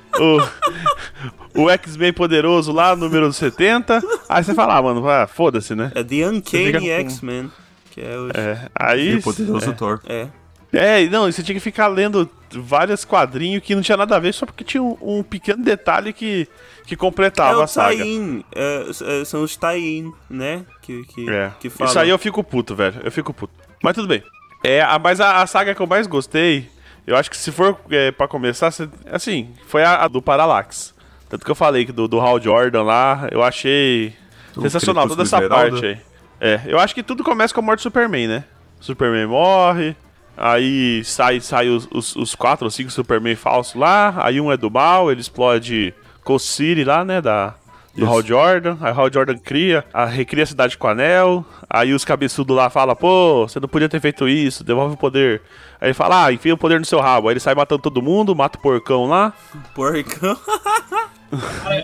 [1.54, 4.02] o, o X-Men Poderoso lá, número 70.
[4.28, 5.90] Aí você fala, ah, mano, ah, foda-se, né?
[5.94, 7.50] É The Uncanny fica X-Men,
[7.90, 8.30] que é o...
[8.30, 9.14] É, aí.
[9.14, 10.00] E o poderoso Thor.
[10.06, 10.28] É.
[10.72, 14.18] É, não, e você tinha que ficar lendo vários quadrinhos que não tinha nada a
[14.18, 16.46] ver, só porque tinha um, um pequeno detalhe que,
[16.86, 18.02] que É completava o a saga.
[18.04, 20.64] é, é, são os tie-in, né?
[20.82, 21.50] Que, que, É.
[21.60, 21.90] que falam.
[21.90, 23.00] Isso aí eu fico puto, velho.
[23.04, 23.52] Eu fico puto.
[23.82, 24.22] Mas tudo bem.
[24.64, 26.68] É, a, mas a, a saga que eu mais gostei,
[27.06, 30.94] eu acho que se for é, pra começar, cê- assim, foi a, a do Parallax.
[31.28, 34.14] Tanto que eu falei que do, do Hal Jordan lá, eu achei
[34.60, 35.98] sensacional toda essa Crepúsculo parte aí.
[36.40, 38.44] É, eu acho que tudo começa com a morte do Superman, né?
[38.80, 39.96] Superman morre,
[40.36, 44.56] aí sai, sai os, os, os quatro ou cinco Superman falsos lá, aí um é
[44.56, 47.54] do mal, ele explode Coast City lá, né, da,
[47.94, 48.12] do Isso.
[48.12, 51.94] Hal Jordan, aí o Hal Jordan cria, a, recria a cidade com o anel, aí
[51.94, 55.42] os cabeçudos lá falam, pô, você não podia ter feito isso, devolve o poder.
[55.80, 57.28] Aí ele fala, ah, enfia o poder no seu rabo.
[57.28, 59.32] Aí ele sai matando todo mundo, mata o porcão lá.
[59.74, 60.36] Porcão.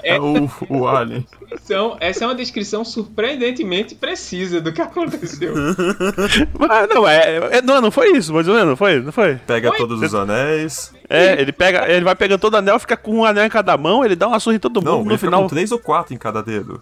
[0.02, 1.26] É o, o Alien.
[1.64, 5.52] Então, essa é uma descrição surpreendentemente precisa do que aconteceu.
[6.58, 9.00] Mas não, é, é- não, não foi isso, mais ou menos, não foi?
[9.00, 9.36] Não foi?
[9.46, 9.76] Pega Oi?
[9.76, 10.92] todos os anéis.
[11.08, 13.76] É, ele pega, ele vai pegando todo o anel, fica com um anel em cada
[13.76, 15.42] mão, ele dá uma surra em todo mundo Não, no ele fica final.
[15.42, 16.80] com três ou quatro em cada dedo.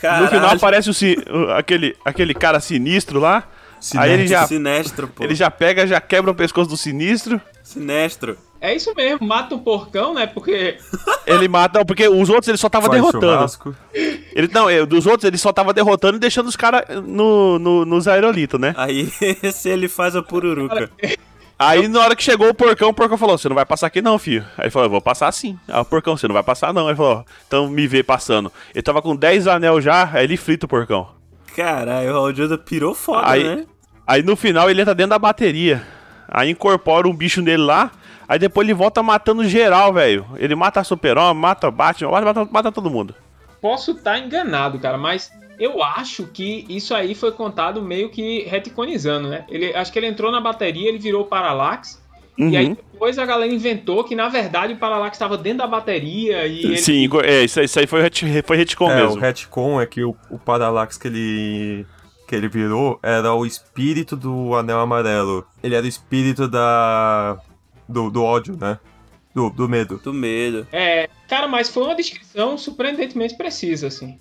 [0.00, 0.24] Caralho.
[0.24, 0.90] No final aparece
[1.30, 3.44] o- aquele, aquele cara sinistro lá.
[3.80, 4.00] Sinestro.
[4.12, 5.24] Aí ele já, Sinestro, pô.
[5.24, 7.40] ele já pega, já quebra o pescoço do sinistro.
[7.62, 8.36] Sinestro.
[8.62, 10.24] É isso mesmo, mata um porcão, né?
[10.24, 10.78] Porque
[11.26, 11.80] Ele mata.
[11.80, 13.32] Não, porque os outros ele só tava Faz derrotando.
[13.32, 13.76] churrasco.
[13.92, 17.84] Ele, não, é, dos outros ele só tava derrotando e deixando os caras no, no,
[17.84, 18.72] nos aerolitos, né?
[18.76, 19.12] Aí
[19.42, 20.88] esse ele faz a pururuca.
[21.58, 24.00] Aí na hora que chegou o porcão, o porcão falou: Você não vai passar aqui
[24.00, 24.44] não, filho.
[24.56, 25.58] Aí ele falou: Eu vou passar sim.
[25.66, 26.82] Aí o porcão, você não vai passar não.
[26.82, 28.52] Aí ele falou: "Ó, Então me vê passando.
[28.72, 31.08] Ele tava com 10 anel já, aí ele frita o porcão.
[31.56, 33.66] Caralho, o Raul Judah pirou foda, Aí, né?
[34.06, 35.82] aí no final ele entra dentro da bateria.
[36.28, 37.90] Aí incorpora um bicho nele lá.
[38.32, 40.24] Aí depois ele volta matando geral, velho.
[40.36, 43.14] Ele mata a Super-Homem, mata Batman, mata, mata, mata todo mundo.
[43.60, 45.30] posso estar enganado, cara, mas
[45.60, 49.44] eu acho que isso aí foi contado meio que reticonizando, né?
[49.50, 52.00] Ele, acho que ele entrou na bateria, ele virou Parallax.
[52.38, 52.76] E aí Uhum.
[52.92, 56.78] depois a galera inventou que na verdade o Parallax estava dentro da bateria e ele
[56.78, 58.00] Sim, é, isso, aí- isso aí foi,
[58.42, 59.20] foi retcon É, o mesmo.
[59.20, 61.86] retcon é que o, o Parallax que ele
[62.26, 65.44] que ele virou era o espírito do Anel Amarelo.
[65.62, 67.36] Ele era o espírito da
[67.92, 68.78] do, do ódio, né?
[69.34, 69.98] Do, do medo.
[70.02, 70.66] Do medo.
[70.70, 74.18] É, cara, mas foi uma descrição surpreendentemente precisa, assim.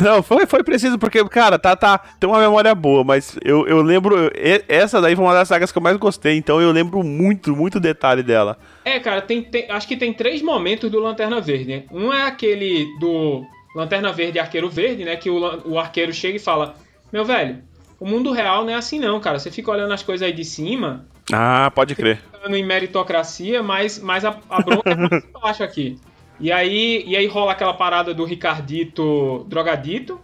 [0.00, 3.82] Não, foi, foi preciso, porque, cara, tá, tá, tem uma memória boa, mas eu, eu
[3.82, 4.30] lembro.
[4.68, 7.80] Essa daí foi uma das sagas que eu mais gostei, então eu lembro muito, muito
[7.80, 8.56] detalhe dela.
[8.84, 11.82] É, cara, tem, tem- acho que tem três momentos do Lanterna Verde, né?
[11.90, 13.44] Um é aquele do
[13.74, 15.16] Lanterna Verde e Arqueiro Verde, né?
[15.16, 16.76] Que o, o arqueiro chega e fala:
[17.12, 17.58] Meu velho,
[17.98, 19.40] o mundo real não é assim não, cara.
[19.40, 22.20] Você fica olhando as coisas aí de cima, Ah, pode crer.
[22.42, 25.98] Falando em meritocracia, mas, mas a, a bronca é mais baixo aqui.
[26.40, 30.20] E aí, e aí rola aquela parada do Ricardito drogadito.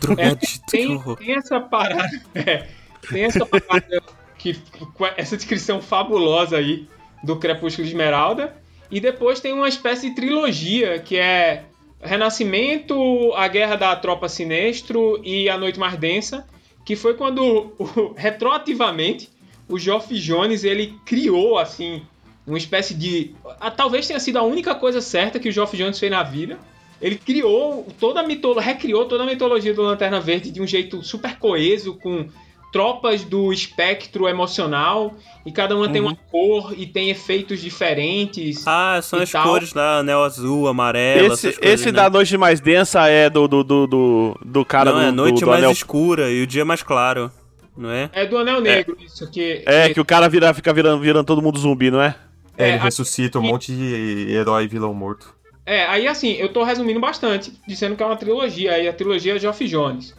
[0.00, 2.10] Drogadito, que Tem, tem essa parada.
[2.34, 2.66] é,
[3.08, 4.02] tem essa parada
[4.36, 4.54] que.
[4.94, 6.88] com essa descrição fabulosa aí
[7.22, 8.56] do Crepúsculo de Esmeralda.
[8.90, 11.64] E depois tem uma espécie de trilogia que é
[12.00, 16.46] Renascimento, A Guerra da Tropa Sinestro e A Noite Mais Densa.
[16.84, 17.72] Que foi quando,
[18.16, 19.30] retroativamente,
[19.72, 22.02] o Geoff Jones ele criou assim
[22.46, 23.34] uma espécie de.
[23.60, 26.58] ah, Talvez tenha sido a única coisa certa que o Geoff Jones fez na vida.
[27.00, 31.02] Ele criou toda a mitologia, recriou toda a mitologia do Lanterna Verde de um jeito
[31.02, 32.28] super coeso, com
[32.72, 38.64] tropas do espectro emocional, e cada uma tem uma cor e tem efeitos diferentes.
[38.66, 39.44] Ah, são as tal.
[39.46, 41.92] cores lá, anel azul, amarelo, Esse, essas coisas, esse né?
[41.92, 45.12] da noite mais densa é do, do, do, do, do cara Não, do, é a
[45.12, 45.72] noite do, do mais anel.
[45.72, 47.30] escura e o dia mais claro,
[47.76, 48.10] não é?
[48.12, 49.62] É do Anel Negro, isso que.
[49.66, 52.14] É, que o cara vira, fica virando, virando todo mundo zumbi, não é?
[52.56, 55.34] É, É, ele ressuscita um monte de herói vilão morto.
[55.64, 59.36] É, aí assim, eu tô resumindo bastante, dizendo que é uma trilogia, aí a trilogia
[59.36, 60.14] é Geoff Jones.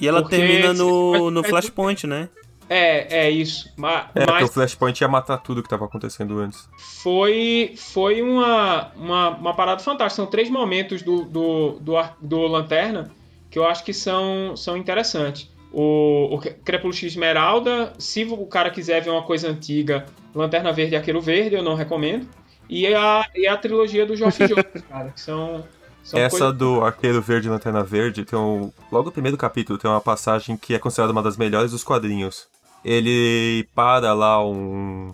[0.00, 2.28] E ela Porque termina no, no mas- Flashpoint, né?
[2.68, 3.68] É, é isso.
[3.76, 6.68] Ma- É, porque o mas Flashpoint ia matar tudo que tava acontecendo antes.
[7.02, 10.22] foi, foi uma, uma, uma parada fantástica.
[10.22, 13.10] São três momentos do, do, do, do Lanterna
[13.50, 15.50] que eu acho que são, são interessantes.
[15.72, 20.96] O, o Crepúsculo Esmeralda, se o cara quiser ver uma coisa antiga, Lanterna Verde e
[20.96, 22.26] Arqueiro Verde, eu não recomendo.
[22.68, 25.64] E a, e a trilogia do Geoff Jones, cara, que são,
[26.02, 28.72] são Essa coisas- do Arqueiro Verde e Lanterna Verde tem um.
[28.90, 32.48] Logo no primeiro capítulo tem uma passagem que é considerada uma das melhores dos quadrinhos.
[32.84, 35.12] Ele para lá um.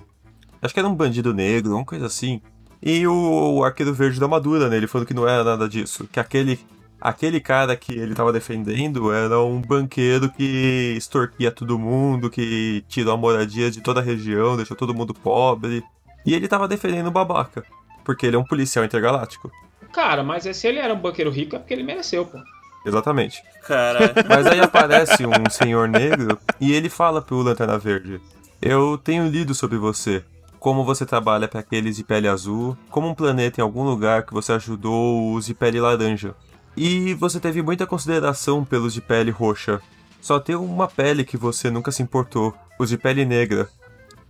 [0.63, 2.41] Acho que era um bandido negro, uma coisa assim.
[2.83, 6.09] E o, o Arqueiro Verde dá uma dura nele, falando que não era nada disso.
[6.11, 6.59] Que aquele.
[7.01, 13.15] Aquele cara que ele tava defendendo era um banqueiro que extorquia todo mundo, que tirou
[13.15, 15.85] a moradia de toda a região, deixou todo mundo pobre.
[16.25, 17.65] E ele tava defendendo o babaca.
[18.05, 19.51] Porque ele é um policial intergaláctico.
[19.93, 22.39] Cara, mas se ele era um banqueiro rico é porque ele mereceu, pô.
[22.87, 23.43] Exatamente.
[23.67, 24.15] Caralho.
[24.29, 28.21] Mas aí aparece um senhor negro e ele fala pro Lanterna Verde:
[28.63, 30.23] Eu tenho lido sobre você.
[30.61, 34.33] Como você trabalha para aqueles de pele azul, como um planeta em algum lugar que
[34.33, 36.35] você ajudou os de pele laranja.
[36.77, 39.81] E você teve muita consideração pelos de pele roxa.
[40.21, 43.69] Só tem uma pele que você nunca se importou, os de pele negra.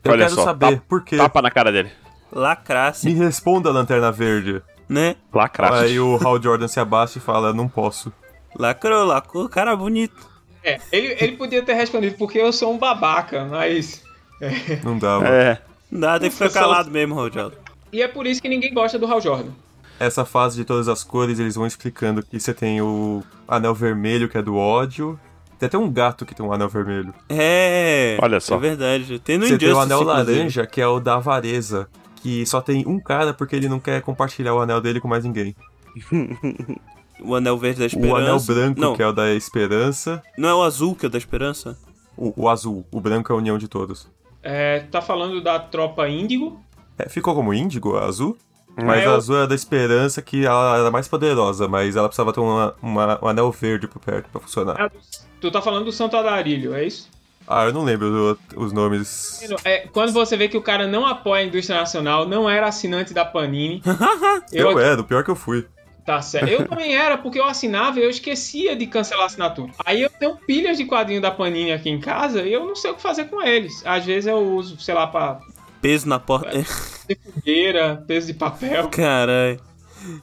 [0.04, 1.16] Eu Olha quero só, saber por quê.
[1.16, 1.90] Tapa na cara dele.
[2.30, 4.62] Lacrasse, Me responda, Lanterna Verde.
[4.88, 5.16] né?
[5.32, 5.84] Lacraste.
[5.84, 8.12] Aí o Hal Jordan se abaixa e fala: Não posso.
[8.58, 10.28] Lacrou, lacrou, cara bonito.
[10.62, 14.02] É, ele, ele podia ter respondido porque eu sou um babaca, mas.
[14.84, 15.26] Não dava.
[15.26, 15.62] É.
[15.90, 17.56] Não dá, tem que ficar calado mesmo, Rojaldo.
[17.92, 19.52] E é por isso que ninguém gosta do Hal Jordan.
[19.98, 24.28] Essa fase de todas as cores, eles vão explicando que você tem o anel vermelho,
[24.28, 25.18] que é do ódio.
[25.58, 27.14] Tem até um gato que tem um anel vermelho.
[27.30, 28.18] É.
[28.20, 28.56] Olha só.
[28.56, 29.18] É verdade.
[29.18, 30.32] Tem no você tem o anel inclusive.
[30.34, 31.88] laranja, que é o da avareza.
[32.16, 35.24] Que só tem um cara porque ele não quer compartilhar o anel dele com mais
[35.24, 35.56] ninguém.
[37.22, 38.12] O anel verde da esperança.
[38.12, 40.22] O anel branco, não, que é o da esperança.
[40.36, 41.78] não é o azul que é o da esperança?
[42.16, 42.86] O, o azul.
[42.90, 44.06] O branco é a união de todos.
[44.42, 46.60] É, tá falando da tropa Índigo.
[46.98, 48.36] É, ficou como índigo, azul?
[48.76, 52.08] Mas É, a eu- azul era da esperança que ela era mais poderosa, mas ela
[52.08, 54.76] precisava ter uma, uma- um anel verde por perto pra funcionar.
[54.78, 54.90] Ah,
[55.40, 57.08] Tu tá falando do Santo Adarilho, é isso?
[57.48, 59.40] Ah, eu não lembro do- os nomes.
[59.64, 63.14] É, quando você vê que o cara não apoia a indústria nacional, não era assinante
[63.14, 63.80] da Panini.
[64.52, 65.64] Eu, era, o pior que eu fui.
[66.04, 66.48] Tá certo.
[66.48, 69.72] Eu também era, porque eu assinava e eu esquecia de cancelar a assinatura.
[69.84, 72.92] Aí eu tenho pilhas de quadrinho da Panini aqui em casa e eu não sei
[72.92, 73.82] o que fazer com eles.
[73.84, 75.40] Às vezes eu uso, sei lá, pra
[75.86, 76.50] Peso na porta.
[76.58, 78.88] de fogueira, peso de papel.
[78.90, 79.60] Caralho.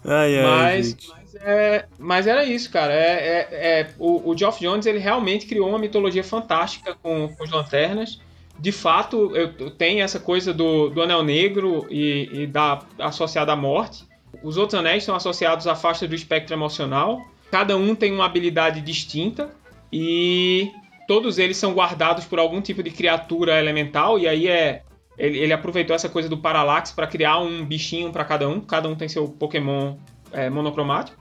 [0.03, 2.93] Ai, ai, Mas, mas, é, mas era isso, cara.
[2.93, 7.43] É, é- é- o, o Geoff Jones ele realmente criou uma mitologia fantástica com, com
[7.45, 8.19] os lanternas.
[8.59, 13.55] De fato, eu, tenho essa coisa do, do anel negro e, e da associada à
[13.55, 14.03] morte.
[14.43, 17.21] Os outros anéis são associados à faixa do espectro emocional.
[17.49, 19.49] Cada um tem uma habilidade distinta
[19.91, 20.69] e
[21.07, 24.19] todos eles são guardados por algum tipo de criatura elemental.
[24.19, 24.83] E aí é
[25.17, 28.59] ele, ele aproveitou essa coisa do Parallax para criar um bichinho para cada um.
[28.59, 29.95] Cada um tem seu Pokémon
[30.31, 31.17] é, monocromático.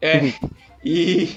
[0.00, 0.32] é,
[0.84, 1.36] e,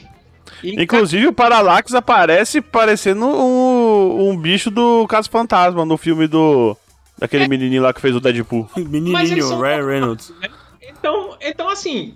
[0.63, 6.77] e Inclusive, o Parallax aparece parecendo um, um bicho do Caso Fantasma no filme do.
[7.17, 8.69] Daquele menininho lá que fez o Deadpool.
[8.77, 10.33] Menininho, Ryan Reynolds.
[10.39, 10.49] né?
[10.81, 12.15] Então, então, assim,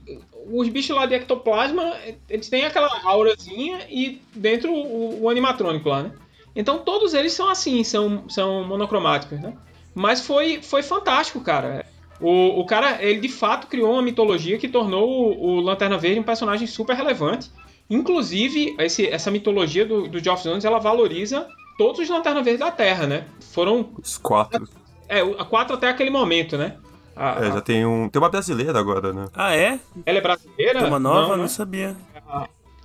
[0.50, 1.94] os bichos lá de ectoplasma,
[2.30, 6.12] eles têm aquela aurazinha e dentro o, o animatrônico lá, né?
[6.56, 9.54] Então todos eles são assim, são, são monocromáticos, né?
[9.96, 11.86] Mas foi, foi fantástico, cara.
[12.22, 16.20] O, o cara, ele de fato criou uma mitologia que tornou o, o Lanterna Verde
[16.20, 17.52] um personagem super relevante.
[17.90, 21.48] Inclusive, esse, essa mitologia do, do Geoff Jones, ela valoriza
[21.78, 23.26] todos os Lanterna Verde da Terra, né?
[23.52, 24.68] Foram Os quatro.
[25.08, 26.78] é, a quatro até aquele momento, né?
[27.16, 28.10] A- É, a- já tem um.
[28.10, 29.28] Tem uma brasileira agora, né?
[29.34, 29.80] Ah, é?
[30.06, 30.80] ela é brasileira?
[30.80, 31.22] Tem uma nova?
[31.30, 31.48] Não, Não, né?
[31.48, 31.96] sabia.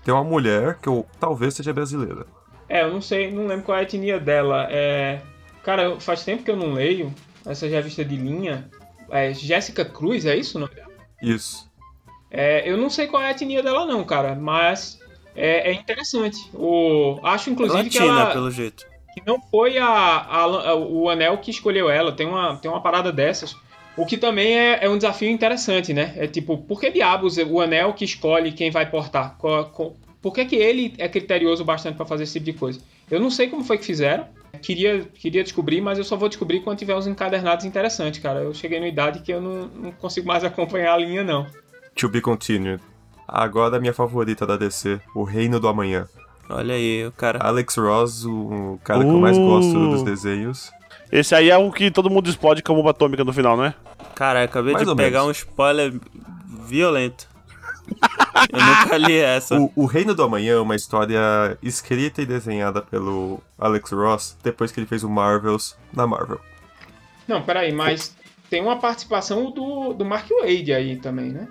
[0.04, 2.26] Tem uma mulher que eu talvez seja brasileira.
[2.68, 4.66] É, eu não sei, não lembro qual é a etnia dela.
[4.70, 5.20] É...
[5.62, 7.12] Cara, faz tempo que eu não leio
[7.46, 8.68] essas revistas de linha.
[9.10, 10.58] É Jéssica Cruz, é isso?
[10.58, 10.68] Não?
[11.22, 11.68] Isso.
[12.30, 15.00] É, eu não sei qual é a etnia dela, não, cara, mas
[15.34, 16.38] é, é interessante.
[16.52, 18.86] O, acho, inclusive, que, Latina, ela, pelo jeito.
[19.14, 22.12] que não foi a, a- a- o anel que escolheu ela.
[22.12, 23.56] Tem uma, tem uma parada dessas.
[23.96, 26.12] O que também é, é um desafio interessante, né?
[26.16, 29.36] É tipo, por que diabos o anel que escolhe quem vai portar?
[29.38, 32.80] Qual- qual- por que, que ele é criterioso bastante pra fazer esse tipo de coisa?
[33.10, 34.26] Eu não sei como foi que fizeram.
[34.62, 38.40] Queria, queria descobrir, mas eu só vou descobrir quando tiver uns encadernados interessantes, cara.
[38.40, 41.46] Eu cheguei numa idade que eu não, não consigo mais acompanhar a linha, não.
[41.96, 42.80] To be continued.
[43.26, 46.08] Agora a minha favorita da DC, O Reino do Amanhã.
[46.50, 47.38] Olha aí, o cara.
[47.42, 49.46] Alex Ross, o cara que eu mais Uh.
[49.46, 50.70] gosto dos desenhos.
[51.12, 53.64] Esse aí é o que todo mundo explode com a bomba atômica no final, não
[53.66, 53.74] é?
[54.14, 55.28] Cara, acabei Mais de pegar menos.
[55.28, 55.92] um spoiler
[56.66, 57.28] violento.
[58.52, 59.58] Eu nunca li essa.
[59.58, 64.72] O, o Reino do Amanhã é uma história escrita e desenhada pelo Alex Ross depois
[64.72, 66.40] que ele fez o Marvels na Marvel.
[67.26, 68.16] Não, peraí, mas
[68.48, 71.48] tem uma participação do, do Mark Wade aí também, né?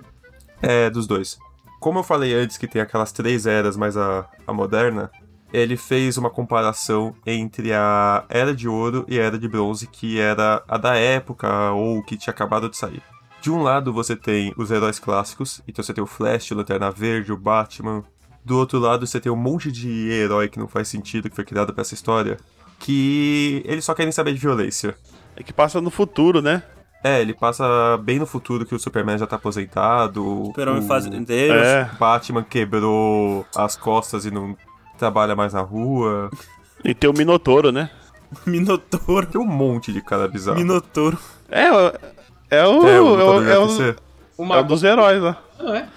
[0.60, 1.38] É, dos dois.
[1.80, 5.10] Como eu falei antes que tem aquelas três eras mais a, a moderna,
[5.52, 10.18] ele fez uma comparação entre a Era de Ouro e a Era de Bronze, que
[10.18, 13.02] era a da época ou que tinha acabado de sair.
[13.40, 16.90] De um lado você tem os heróis clássicos, então você tem o Flash, o Lanterna
[16.90, 18.04] Verde, o Batman.
[18.44, 21.44] Do outro lado você tem um monte de herói que não faz sentido, que foi
[21.44, 22.36] criado pra essa história,
[22.78, 24.96] que eles só querem saber de violência.
[25.36, 26.62] É que passa no futuro, né?
[27.04, 30.46] É, ele passa bem no futuro que o Superman já tá aposentado.
[30.46, 31.54] Super-Homem o- Fazendeiro.
[31.54, 31.88] É.
[31.98, 34.56] Batman quebrou as costas e não
[34.98, 36.28] trabalha mais na rua.
[36.84, 37.88] E tem o Minotouro, né?
[38.44, 39.26] Minotouro.
[39.26, 40.58] Tem um monte de cara bizarro.
[40.58, 41.16] Minotouro.
[41.48, 41.68] É,
[42.50, 42.86] o- é o.
[42.88, 45.42] É, É o é o- é um dos heróis lá.
[45.58, 45.88] não é?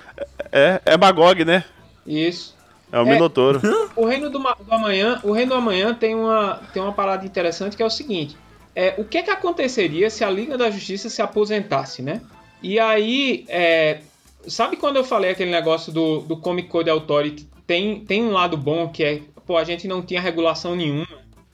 [0.51, 1.63] É, é Magog, né?
[2.05, 2.55] Isso.
[2.91, 3.13] É o É.
[3.13, 3.61] Minotouro.
[3.95, 7.77] O Reino do, do Amanhã, o Reino do Amanhã tem uma, tem uma parada interessante
[7.77, 8.35] que é o seguinte:
[8.75, 12.21] é, o que é que aconteceria se a Liga da Justiça se aposentasse, né?
[12.61, 13.99] E aí, é,
[14.47, 17.47] sabe quando eu falei aquele negócio do, do Comic Code Authority?
[17.65, 21.07] Tem, tem um lado bom que é, pô, a gente não tinha regulação nenhuma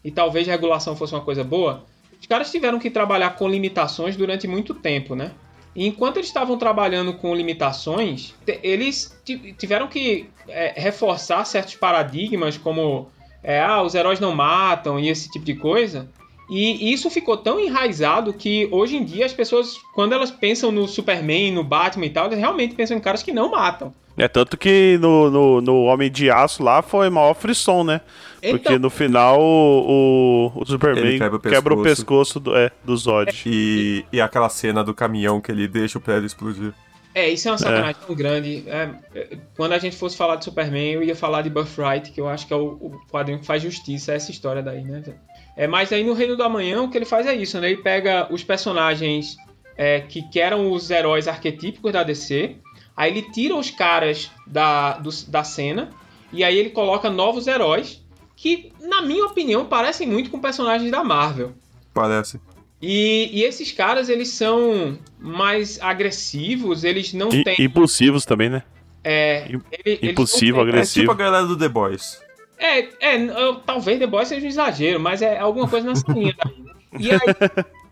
[0.04, 1.84] e talvez a regulação fosse uma coisa boa.
[2.20, 5.32] Os caras tiveram que trabalhar com limitações durante muito tempo, né?
[5.76, 8.34] E enquanto eles estavam trabalhando com limitações,
[8.64, 13.10] eles ti- tiveram que é, reforçar certos paradigmas, como
[13.44, 16.10] é, ah, os heróis não matam e esse tipo de coisa.
[16.50, 20.88] E isso ficou tão enraizado que hoje em dia as pessoas, quando elas pensam no
[20.88, 23.94] Superman, no Batman e tal, elas realmente pensam em caras que não matam.
[24.18, 28.02] É tanto que no, no, no Homem de Aço lá foi maior frisson, né?
[28.42, 31.96] Porque Então- no final o, o, o Superman Ele quebra o quebra o pescoço.
[32.36, 33.32] pescoço do, é, do Zod.
[33.46, 36.74] E, e aquela cena do caminhão que ele deixa o prédio explodir.
[37.16, 38.64] É, isso é uma sacanagem tão grande.
[38.68, 42.22] É, é, quando a gente fosse falar de Superman, eu ia falar de Birthright, que
[42.22, 45.00] eu acho que é o, o quadrinho que faz justiça a essa história daí, né?
[45.00, 45.18] velho?
[45.56, 47.72] É, mas aí no Reino do Amanhã, o que ele faz é isso, né?
[47.72, 49.36] Ele pega os personagens
[49.76, 52.58] é, que, que eram os heróis arquetípicos da DC.
[52.96, 55.90] Aí ele tira os caras da, do- da cena
[56.32, 58.06] e aí ele coloca novos heróis
[58.38, 61.52] que, na minha opinião, parecem muito com personagens da Marvel.
[61.94, 62.40] Parece.
[62.82, 67.56] E, e esses caras, eles são mais agressivos, eles não I- têm...
[67.60, 68.62] impulsivos também, né?
[69.04, 71.00] É, im- ele- impulsivo, têm- É agressivo.
[71.08, 72.22] tipo a galera do The Boys.
[72.60, 76.36] É, é, eu- talvez The Boys seja um exagero, mas é alguma coisa nessa linha.
[76.44, 76.72] daí, né?
[77.00, 77.20] E aí,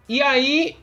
[0.08, 0.76] e aí,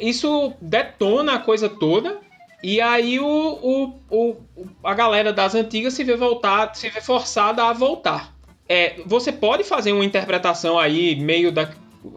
[0.00, 2.18] isso detona a coisa toda.
[2.62, 4.36] E aí o, o, o-
[4.84, 8.34] a galera das antigas se vê voltar, se vê forçada a voltar.
[8.72, 11.68] É, você pode fazer uma interpretação aí meio da,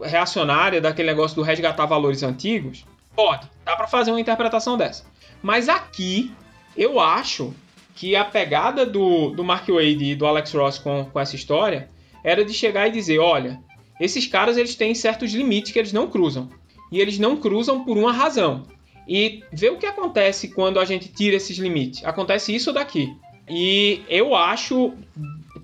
[0.04, 2.86] reacionária daquele negócio do resgatar valores antigos?
[3.12, 5.04] Pode, dá pra fazer uma interpretação dessa.
[5.42, 6.30] Mas aqui
[6.76, 7.52] eu acho
[7.96, 11.88] que a pegada do, do Mark Wade e do Alex Ross com, com essa história
[12.22, 13.58] era de chegar e dizer, olha,
[13.98, 16.48] esses caras eles têm certos limites que eles não cruzam.
[16.92, 18.62] E eles não cruzam por uma razão.
[19.08, 22.04] E ver o que acontece quando a gente tira esses limites.
[22.04, 23.12] Acontece isso daqui.
[23.48, 24.94] E eu acho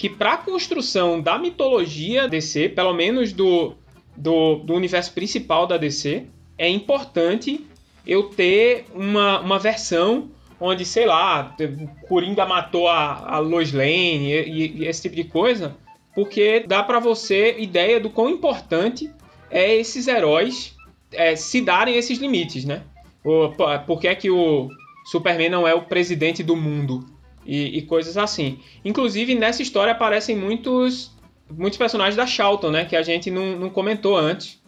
[0.01, 3.75] que para a construção da mitologia DC, pelo menos do,
[4.17, 6.25] do, do universo principal da DC,
[6.57, 7.67] é importante
[8.07, 11.55] eu ter uma, uma versão onde, sei lá,
[12.09, 15.77] Coringa matou a, a Lois Lane e, e esse tipo de coisa,
[16.15, 19.11] porque dá para você ideia do quão importante
[19.51, 20.75] é esses heróis
[21.13, 22.85] é, se darem esses limites, né?
[23.87, 24.71] Por que é que o
[25.05, 27.05] Superman não é o presidente do mundo
[27.45, 28.61] e, e coisas assim.
[28.85, 31.11] Inclusive nessa história aparecem muitos
[31.51, 32.85] muitos personagens da Charlton, né?
[32.85, 34.61] Que a gente não, não comentou antes.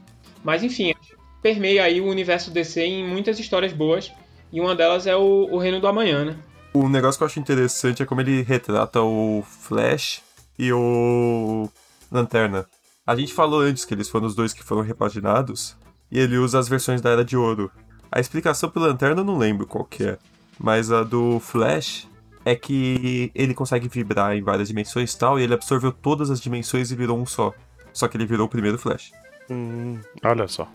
[0.42, 0.92] Mas enfim,
[1.40, 4.12] permeia aí o universo DC em muitas histórias boas.
[4.52, 6.36] E uma delas é o, o Reino do Amanhã, né?
[6.74, 10.22] Um negócio que eu acho interessante é como ele retrata o Flash
[10.58, 11.68] e o
[12.10, 12.66] Lanterna.
[13.06, 15.76] A gente falou antes que eles foram os dois que foram repaginados,
[16.10, 17.70] e ele usa as versões da Era de Ouro.
[18.10, 20.18] A explicação pro Lanterna eu não lembro qual que é,
[20.58, 22.06] mas a do Flash
[22.44, 26.40] é que ele consegue vibrar em várias dimensões e tal, e ele absorveu todas as
[26.40, 27.52] dimensões e virou um só.
[27.92, 29.12] Só que ele virou o primeiro Flash.
[29.50, 30.68] Hum, olha só.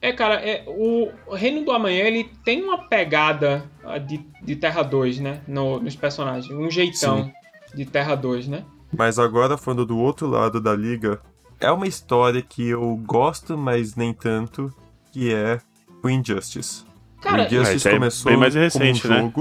[0.00, 4.82] É, cara, é, o Reino do Amanhã ele tem uma pegada ah, de, de Terra
[4.82, 5.40] 2, né?
[5.46, 6.48] No- nos personagens.
[6.52, 7.32] Um jeitão
[7.74, 8.64] de Terra 2, né?
[8.96, 11.20] Mas agora, falando do outro lado da liga,
[11.60, 14.72] é uma história que eu gosto, mas nem tanto,
[15.12, 15.60] que é
[16.02, 16.84] o Injustice.
[17.20, 19.32] Cara, o Injustice Ah, é começou bem mais recente, como um né?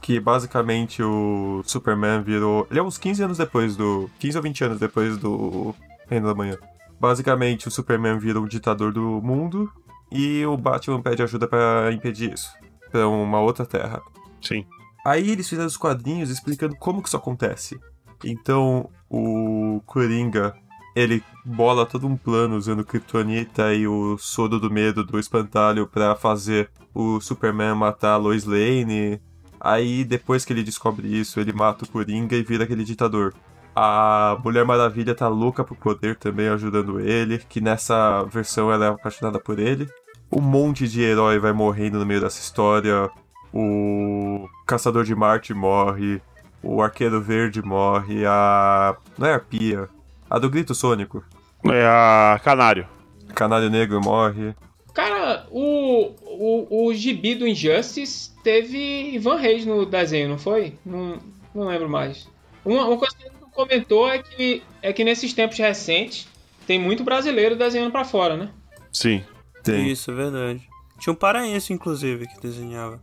[0.00, 2.66] Que basicamente o Superman virou...
[2.70, 4.08] Ele é uns 15 anos depois do...
[4.18, 5.74] 15 ou 20 anos depois do
[6.08, 6.56] Reino da Manhã.
[7.00, 9.70] Basicamente, o Superman vira um ditador do mundo
[10.10, 12.50] e o Batman pede ajuda pra impedir isso.
[12.90, 14.02] Pra uma outra terra.
[14.40, 14.64] Sim.
[15.04, 17.78] Aí eles fizeram os quadrinhos explicando como que isso acontece.
[18.24, 20.54] Então, o Coringa,
[20.94, 26.16] ele bola todo um plano usando Kryptonita e o Soro do Medo do Espantalho pra
[26.16, 29.20] fazer o Superman matar a Lois Lane.
[29.60, 33.34] Aí, depois que ele descobre isso, ele mata o Coringa e vira aquele ditador.
[33.74, 38.88] A Mulher Maravilha tá louca pro poder também, ajudando ele, que nessa versão ela é
[38.88, 39.88] apaixonada por ele.
[40.32, 43.08] Um monte de herói vai morrendo no meio dessa história.
[43.52, 46.20] O Caçador de Marte morre.
[46.62, 48.26] O Arqueiro Verde morre.
[48.26, 48.96] A.
[49.16, 49.88] Não é a Arpia.
[50.28, 51.22] A do Grito Sônico.
[51.64, 52.86] É a Canário.
[53.34, 54.54] Canário Negro morre.
[54.98, 60.74] Cara, o, o, o gibi do Injustice teve Ivan Reis no desenho, não foi?
[60.84, 61.20] Não,
[61.54, 62.28] não lembro mais.
[62.64, 66.26] Uma, uma coisa que ele comentou é que, é que nesses tempos recentes
[66.66, 68.50] tem muito brasileiro desenhando pra fora, né?
[68.92, 69.22] Sim.
[69.62, 69.86] Tem.
[69.88, 70.68] Isso, é verdade.
[70.98, 73.00] Tinha um paraense, inclusive, que desenhava.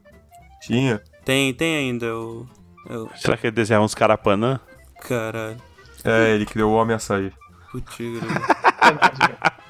[0.64, 1.02] Tinha.
[1.24, 2.46] Tem, tem ainda o.
[2.90, 4.60] o Será que ele desenhava uns carapanã?
[5.00, 5.62] caralho.
[6.04, 7.32] É, ele criou o Homem-Açaí.
[7.74, 8.20] O tigre.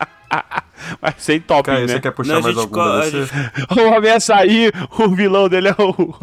[1.05, 1.87] Mas sem top, Cara, né?
[1.87, 3.31] você quer puxar Não, a mais gente algum co- gente-
[3.79, 6.15] O homem açaí, o vilão dele é o.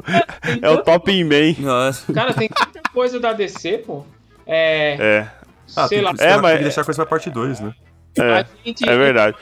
[0.60, 1.54] É o Top Man.
[1.58, 2.12] Nossa.
[2.12, 4.04] Cara, tem muita coisa da DC, pô.
[4.46, 4.96] É.
[4.98, 5.28] É,
[5.76, 6.14] Ah, sei tem, lá.
[6.14, 7.72] que- É, tem mas- que deixar coisa pra parte 2, né?
[8.18, 9.36] é, gente- é verdade.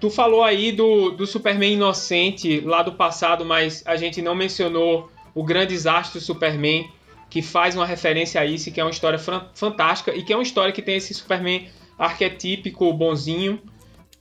[0.00, 5.10] Tu falou aí do, do Superman inocente lá do passado, mas a gente não mencionou
[5.34, 6.88] o grande desastre do Superman,
[7.28, 9.18] que faz uma referência a isso, que é uma história
[9.54, 11.68] fantástica e que é uma história que tem esse Superman
[11.98, 13.60] arquetípico, bonzinho.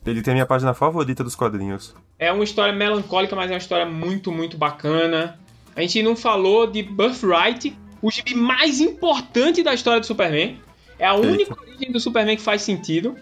[0.08, 1.94] Ele tem a minha página favorita dos quadrinhos.
[2.18, 5.38] É uma história melancólica, mas é uma história muito, muito bacana.
[5.76, 10.60] A gente não falou de Birthright, o gibi mais importante da história do Superman.
[10.98, 13.16] É a única origem do Superman que faz sentido.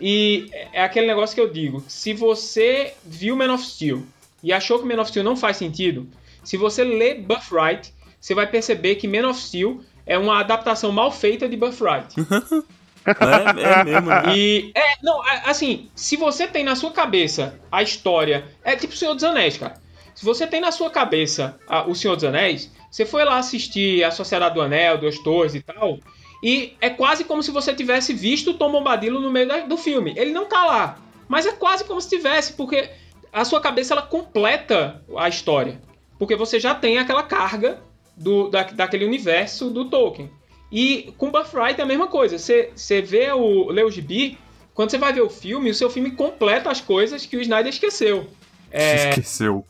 [0.00, 4.02] E é aquele negócio que eu digo: se você viu Man of Steel
[4.42, 6.08] e achou que Man of Steel não faz sentido,
[6.42, 11.12] se você lê Birthright, você vai perceber que Man of Steel é uma adaptação mal
[11.12, 12.14] feita de Birthright.
[13.06, 14.22] É, é mesmo, né?
[14.36, 18.96] E é, não, assim, se você tem na sua cabeça a história, é tipo o
[18.96, 19.74] Senhor dos Anéis, cara.
[20.14, 24.04] Se você tem na sua cabeça a, O Senhor dos Anéis, você foi lá assistir
[24.04, 25.98] A Sociedade do Anel, Duas Torres e tal,
[26.42, 29.76] e é quase como se você tivesse visto o Tom Bombadilo no meio da, do
[29.76, 30.12] filme.
[30.16, 30.98] Ele não tá lá,
[31.28, 32.90] mas é quase como se tivesse, porque
[33.32, 35.80] a sua cabeça ela completa a história.
[36.18, 37.80] Porque você já tem aquela carga
[38.16, 40.30] do, da, daquele universo do Tolkien.
[40.72, 42.38] E com Birthright é a mesma coisa.
[42.38, 44.38] Você, você vê o Leo Gibi,
[44.72, 47.68] quando você vai ver o filme, o seu filme completa as coisas que o Snyder
[47.68, 48.26] esqueceu.
[48.70, 49.10] É...
[49.10, 49.66] Esqueceu.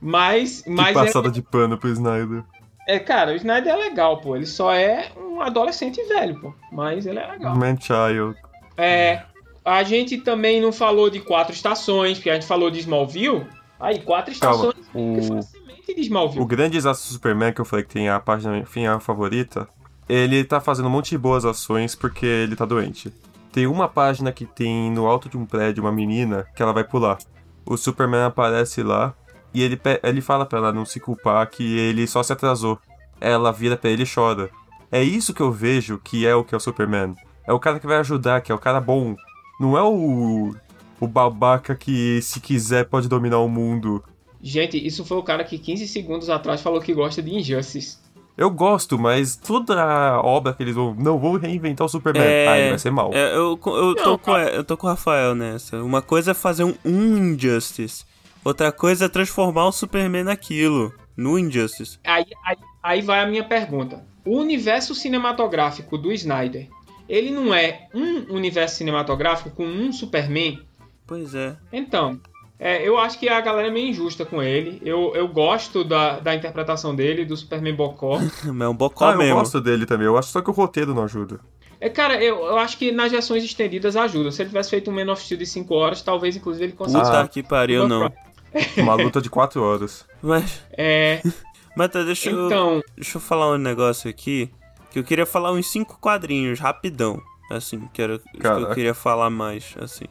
[0.00, 1.30] mas, mas que passada é...
[1.30, 2.42] de pano pro Snyder.
[2.88, 4.34] É, cara, o Snyder é legal, pô.
[4.34, 6.52] Ele só é um adolescente velho, pô.
[6.72, 7.56] Mas ele é legal.
[7.56, 8.36] Man Child.
[8.76, 9.22] É.
[9.64, 13.46] A gente também não falou de quatro estações, porque a gente falou de Smallville.
[13.78, 15.40] Aí, quatro estações Calma, o...
[15.88, 16.42] Smallville.
[16.42, 19.68] O grande desastre do Superman, que eu falei que tem a página final favorita,
[20.08, 23.12] ele tá fazendo um monte de boas ações porque ele tá doente.
[23.52, 26.84] Tem uma página que tem no alto de um prédio uma menina que ela vai
[26.84, 27.18] pular.
[27.64, 29.14] O Superman aparece lá
[29.52, 32.78] e ele, ele fala pra ela não se culpar que ele só se atrasou.
[33.20, 34.50] Ela vira pra ele e chora.
[34.92, 37.14] É isso que eu vejo que é o que é o Superman.
[37.46, 39.16] É o cara que vai ajudar, que é o cara bom.
[39.58, 40.54] Não é o.
[41.00, 44.04] o babaca que, se quiser, pode dominar o mundo.
[44.46, 47.98] Gente, isso foi o cara que 15 segundos atrás falou que gosta de Injustice.
[48.36, 50.94] Eu gosto, mas toda a obra que eles vão.
[50.94, 52.22] Não, vou reinventar o Superman.
[52.22, 53.10] É, Aí vai ser mal.
[53.12, 55.82] É, eu, eu, tô não, com, eu tô com o Rafael nessa.
[55.82, 58.04] Uma coisa é fazer um, um Injustice.
[58.44, 61.98] Outra coisa é transformar o Superman naquilo, no Injustice.
[62.04, 64.04] Aí, aí, aí vai a minha pergunta.
[64.24, 66.68] O universo cinematográfico do Snyder,
[67.08, 70.60] ele não é um universo cinematográfico com um Superman?
[71.04, 71.56] Pois é.
[71.72, 72.20] Então,
[72.58, 74.80] é, eu acho que a galera é meio injusta com ele.
[74.82, 78.18] Eu, eu gosto da, da interpretação dele, do Superman Bocó.
[78.44, 79.32] é um Bocó ah, mesmo.
[79.32, 80.06] eu gosto dele também.
[80.06, 81.38] Eu acho só que o roteiro não ajuda.
[81.78, 84.32] É, cara, eu, eu acho que nas versões estendidas ajuda.
[84.32, 87.10] Se ele tivesse feito um Man of Steel de 5 horas, talvez, inclusive, ele conseguisse.
[87.10, 88.10] Puta ah, que pariu, não.
[88.78, 90.06] Uma luta de 4 horas.
[90.22, 90.62] Mas.
[90.72, 91.20] É.
[91.76, 92.76] Mas tá, deixa, então...
[92.76, 94.50] eu, deixa eu falar um negócio aqui.
[94.90, 97.20] Que eu queria falar uns 5 quadrinhos, rapidão.
[97.50, 100.06] Assim, que era que eu queria falar mais, assim.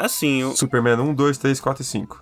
[0.00, 0.56] Assim, eu...
[0.56, 2.20] Superman 1, 2, 3, 4 e 5.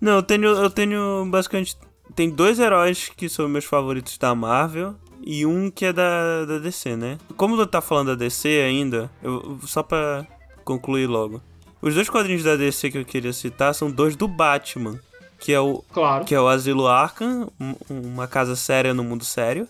[0.00, 1.76] Não, eu tenho, eu tenho basicamente.
[2.14, 6.58] Tem dois heróis que são meus favoritos da Marvel e um que é da, da
[6.58, 7.18] DC, né?
[7.36, 10.26] Como tu tá falando da DC ainda, eu, só pra
[10.64, 11.40] concluir logo.
[11.80, 14.98] Os dois quadrinhos da DC que eu queria citar são dois do Batman,
[15.38, 16.24] que é o claro.
[16.24, 17.50] que é o Asilo Arkham,
[17.88, 19.66] uma casa séria no mundo sério,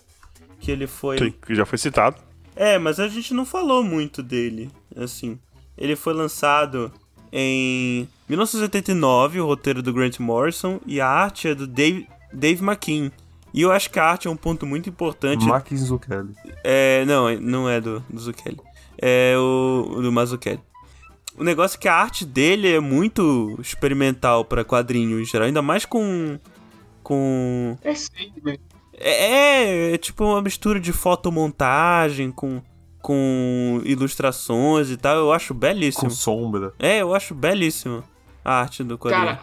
[0.59, 2.17] que ele foi Sim, que já foi citado.
[2.55, 5.39] É, mas a gente não falou muito dele, assim.
[5.77, 6.91] Ele foi lançado
[7.37, 13.11] em 1989, o roteiro do Grant Morrison e a arte é do Dave, Dave McKean.
[13.53, 15.45] E eu acho que a arte é um ponto muito importante.
[15.45, 16.33] Mark Zucchelli.
[16.63, 18.61] É, não, não é do, do Zucchelli.
[18.97, 20.61] É o do Mazzucchelli.
[21.37, 25.61] O negócio é que a arte dele é muito experimental para quadrinhos em geral, ainda
[25.61, 26.39] mais com.
[27.03, 27.77] com.
[27.83, 28.31] É sim,
[28.93, 32.61] é, é, é tipo uma mistura de fotomontagem com,
[33.05, 35.15] com ilustrações e tal.
[35.17, 36.05] Eu acho belíssimo.
[36.05, 36.73] Com sombra.
[36.79, 38.03] É, eu acho belíssimo
[38.43, 39.25] a arte do quadrinho.
[39.25, 39.41] Cara,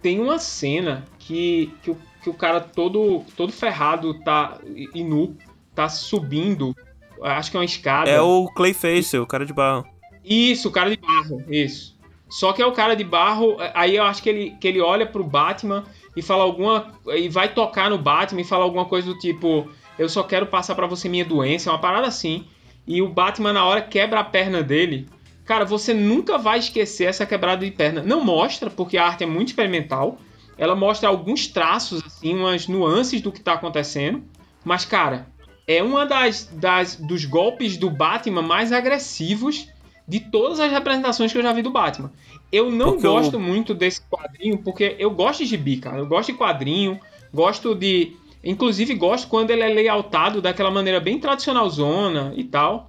[0.00, 5.36] tem uma cena que, que, o, que o cara todo, todo ferrado tá, e nu
[5.74, 6.74] tá subindo.
[7.22, 8.08] Acho que é uma escada.
[8.08, 9.84] É o Clayface, o cara de barro.
[10.24, 11.94] Isso, o cara de barro, isso.
[12.26, 15.04] Só que é o cara de barro, aí eu acho que ele, que ele olha
[15.04, 15.84] pro Batman
[16.16, 16.94] e fala alguma.
[17.08, 20.74] e vai tocar no Batman e fala alguma coisa do tipo: Eu só quero passar
[20.74, 22.46] para você minha doença, é uma parada assim.
[22.88, 25.06] E o Batman, na hora, quebra a perna dele.
[25.44, 28.02] Cara, você nunca vai esquecer essa quebrada de perna.
[28.02, 30.18] Não mostra, porque a arte é muito experimental.
[30.56, 34.24] Ela mostra alguns traços, assim, umas nuances do que tá acontecendo.
[34.64, 35.28] Mas, cara,
[35.66, 39.68] é uma das, das dos golpes do Batman mais agressivos
[40.08, 42.10] de todas as representações que eu já vi do Batman.
[42.50, 43.40] Eu não porque gosto eu...
[43.40, 45.98] muito desse quadrinho, porque eu gosto de gibi, cara.
[45.98, 46.98] Eu gosto de quadrinho,
[47.32, 48.16] gosto de.
[48.48, 52.88] Inclusive, gosto quando ele é layoutado daquela maneira bem tradicional zona e tal.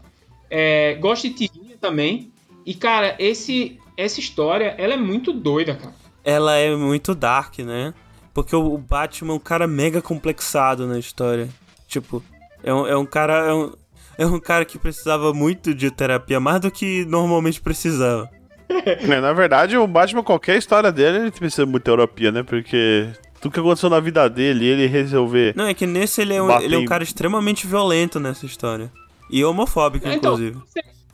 [0.49, 2.31] É, gosto de tirinha também.
[2.65, 5.93] E, cara, esse, essa história, ela é muito doida, cara.
[6.23, 7.93] Ela é muito dark, né?
[8.33, 11.49] Porque o Batman é um cara mega complexado na história.
[11.89, 12.23] Tipo,
[12.63, 13.49] é um, é um cara.
[13.49, 13.73] É um,
[14.17, 18.29] é um cara que precisava muito de terapia, mais do que normalmente precisava.
[18.85, 22.43] É, na verdade, o Batman, qualquer história dele, ele precisa de muita terapia, né?
[22.43, 23.09] Porque
[23.39, 25.53] tudo que aconteceu na vida dele, ele resolver.
[25.55, 28.91] Não, é que nesse ele é um, ele é um cara extremamente violento nessa história.
[29.29, 30.59] E homofóbico, é, então, inclusive.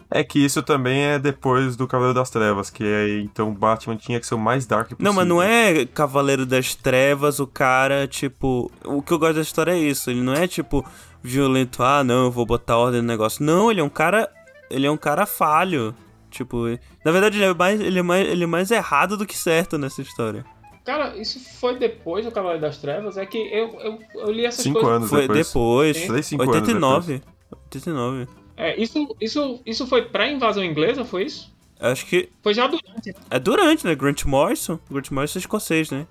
[0.10, 4.20] É que isso também é depois do Cavaleiro das Trevas, que é então Batman tinha
[4.20, 5.04] que ser o mais dark possível.
[5.04, 8.72] Não, mas não é Cavaleiro das Trevas, o cara, tipo.
[8.84, 10.10] O que eu gosto da história é isso.
[10.10, 10.86] Ele não é tipo
[11.22, 13.44] violento, ah, não, eu vou botar ordem no negócio.
[13.44, 14.30] Não, ele é um cara.
[14.70, 15.94] Ele é um cara falho.
[16.30, 16.66] Tipo,
[17.04, 19.78] na verdade, ele é mais, ele é mais, ele é mais errado do que certo
[19.78, 20.46] nessa história.
[20.86, 23.18] Cara, isso foi depois do Cavaleiro das Trevas?
[23.18, 24.96] É que eu, eu, eu li essas Cinco coisas.
[24.98, 25.48] anos Foi depois.
[25.48, 25.98] depois.
[25.98, 26.08] Sim.
[26.08, 27.22] Três, cinco anos 89.
[27.52, 28.28] 89.
[28.56, 31.54] É, isso, isso, isso foi pré-invasão inglesa, foi isso?
[31.80, 33.14] Acho que Foi já durante.
[33.30, 33.96] é durante, né?
[33.96, 34.80] Grant Morrison.
[34.90, 36.08] Grant Morrison é escocês, né?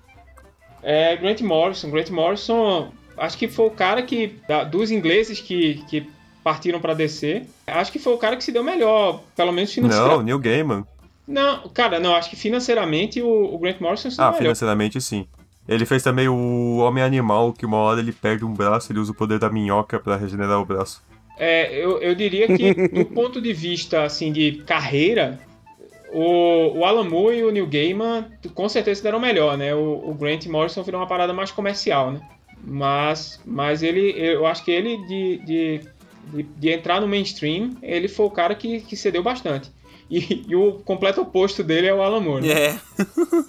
[0.83, 1.89] É, Grant Morrison.
[1.89, 6.07] Grant Morrison, acho que foi o cara que, da- dos ingleses que, que
[6.43, 9.89] partiram pra DC, acho que foi o cara que se deu melhor, pelo menos Não,
[9.89, 10.23] financeiramente.
[10.25, 10.85] Neil Gaiman.
[11.27, 14.37] Não, cara, não, acho que financeiramente o, o Grant Morrison Ah, melhor.
[14.37, 15.27] financeiramente sim.
[15.67, 19.11] Ele fez também o Homem Animal, que uma hora ele perde um braço, ele usa
[19.11, 21.01] o poder da minhoca pra regenerar o braço.
[21.37, 25.39] É, eu, eu diria que, do ponto de vista, assim, de carreira,
[26.13, 29.73] o, o Alan Moore e o Neil Gaiman com certeza se deram melhor, né?
[29.73, 32.21] O, o Grant Morrison virou uma parada mais comercial, né?
[32.63, 35.81] Mas, mas ele, eu acho que ele, de, de,
[36.31, 39.71] de, de entrar no mainstream, ele foi o cara que, que cedeu bastante.
[40.09, 42.47] E, e o completo oposto dele é o Alan Moore.
[42.47, 42.53] né?
[42.53, 42.79] É.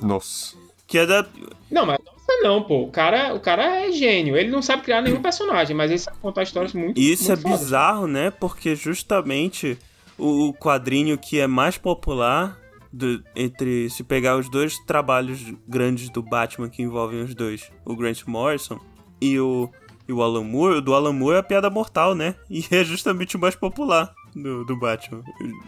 [0.00, 0.56] Nossa.
[0.86, 1.26] Que é da.
[1.70, 2.82] Não, mas não, não, pô.
[2.84, 4.36] O cara, o cara é gênio.
[4.36, 7.34] Ele não sabe criar nenhum personagem, mas ele sabe contar histórias muito E isso é
[7.34, 7.60] muito fodas.
[7.60, 8.30] bizarro, né?
[8.30, 9.78] Porque justamente
[10.18, 12.58] o quadrinho que é mais popular
[12.92, 17.94] do- entre se pegar os dois trabalhos grandes do Batman que envolvem os dois, o
[17.94, 18.78] Grant Morrison
[19.20, 19.68] e o,
[20.08, 22.34] e o Alan Moore, o do Alan Moore é a piada mortal, né?
[22.48, 25.22] E é justamente o mais popular do, do Batman.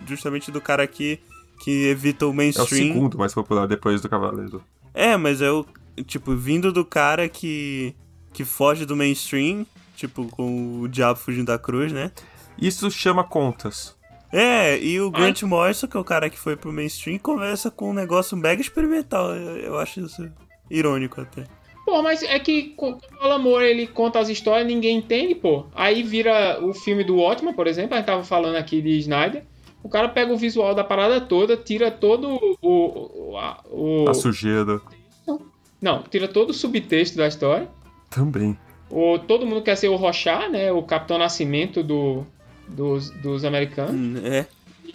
[0.06, 1.18] Justamente do cara que,
[1.60, 2.68] que evita o É o mainstream.
[2.68, 4.62] segundo mais popular depois do Cavaleiro.
[4.94, 5.64] É, mas é o.
[6.06, 7.94] Tipo, vindo do cara que.
[8.32, 9.66] que foge do mainstream,
[9.96, 12.12] tipo, com o diabo fugindo da cruz, né?
[12.60, 13.96] Isso chama contas.
[14.30, 17.90] É, e o Grant Morrison, que é o cara que foi pro mainstream, conversa com
[17.90, 19.34] um negócio mega experimental.
[19.34, 20.30] Eu, eu acho isso
[20.70, 21.44] irônico até.
[21.90, 25.64] Pô, mas é que quando o Alan Moore ele conta as histórias, ninguém entende, pô.
[25.74, 29.42] Aí vira o filme do Watchmen, por exemplo, a gente tava falando aqui de Snyder.
[29.82, 33.30] O cara pega o visual da parada toda, tira todo o.
[33.32, 34.82] o, a- o- A sujeira.
[35.80, 37.66] não, tira todo o subtexto da história.
[38.10, 38.54] Também.
[38.90, 40.70] O, todo mundo quer ser o Rochat, né?
[40.70, 42.26] O Capitão Nascimento do,
[42.68, 43.94] dos, dos americanos.
[43.94, 44.44] Hum, É.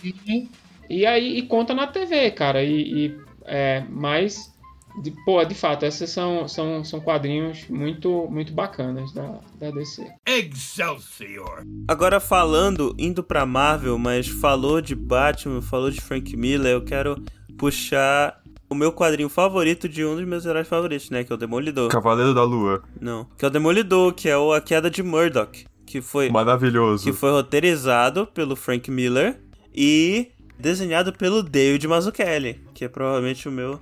[0.03, 0.47] E,
[0.89, 2.63] e aí e conta na TV, cara.
[2.63, 4.52] E, e, é, mas,
[5.01, 10.05] de, pô, de fato, esses são, são, são quadrinhos muito, muito bacanas da, da DC.
[10.25, 11.63] Excelsior!
[11.87, 17.23] Agora falando, indo pra Marvel, mas falou de Batman, falou de Frank Miller, eu quero
[17.57, 21.23] puxar o meu quadrinho favorito de um dos meus heróis favoritos, né?
[21.23, 21.89] Que é o Demolidor.
[21.89, 22.83] Cavaleiro da Lua.
[22.99, 23.25] Não.
[23.37, 25.65] Que é o Demolidor, que é o A Queda de Murdoch.
[25.85, 26.29] Que foi.
[26.29, 27.03] Maravilhoso.
[27.03, 29.39] que foi roteirizado pelo Frank Miller
[29.73, 33.79] e desenhado pelo David Mazzucchelli, que é provavelmente o meu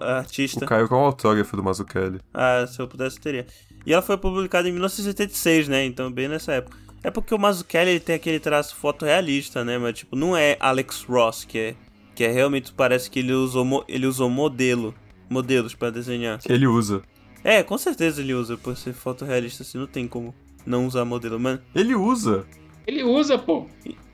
[0.00, 0.64] artista.
[0.64, 2.20] O Caio com o autógrafo do Mazzucchelli.
[2.32, 3.46] Ah, se eu pudesse teria.
[3.86, 5.84] E ela foi publicada em 1986, né?
[5.84, 6.76] Então bem nessa época.
[7.02, 9.78] É porque o Mazzucchelli ele tem aquele traço fotorrealista, né?
[9.78, 11.74] Mas tipo, não é Alex Ross, que é
[12.14, 14.94] que é realmente parece que ele usou ele usou modelo,
[15.28, 16.38] modelos pra desenhar.
[16.46, 17.02] Ele usa.
[17.42, 20.34] É, com certeza ele usa por ser fotorrealista, assim, não tem como
[20.66, 22.44] não usar modelo, mas Ele usa.
[22.86, 23.66] Ele usa, pô.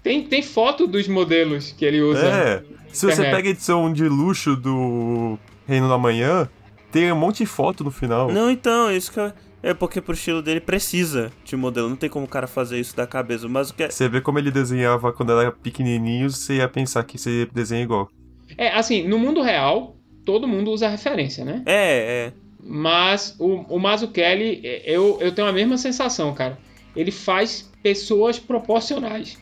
[0.02, 2.26] Tem, tem foto dos modelos que ele usa.
[2.26, 2.62] É.
[2.92, 6.48] Se você pega a edição de luxo do Reino da Manhã,
[6.92, 8.30] tem um monte de foto no final.
[8.30, 9.32] Não, então, isso que eu...
[9.62, 11.88] É porque pro estilo dele precisa de modelo.
[11.88, 13.48] Não tem como o cara fazer isso da cabeça.
[13.48, 13.90] Mas o que é...
[13.90, 18.08] Você vê como ele desenhava quando era pequenininho, você ia pensar que você desenha igual.
[18.56, 21.62] É, assim, no mundo real, todo mundo usa referência, né?
[21.66, 22.32] É, é.
[22.62, 26.56] Mas o, o Mazzucchelli, é, eu, eu tenho a mesma sensação, cara.
[26.94, 29.36] Ele faz pessoas proporcionais.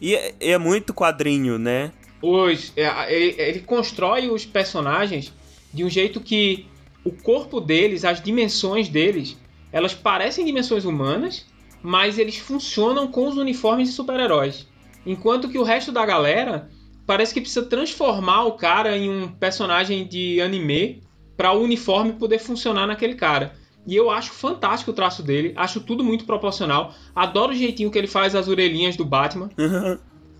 [0.00, 1.92] E é, é muito quadrinho, né?
[2.22, 5.34] Os, é, ele, ele constrói os personagens
[5.76, 6.66] de um jeito que
[7.04, 9.36] o corpo deles, as dimensões deles,
[9.70, 11.44] elas parecem dimensões humanas,
[11.82, 14.66] mas eles funcionam com os uniformes de super-heróis.
[15.04, 16.70] Enquanto que o resto da galera
[17.06, 21.02] parece que precisa transformar o cara em um personagem de anime
[21.36, 23.52] para o uniforme poder funcionar naquele cara.
[23.86, 26.94] E eu acho fantástico o traço dele, acho tudo muito proporcional.
[27.14, 29.50] Adoro o jeitinho que ele faz as orelhinhas do Batman.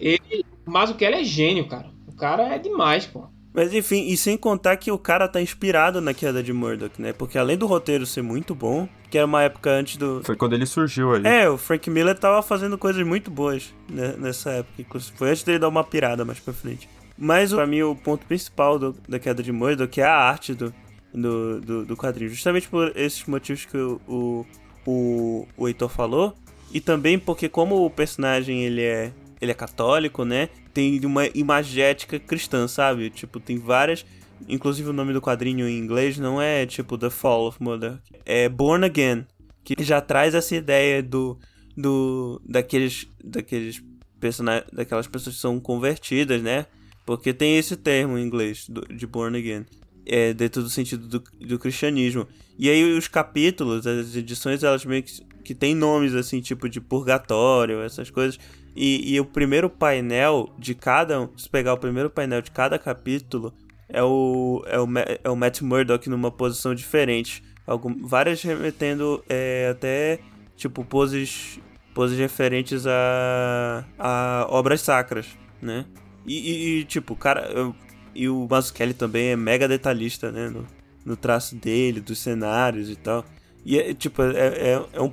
[0.00, 1.90] Ele, mas o que ele é gênio, cara.
[2.08, 3.28] O cara é demais, pô.
[3.56, 7.12] Mas enfim, e sem contar que o cara tá inspirado na queda de Murdoch, né?
[7.14, 10.20] Porque além do roteiro ser muito bom, que era uma época antes do.
[10.24, 11.22] Foi quando ele surgiu aí.
[11.24, 14.82] É, o Frank Miller tava fazendo coisas muito boas né, nessa época.
[14.82, 15.16] inclusive.
[15.16, 16.86] Foi antes dele dar uma pirada mais pra frente.
[17.16, 20.74] Mas pra mim o ponto principal do- da queda de Murdoch é a arte do,
[21.14, 22.28] do, do, do quadrinho.
[22.28, 24.46] Justamente por esses motivos que o, o,
[24.86, 26.36] o, o Heitor falou.
[26.70, 30.48] E também porque como o personagem ele é, ele é católico, né?
[30.72, 33.10] Tem uma imagética cristã, sabe?
[33.10, 34.04] Tipo, tem várias...
[34.48, 37.98] Inclusive o nome do quadrinho em inglês não é tipo The Fall of Murdoch.
[38.24, 39.26] É Born Again.
[39.64, 41.38] Que já traz essa ideia do...
[41.76, 43.06] do daqueles...
[43.24, 43.82] daqueles
[44.20, 44.70] personagens...
[44.72, 46.66] daquelas pessoas que são convertidas, né?
[47.04, 49.64] Porque tem esse termo em inglês do- de Born Again.
[50.06, 52.26] é, dentro do sentido do, do cristianismo.
[52.58, 56.80] E aí os capítulos, as edições, elas meio que, que tem nomes assim, tipo de
[56.80, 58.38] purgatório, essas coisas.
[58.76, 61.28] E, e o primeiro painel de cada.
[61.36, 63.54] Se pegar o primeiro painel de cada capítulo,
[63.88, 64.86] é o, é o,
[65.24, 67.42] é o Matt Murdock numa posição diferente.
[67.66, 70.20] Algum, várias remetendo é, até
[70.56, 71.58] tipo poses,
[71.94, 75.26] poses referentes a, a obras sacras,
[75.60, 75.86] né?
[76.26, 77.50] E, e, e tipo, cara.
[77.50, 77.74] Eu,
[78.14, 80.48] e o Mazzucchelli também é mega detalhista, né?
[80.48, 80.66] No,
[81.04, 83.24] no traço dele, dos cenários e tal.
[83.64, 85.12] E é tipo, é, é, é um.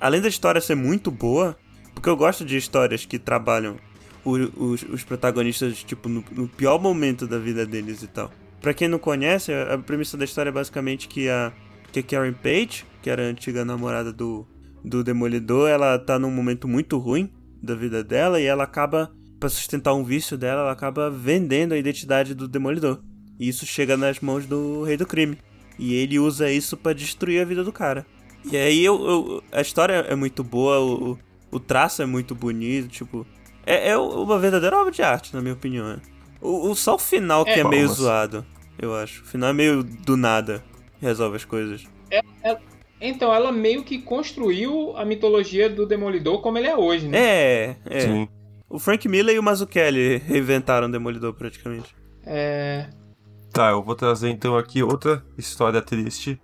[0.00, 1.56] Além da história ser muito boa,
[2.04, 3.76] porque eu gosto de histórias que trabalham
[4.22, 8.30] os, os protagonistas, tipo, no, no, pior momento da vida deles e tal.
[8.60, 11.50] Pra quem não conhece, a, a premissa da história é basicamente que a,
[11.90, 14.46] que a Karen Page, que era a antiga namorada do,
[14.84, 17.32] do Demolidor, ela tá num momento muito ruim
[17.62, 19.10] da vida dela e ela acaba
[19.40, 23.00] para sustentar um vício dela, ela acaba vendendo a identidade do Demolidor.
[23.40, 25.38] E isso chega nas mãos do Rei do Crime.
[25.78, 28.04] E ele usa isso para destruir a vida do cara.
[28.44, 31.18] E aí eu, eu, a história é muito boa, o,
[31.54, 33.24] o traço é muito bonito, tipo.
[33.64, 36.00] É, é uma verdadeira obra de arte, na minha opinião.
[36.40, 38.44] O, o só o final que é, é meio zoado,
[38.78, 39.22] eu acho.
[39.22, 40.62] O final é meio do nada,
[41.00, 41.86] resolve as coisas.
[42.10, 42.58] É, é,
[43.00, 47.18] então, ela meio que construiu a mitologia do Demolidor como ele é hoje, né?
[47.18, 48.00] É, é.
[48.00, 48.28] Sim.
[48.68, 51.94] O Frank Miller e o Mazzucchelli reinventaram o Demolidor praticamente.
[52.26, 52.88] É.
[53.52, 56.40] Tá, eu vou trazer então aqui outra história triste,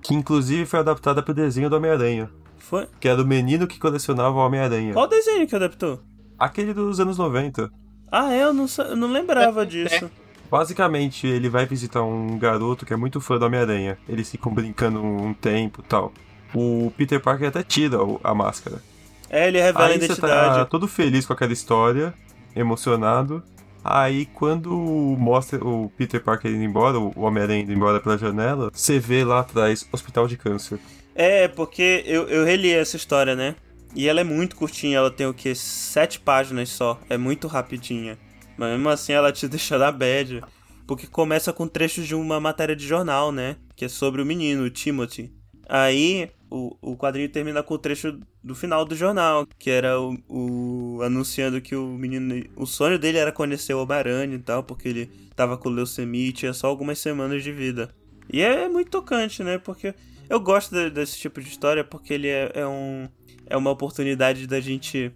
[0.00, 2.30] que inclusive foi adaptada pro desenho do Homem-Aranha.
[2.58, 2.88] Foi?
[3.00, 4.92] Que era o menino que colecionava o Homem-Aranha.
[4.92, 6.00] Qual desenho que adaptou?
[6.38, 7.70] Aquele dos anos 90.
[8.10, 8.42] Ah, é?
[8.42, 10.10] Eu não, eu não lembrava é, disso.
[10.50, 13.98] Basicamente, ele vai visitar um garoto que é muito fã do Homem-Aranha.
[14.08, 16.12] Eles ficam brincando um tempo e tal.
[16.54, 18.80] O Peter Parker até tira a máscara.
[19.28, 20.54] É, ele revela Aí a identidade.
[20.54, 22.14] Você tá todo feliz com aquela história,
[22.54, 23.42] emocionado.
[23.82, 24.70] Aí quando
[25.18, 29.40] mostra o Peter Parker indo embora, o Homem-Aranha indo embora pela janela, você vê lá
[29.40, 30.78] atrás Hospital de Câncer.
[31.16, 33.56] É, porque eu, eu reli essa história, né?
[33.94, 35.54] E ela é muito curtinha, ela tem o que?
[35.54, 37.00] Sete páginas só.
[37.08, 38.18] É muito rapidinha.
[38.58, 40.42] Mas mesmo assim ela te deixa na bad.
[40.86, 43.56] Porque começa com trechos de uma matéria de jornal, né?
[43.74, 45.32] Que é sobre o menino, o Timothy.
[45.66, 50.16] Aí o, o quadrinho termina com o trecho do final do jornal, que era o,
[50.28, 52.44] o anunciando que o menino.
[52.54, 56.32] O sonho dele era conhecer o Homem-Aranha e tal, porque ele tava com leucemia e
[56.32, 57.90] tinha só algumas semanas de vida.
[58.30, 59.56] E é muito tocante, né?
[59.56, 59.94] Porque
[60.28, 63.08] eu gosto de, desse tipo de história porque ele é, é, um,
[63.46, 65.12] é uma oportunidade da gente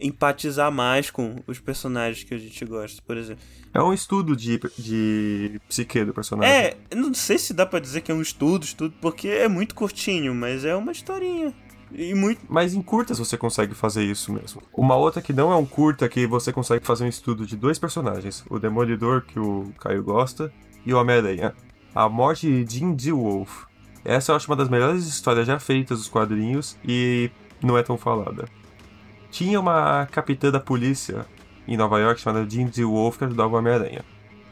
[0.00, 3.42] empatizar mais com os personagens que a gente gosta, por exemplo.
[3.74, 6.52] É um estudo de, de psique do personagem.
[6.52, 9.74] É, não sei se dá para dizer que é um estudo, estudo, porque é muito
[9.74, 11.52] curtinho, mas é uma historinha.
[11.92, 12.40] E muito...
[12.48, 14.62] Mas em curtas você consegue fazer isso mesmo.
[14.74, 17.78] Uma outra que não é um curta que você consegue fazer um estudo de dois
[17.78, 20.52] personagens: o Demolidor, que o Caio gosta,
[20.84, 21.54] e o Homem-Aranha.
[21.94, 23.10] A morte de Jim D.
[23.10, 23.64] Wolf.
[24.08, 27.30] Essa eu acho uma das melhores histórias já feitas dos quadrinhos e
[27.62, 28.48] não é tão falada.
[29.30, 31.26] Tinha uma capitã da polícia
[31.66, 32.84] em Nova York chamada D.
[32.84, 34.02] Wolf que ajudava o Homem-Aranha.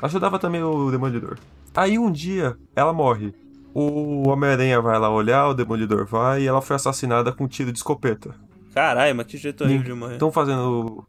[0.03, 1.39] Ajudava também o Demolidor.
[1.75, 3.35] Aí um dia ela morre.
[3.73, 7.73] O Homem-Aranha vai lá olhar, o Demolidor vai e ela foi assassinada com um tiro
[7.73, 8.35] de escopeta.
[8.75, 10.13] Caralho, mas que jeito horrível de morrer.
[10.13, 11.03] Estão fazendo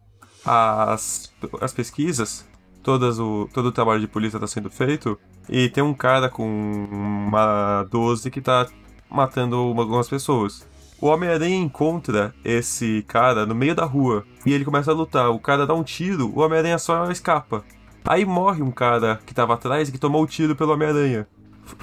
[0.46, 2.48] as, as pesquisas,
[2.82, 5.20] todas o, todo o trabalho de polícia está sendo feito,
[5.50, 6.46] e tem um cara com
[6.90, 8.68] uma 12 que está
[9.10, 10.68] matando algumas pessoas.
[11.00, 15.30] O Homem-Aranha encontra esse cara no meio da rua e ele começa a lutar.
[15.30, 17.64] O cara dá um tiro, o Homem-Aranha só escapa.
[18.04, 21.28] Aí morre um cara que tava atrás e que tomou o tiro pelo Homem-Aranha.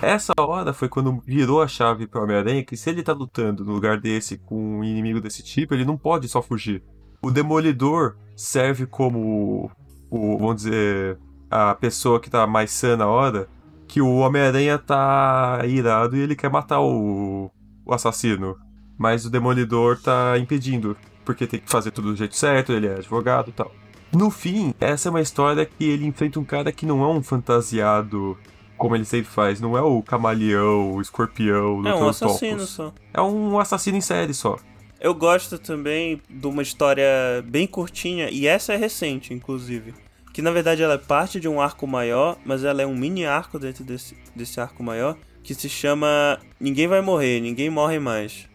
[0.01, 3.73] Essa hora foi quando virou a chave pro Homem-Aranha que se ele tá lutando no
[3.73, 6.82] lugar desse com um inimigo desse tipo, ele não pode só fugir.
[7.23, 9.70] O Demolidor serve como
[10.11, 11.19] o, vamos dizer,
[11.51, 13.49] a pessoa que tá mais sã na hora,
[13.87, 17.51] que o Homem-Aranha tá irado e ele quer matar o,
[17.85, 18.57] o assassino
[18.97, 22.95] mas o Demolidor tá impedindo, porque tem que fazer tudo do jeito certo, ele é
[22.95, 23.73] advogado e tal.
[24.12, 27.23] No fim, essa é uma história que ele enfrenta um cara que não é um
[27.23, 28.39] fantasiado
[28.77, 32.93] como ele sempre faz, não é o camaleão, o escorpião, É um assassino só.
[33.12, 34.59] É um assassino em série só.
[35.01, 37.07] Eu gosto também de uma história
[37.45, 39.95] bem curtinha, e essa é recente, inclusive.
[40.35, 43.24] Que na verdade ela é parte de um arco maior, mas ela é um mini
[43.24, 48.52] arco dentro desse, desse arco maior, que se chama Ninguém Vai Morrer, Ninguém Morre Mais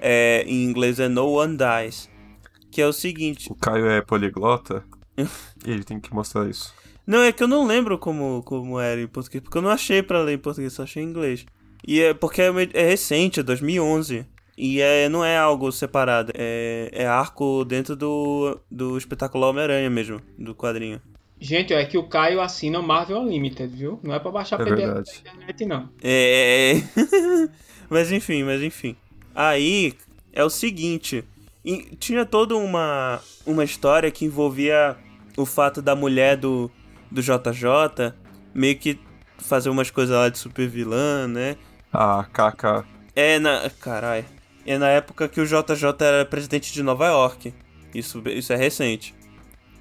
[0.00, 2.08] é, em inglês é No One Dies.
[2.70, 3.50] Que é o seguinte.
[3.50, 4.84] O Caio é poliglota
[5.16, 6.72] e ele tem que mostrar isso.
[7.06, 10.02] Não, é que eu não lembro como, como era em português, porque eu não achei
[10.02, 11.44] para ler em português, só achei em inglês.
[11.86, 14.26] E é porque é, é recente, é 2011.
[14.56, 20.20] E é, não é algo separado, é, é arco dentro do, do espetáculo Homem-Aranha mesmo,
[20.38, 21.00] do quadrinho.
[21.40, 23.98] Gente, é que o Caio assina o Marvel Unlimited, viu?
[24.02, 25.88] Não é pra baixar É PDF na internet, não.
[26.02, 26.74] É.
[27.88, 28.94] mas enfim, mas enfim.
[29.34, 29.94] Aí
[30.34, 31.24] é o seguinte:
[31.98, 34.96] tinha toda uma, uma história que envolvia
[35.34, 36.70] o fato da mulher do,
[37.10, 38.12] do JJ
[38.52, 38.98] meio que
[39.38, 41.56] fazer umas coisas lá de super vilã, né?
[41.90, 42.84] A Kaka.
[43.16, 43.70] É na.
[43.80, 44.26] Carai.
[44.66, 47.54] É na época que o JJ era presidente de Nova York.
[47.94, 49.14] Isso, isso é recente.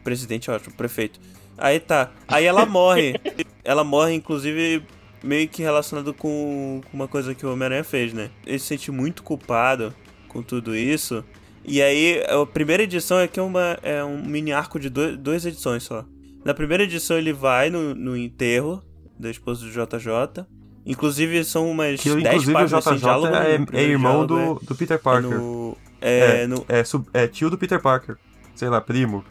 [0.04, 1.20] Presidente, ótimo, prefeito.
[1.60, 2.12] Aí tá.
[2.28, 3.16] Aí ela morre.
[3.64, 4.84] ela morre, inclusive,
[5.24, 8.30] meio que relacionado com uma coisa que o Homem-Aranha fez, né?
[8.46, 9.94] Ele se sente muito culpado
[10.28, 11.24] com tudo isso.
[11.66, 15.18] E aí, a primeira edição é que é, uma, é um mini arco de dois,
[15.18, 16.06] duas edições só.
[16.46, 18.82] Na primeira edição ele vai no, no enterro
[19.20, 20.46] da esposa do JJ.
[20.86, 23.36] Inclusive são umas Que 10 inclusive o páginas sem JJ diálogo.
[23.36, 25.30] é, no é irmão diálogo, do, do Peter é, Parker.
[25.30, 28.16] no, é, É, no, É, sub- é tio do Peter Parker.
[28.56, 29.24] Sei lá, primo.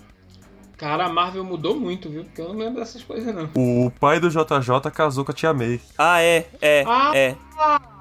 [0.78, 2.22] Cara, a Marvel mudou muito, viu?
[2.24, 3.50] Porque eu não lembro dessas coisas, não.
[3.54, 5.80] O pai do JJ casou com a tia May.
[5.98, 7.10] Ah, é, é, Ah!
[7.14, 7.34] é.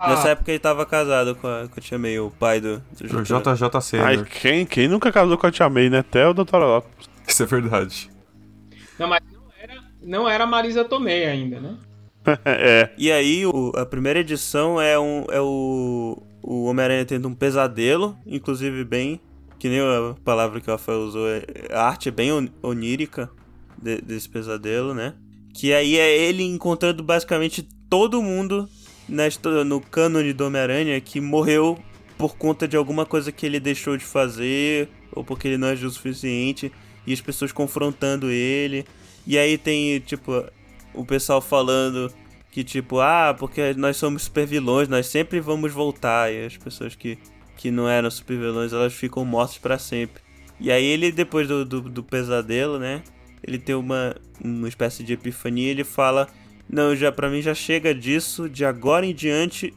[0.08, 3.18] Nessa época ele tava casado com a, com a tia May, o pai do, do
[3.20, 3.40] O JJ.
[3.56, 4.26] JJ Ai, Senior.
[4.26, 6.00] quem, quem nunca casou com a Tia May, né?
[6.00, 6.56] Até o Dr.
[6.56, 7.10] Octopus.
[7.28, 8.12] Isso é verdade.
[9.00, 11.76] Não, mas não era, não era Marisa Tomei ainda, né?
[12.46, 12.90] é.
[12.98, 18.16] E aí, o- a primeira edição é, um, é o, o Homem-Aranha tendo um pesadelo,
[18.26, 19.20] inclusive bem,
[19.60, 23.30] que nem a palavra que o Rafael usou, é, a arte é bem on- onírica
[23.82, 25.14] de- desse pesadelo, né?
[25.54, 28.70] Que aí é ele encontrando basicamente todo mundo
[29.10, 31.78] na histó- no cânone do Homem-Aranha que morreu
[32.18, 35.88] por conta de alguma coisa que ele deixou de fazer, ou porque ele não agiu
[35.88, 36.72] o suficiente,
[37.06, 38.86] e as pessoas confrontando ele.
[39.26, 40.44] E aí tem, tipo,
[40.94, 42.12] o pessoal falando
[42.52, 46.32] que, tipo, ah, porque nós somos super vilões, nós sempre vamos voltar.
[46.34, 47.18] E as pessoas que,
[47.58, 50.22] que não eram super vilões, elas ficam mortas pra sempre.
[50.60, 53.04] E aí ele, depois do, do, do pesadelo, né?
[53.44, 56.28] Ele tem uma, uma espécie de epifania ele fala.
[56.70, 58.50] Não, já para mim já chega disso.
[58.50, 59.74] De agora em diante,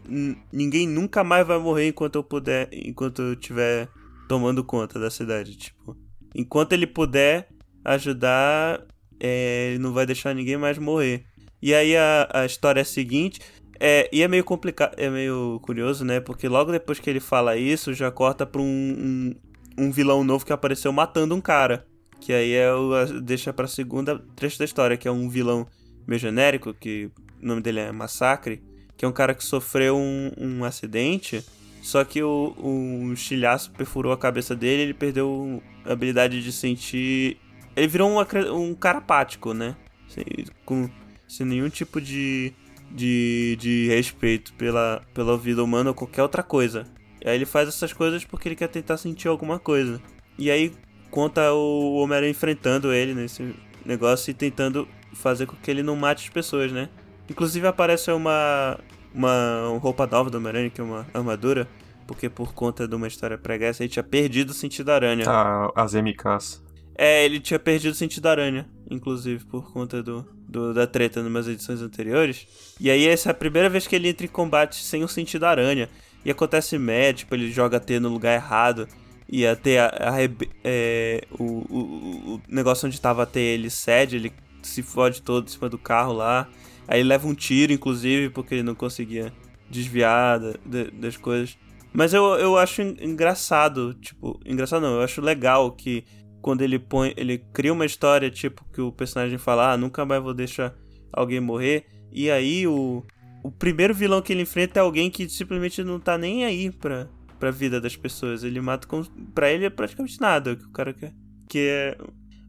[0.52, 3.89] ninguém nunca mais vai morrer enquanto eu puder, enquanto eu estiver
[4.28, 5.57] tomando conta da cidade.
[5.57, 5.97] Tipo,
[6.35, 7.48] enquanto ele puder
[7.85, 8.82] ajudar,
[9.19, 11.24] é, ele não vai deixar ninguém mais morrer.
[11.62, 13.40] E aí a, a história é a seguinte.
[13.82, 16.20] É, e é meio complicado, é meio curioso, né?
[16.20, 19.35] Porque logo depois que ele fala isso, já corta pra um,
[19.78, 21.86] um, um vilão novo que apareceu matando um cara.
[22.20, 25.66] Que aí é o, deixa pra segunda trecho da história, que é um vilão
[26.07, 27.11] meio genérico, que
[27.43, 28.62] o nome dele é Massacre,
[28.98, 31.43] que é um cara que sofreu um, um acidente,
[31.81, 37.39] só que o, um estilhaço perfurou a cabeça dele ele perdeu a habilidade de sentir.
[37.74, 38.20] Ele virou um,
[38.55, 39.74] um cara apático, né?
[40.07, 40.24] Sem,
[40.66, 40.90] com,
[41.27, 42.52] sem nenhum tipo de,
[42.91, 46.87] de, de respeito pela, pela vida humana ou qualquer outra coisa.
[47.25, 50.01] E aí ele faz essas coisas porque ele quer tentar sentir alguma coisa.
[50.39, 50.73] E aí
[51.11, 53.55] conta o Homem-Aranha enfrentando ele nesse
[53.85, 56.89] negócio e tentando fazer com que ele não mate as pessoas, né?
[57.29, 58.79] Inclusive aparece uma,
[59.15, 61.69] uma roupa nova do Homem-Aranha, que é uma armadura,
[62.07, 65.25] porque por conta de uma história pregressa ele tinha perdido o sentido da aranha.
[65.29, 66.62] Ah, as MKs.
[66.97, 71.23] É, ele tinha perdido o sentido da aranha, inclusive, por conta do, do- da treta
[71.23, 72.47] numas edições anteriores.
[72.81, 75.45] E aí essa é a primeira vez que ele entra em combate sem o sentido
[75.45, 75.89] aranha.
[76.25, 78.87] E acontece mé, tipo, ele joga T no lugar errado.
[79.29, 83.71] E a T, a, arrebe- é, o, o, o negócio onde tava a T, ele
[83.71, 84.33] cede, ele
[84.63, 86.49] se fode todo em cima do carro lá.
[86.89, 89.33] Aí leva um tiro, inclusive, porque ele não conseguia
[89.71, 91.57] desviar da- da- das coisas.
[91.93, 96.05] Mas eu, eu acho en- engraçado, tipo, engraçado não, eu acho legal que
[96.41, 100.23] quando ele põe, ele cria uma história, tipo, que o personagem fala, ah, nunca mais
[100.23, 100.75] vou deixar
[101.12, 101.85] alguém morrer.
[102.12, 103.05] E aí o,
[103.43, 107.09] o primeiro vilão que ele enfrenta é alguém que simplesmente não tá nem aí pra,
[107.39, 108.43] pra vida das pessoas.
[108.43, 109.03] Ele mata com.
[109.35, 111.12] Pra ele é praticamente nada, que o cara quer.
[111.49, 111.99] Que é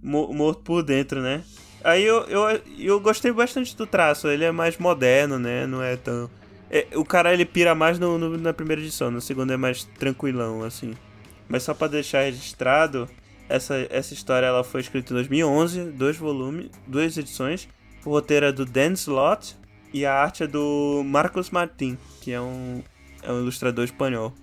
[0.02, 1.44] mo- morto por dentro, né?
[1.84, 5.66] Aí eu, eu, eu gostei bastante do traço, ele é mais moderno, né?
[5.66, 6.30] Não é tão.
[6.70, 9.84] é, o cara ele pira mais no, no- na primeira edição, na segunda é mais
[9.84, 10.94] tranquilão, assim.
[11.50, 13.10] Mas só pra deixar registrado,
[13.56, 17.68] essa, essa história ela foi escrita em 2011, dois volumes, duas edições.
[18.06, 19.56] O roteiro é do Dan Slott
[19.94, 22.82] e a arte é do Marcos Martin, que é um,
[23.22, 24.34] é um ilustrador espanhol.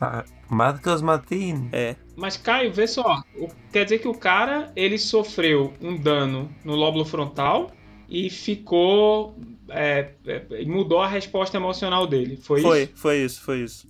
[0.00, 1.68] Ah, Marcos Martin.
[1.72, 3.22] É, Mas, Caio, vê só.
[3.36, 7.70] o- Quer dizer que o cara, ele sofreu um dano no lóbulo frontal
[8.08, 9.36] e ficou...
[9.68, 12.36] É, é, mudou a resposta emocional dele.
[12.36, 12.92] Foi, foi, isso?
[12.94, 13.88] foi isso, foi isso.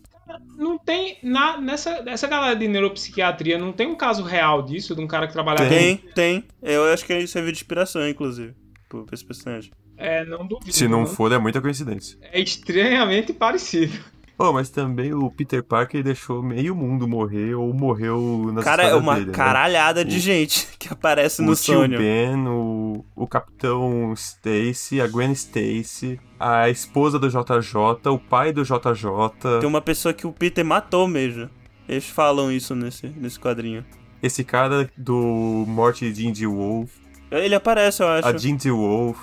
[0.56, 1.18] Não tem...
[1.22, 4.94] Na, nessa, nessa galera de neuropsiquiatria, não tem um caso real disso?
[4.94, 5.68] De um cara que trabalhava...
[5.68, 6.44] Tem, tem.
[6.62, 8.54] Eu acho que isso serviu de inspiração, inclusive,
[8.88, 9.70] pro- pra esse personagem.
[9.96, 10.72] É, não duvido.
[10.72, 12.18] Se não for, é muita coincidência.
[12.20, 13.92] É estranhamente parecido.
[14.38, 18.94] Oh, mas também o Peter Parker deixou meio mundo morrer ou morreu nas Cara, é
[18.94, 19.32] uma dele, né?
[19.32, 21.96] caralhada de O- gente que aparece O no sonho.
[21.98, 28.62] Ben, o, o Capitão Stacy, a Gwen Stacy, a esposa do JJ, o pai do
[28.62, 31.48] JJ, Tem uma pessoa que o Peter matou mesmo.
[31.88, 33.84] Eles falam isso nesse, nesse quadrinho.
[34.22, 36.90] esse cara do Morte de Indy Wolf,
[37.30, 38.28] Ele aparece, eu acho.
[38.28, 39.16] a Jindy Wolf.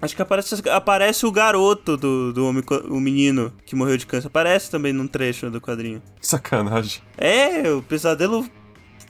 [0.00, 4.28] Acho que aparece, aparece o garoto do, do homem, o menino que morreu de câncer.
[4.28, 6.00] Aparece também num trecho do quadrinho.
[6.20, 7.02] Que sacanagem.
[7.16, 8.48] É, o pesadelo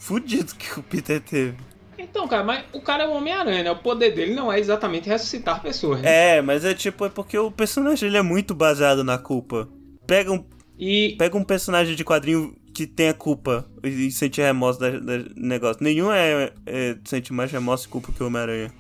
[0.00, 1.56] fudido que o Peter teve.
[1.98, 3.70] Então, cara, mas o cara é um Homem-Aranha, né?
[3.70, 6.00] O poder dele não é exatamente ressuscitar pessoas.
[6.00, 6.36] Né?
[6.38, 9.68] É, mas é tipo, é porque o personagem ele é muito baseado na culpa.
[10.06, 10.44] Pega um,
[10.78, 14.88] E pega um personagem de quadrinho que tenha culpa e, sente remorso da
[15.36, 15.82] negócio.
[15.82, 18.72] Nenhum é, é- sente mais remorso e culpa que o Homem-Aranha.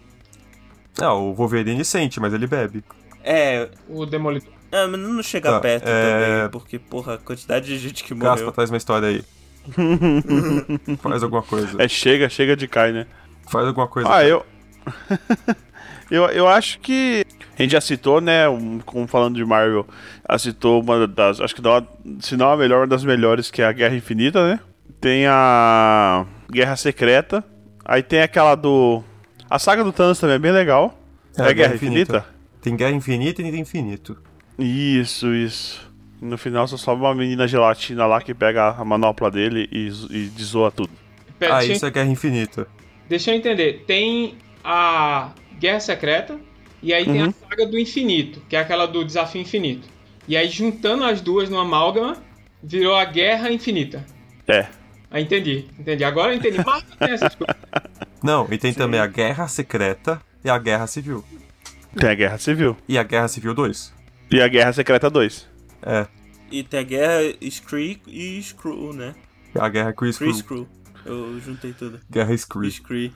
[1.00, 2.82] Ah, o Wolverine sente, mas ele bebe.
[3.24, 4.48] É, o Demolidor.
[4.72, 8.14] é, mas não chega Tá, perto é- também, porque, porra, a quantidade de gente que
[8.14, 8.52] Gaspa, morreu.
[8.52, 9.24] traz uma história aí.
[11.02, 11.80] Faz alguma coisa.
[11.82, 13.06] É chega, chega de cai, né?
[13.50, 14.08] Faz alguma coisa.
[14.12, 14.44] Ah, eu.
[16.10, 17.24] eu, eu acho que.
[17.58, 18.48] A gente já citou, né?
[18.48, 19.86] Um, como falando de Marvel,
[20.30, 21.40] já citou uma das.
[21.40, 21.86] Acho que não,
[22.20, 24.60] se não a melhor, uma das melhores, que é a Guerra Infinita, né?
[25.00, 27.44] Tem a Guerra Secreta.
[27.84, 29.02] Aí tem aquela do.
[29.50, 30.98] A saga do Thanos também é bem legal.
[31.36, 32.24] É, a Guerra Infinita?
[32.60, 34.18] Tem Guerra Infinita e tem Infinito.
[34.58, 35.88] Isso, isso.
[36.20, 40.26] No final só sobe uma menina gelatina lá que pega a manopla dele e, e
[40.28, 40.90] desoa tudo.
[41.38, 42.66] Pera, Ah, isso é Guerra Infinita.
[43.08, 43.84] deixa eu entender.
[43.86, 46.36] Tem a Guerra Secreta
[46.82, 47.28] e aí tem Uhum.
[47.44, 49.88] a Saga do Infinito, que é aquela do Desafio Infinito.
[50.26, 52.16] E aí, juntando as duas no amálgama,
[52.62, 54.04] virou a Guerra Infinita.
[54.46, 54.66] É.
[55.10, 56.04] Ah, entendi, entendi.
[56.04, 56.58] Agora eu entendi.
[56.66, 57.56] Mas tem essas coisas.
[58.22, 61.24] Não, e tem também a Guerra Secreta e a Guerra Civil.
[61.96, 62.76] Tem a Guerra Civil.
[62.88, 63.92] E a Guerra Civil 2.
[64.30, 65.48] E a Guerra Secreta 2.
[65.82, 66.06] É.
[66.50, 67.20] E tem a guerra
[67.50, 69.14] Scree e Screw, né?
[69.54, 70.38] A Guerra Chris Scree Crew.
[70.38, 70.68] Screw.
[71.04, 72.00] Eu juntei tudo.
[72.10, 72.70] Guerra Screw.
[72.70, 73.12] Scree.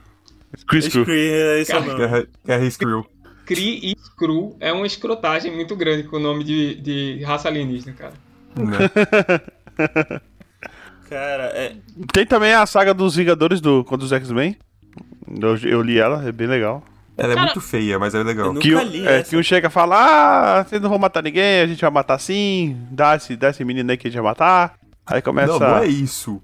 [0.67, 1.03] Chris Crew.
[1.03, 1.97] Scree, é isso não.
[1.97, 3.05] Guerra, Guerra Screw.
[3.45, 7.93] Cree e Screw é uma escrotagem muito grande com o nome de, de raça alienígena,
[7.93, 8.13] cara.
[8.55, 10.21] né?
[11.09, 11.75] Cara, é,
[12.11, 14.57] Tem também a saga dos Vingadores do, contra os X-Men.
[15.27, 16.83] Eu, eu li ela, é bem legal.
[17.15, 18.47] Ela é Cara, muito feia, mas é legal.
[18.47, 19.95] eu Que, nunca um- li é, que um chega e fala:
[20.59, 22.75] Ah, vocês não vão matar ninguém, a gente vai matar sim.
[22.89, 24.73] Dá esse, dá esse menino aí que a gente vai matar.
[25.05, 25.53] Aí começa.
[25.53, 26.41] Não, não é isso.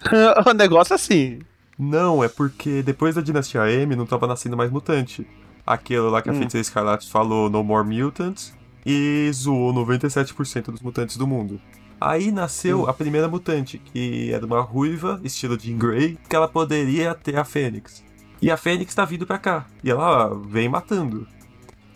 [0.46, 1.40] o negócio assim.
[1.78, 5.26] Não, é porque depois da Dinastia M não tava nascendo mais mutante.
[5.66, 6.36] Aquilo lá que a Hum.
[6.36, 11.60] Feiticeira Escarlate falou No More Mutants e zoou 97% dos mutantes do mundo.
[12.00, 12.88] Aí nasceu Hum.
[12.88, 17.44] a primeira mutante, que era uma ruiva, estilo Jean Grey, que ela poderia ter a
[17.44, 18.04] Fênix.
[18.40, 19.66] E a Fênix tá vindo pra cá.
[19.82, 21.26] E ela vem matando.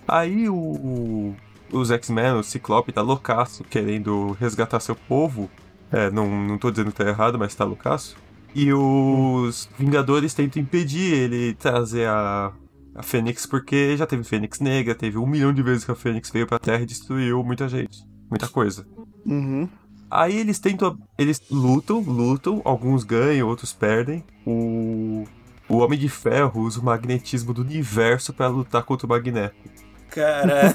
[0.09, 1.37] Aí o, o-
[1.73, 5.49] os X-Men, o Ciclope tá loucaço, querendo resgatar seu povo.
[5.93, 8.17] É, não, não tô dizendo que tá errado, mas tá loucaço.
[8.55, 12.53] E os Vingadores tentam impedir ele trazer a,
[12.95, 16.31] a Fênix, porque já teve Fênix Negra, teve um milhão de vezes que a Fênix
[16.31, 17.99] veio pra Terra e destruiu muita gente.
[18.29, 18.87] Muita coisa.
[19.27, 19.69] Uhum.
[20.11, 20.99] Aí eles tentam.
[21.17, 24.25] Eles lutam, lutam, alguns ganham, outros perdem.
[24.45, 25.25] O.
[25.71, 29.55] O Homem de Ferro usa o magnetismo do universo pra lutar contra o Magneto.
[30.11, 30.75] Cara,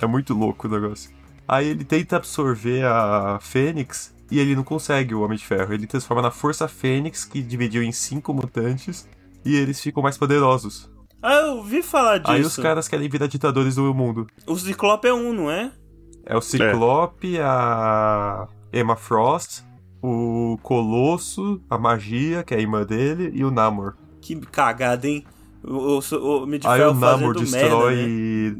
[0.00, 1.10] É muito louco o negócio.
[1.46, 5.74] Aí ele tenta absorver a Fênix e ele não consegue, o Homem de Ferro.
[5.74, 9.06] Ele transforma na Força Fênix, que dividiu em cinco mutantes,
[9.44, 10.90] e eles ficam mais poderosos.
[11.20, 12.32] ah, eu ouvi falar disso.
[12.32, 14.26] Aí os caras querem virar ditadores do mundo.
[14.46, 15.70] O Ciclope é um, não é?
[16.24, 19.62] É o Ciclope, a Emma Frost,
[20.02, 23.94] o Colosso, a Magia, que é a irmã dele, e o Namor.
[24.20, 25.24] Que cagada, hein?
[25.62, 27.94] O, o, o de Aí o Namor destrói.
[27.96, 28.58] merda,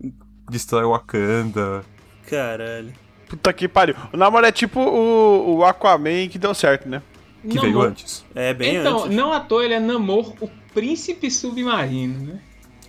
[0.00, 0.12] né?
[0.50, 1.82] Destrói Wakanda.
[2.28, 2.92] Caralho.
[3.28, 3.94] Puta que pariu.
[4.12, 7.02] O Namor é tipo o, o Aquaman que deu certo, né?
[7.42, 7.88] Que veio Namor.
[7.88, 8.24] antes.
[8.34, 9.16] É, bem então, antes.
[9.16, 12.40] não à toa ele é Namor, o príncipe submarino, né?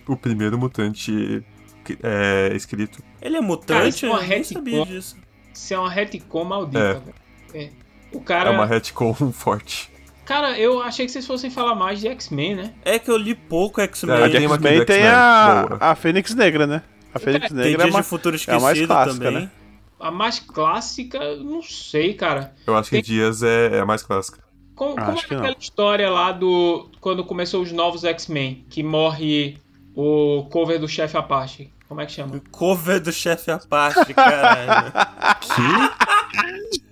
[0.06, 1.42] O primeiro mutante
[1.84, 3.02] que- é, escrito.
[3.20, 3.88] Ele é Cara, mutante?
[3.88, 4.92] isso é uma eu nem sabia retcon.
[4.94, 5.16] disso.
[5.52, 6.92] Isso é uma retcon maldita, É.
[6.94, 7.14] velho.
[7.54, 7.85] É.
[8.12, 8.50] O cara.
[8.50, 9.90] É uma retcon forte.
[10.24, 12.74] Cara, eu achei que vocês fossem falar mais de X-Men, né?
[12.84, 14.24] É que eu li pouco É, X-Men.
[14.24, 16.82] Aqui X-Men tem a, a Fênix Negra, né?
[17.14, 19.42] A Fênix Tem Negra é uma, Futuro é a mais Esquecido clássica, também.
[19.42, 19.50] né?
[19.98, 22.52] A mais clássica, não sei, cara.
[22.66, 24.44] Eu acho que Tem- Dias é, é a mais clássica.
[24.74, 25.40] Como, como Acho é que não.
[25.42, 26.90] aquela história lá do.
[27.00, 29.56] Quando começou os novos X-Men, que morre
[29.94, 31.70] o cover do chefe Apache.
[31.88, 32.42] Como é que chama?
[32.50, 34.92] Cover do chefe Apache, caralho.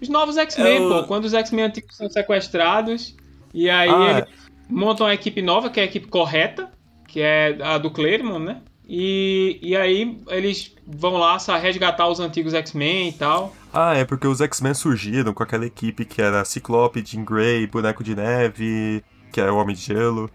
[0.00, 1.04] Os novos X-Men, É o- pô.
[1.04, 3.14] Quando os X-Men antigos são sequestrados.
[3.52, 4.24] E aí Ah, eles
[4.68, 6.70] montam a equipe nova, que é a equipe correta,
[7.08, 8.60] que é a do Claremont, né?
[8.88, 13.54] E, e aí eles vão lá resgatar os antigos X-Men e tal.
[13.72, 18.02] Ah, é porque os X-Men surgiram com aquela equipe que era Ciclope, Jean Grey, Boneco
[18.02, 20.28] de Neve, que era o Homem de Gelo,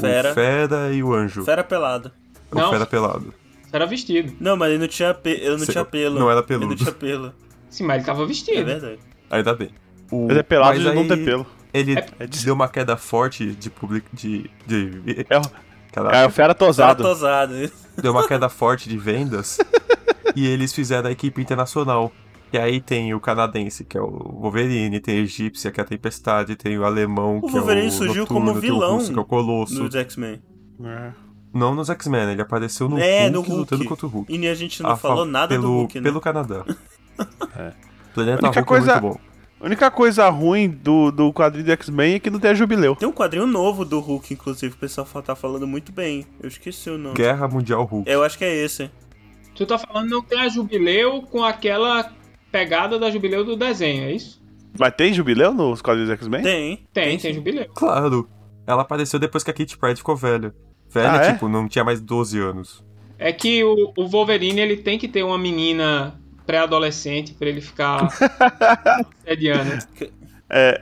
[0.00, 0.30] Fera.
[0.30, 1.44] o Fera e o Anjo.
[1.44, 2.12] Fera pelado.
[2.52, 2.70] O Não.
[2.70, 3.34] Fera pelado.
[3.72, 4.32] Era vestido.
[4.38, 5.30] Não, mas ele não tinha, pe...
[5.30, 6.18] ele não Cê- tinha pelo.
[6.18, 6.76] não era Ele não peludo.
[6.76, 7.32] tinha pelo.
[7.76, 8.64] Sim, mas ele tava É vestido.
[8.64, 8.98] verdade.
[9.30, 9.70] Ainda bem.
[10.10, 10.30] O...
[10.30, 11.46] Ele é pelado mas de não aí ter pelo.
[11.74, 14.06] Ele É de- deu uma queda forte de public...
[14.12, 14.50] de...
[14.66, 15.26] de...
[15.28, 15.42] É o,
[15.92, 16.16] Caraca.
[16.16, 17.02] é o fera tosado.
[17.02, 17.54] Tosado.
[18.00, 19.58] deu uma queda forte de vendas
[20.34, 22.10] e eles fizeram a equipe internacional.
[22.52, 24.06] E aí tem o canadense, que é o
[24.40, 27.88] Wolverine, tem a egípcia, que é a Tempestade, tem o alemão, O que Wolverine é
[27.88, 29.82] o surgiu Noturno, como tem o vilão russo, que é o Colosso.
[29.82, 30.40] Nos X-Men.
[30.84, 31.10] É.
[31.52, 33.52] Não nos X-Men, ele apareceu no É, Hulk, no Hulk.
[33.58, 34.32] lutando contra o Hulk.
[34.34, 36.02] E a gente não Ah, falou fa- nada pelo, do Hulk, né?
[36.04, 36.64] Pelo Canadá.
[37.56, 37.72] É.
[38.14, 39.20] Planeta A única Hulk coisa- é muito bom.
[39.58, 42.94] A única coisa ruim do, do quadrinho do X-Men é que não tem a jubileu.
[42.94, 46.26] Tem um quadrinho novo do Hulk, inclusive, o pessoal tá falando muito bem.
[46.42, 47.14] Eu esqueci o nome.
[47.16, 48.08] Guerra Mundial Hulk.
[48.10, 48.90] Eu acho que é esse.
[49.54, 52.12] Tu tá falando não tem a Jubileu com aquela
[52.52, 54.44] pegada da Jubileu do desenho, é isso?
[54.78, 56.42] Mas tem jubileu nos quadrinhos do X-Men?
[56.42, 56.86] Tem.
[56.92, 57.66] Tem, tem Jubileu.
[57.74, 58.28] Claro.
[58.66, 60.54] Ela apareceu depois que a Kitty Pryde ficou velha.
[60.90, 61.32] Velha, Ah, é?
[61.32, 62.84] tipo, não tinha mais 12 anos.
[63.18, 68.08] É que o, o Wolverine ele tem que ter uma menina pré-adolescente pra ele ficar
[69.24, 69.78] sediando.
[70.48, 70.78] É.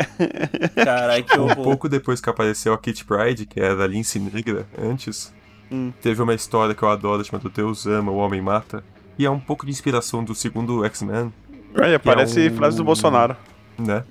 [0.85, 1.65] Caralho, que Um horror.
[1.65, 5.32] pouco depois que apareceu a Kitty Pryde, que era a Lince Negra antes,
[5.73, 5.91] Hum.
[6.03, 8.85] teve uma história que eu adoro chamada Deus Ama, o Homem Mata.
[9.19, 11.32] E é um pouco de inspiração do segundo X-Men,
[11.77, 13.35] Olha, parece um- frase do Bolsonaro.
[13.78, 14.05] né?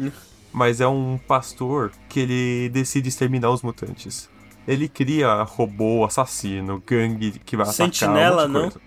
[0.52, 4.30] Mas é um pastor que ele decide exterminar os mutantes.
[4.68, 8.50] Ele cria robô, assassino, gangue que vai Sentinela, atacar.
[8.50, 8.82] um monte não?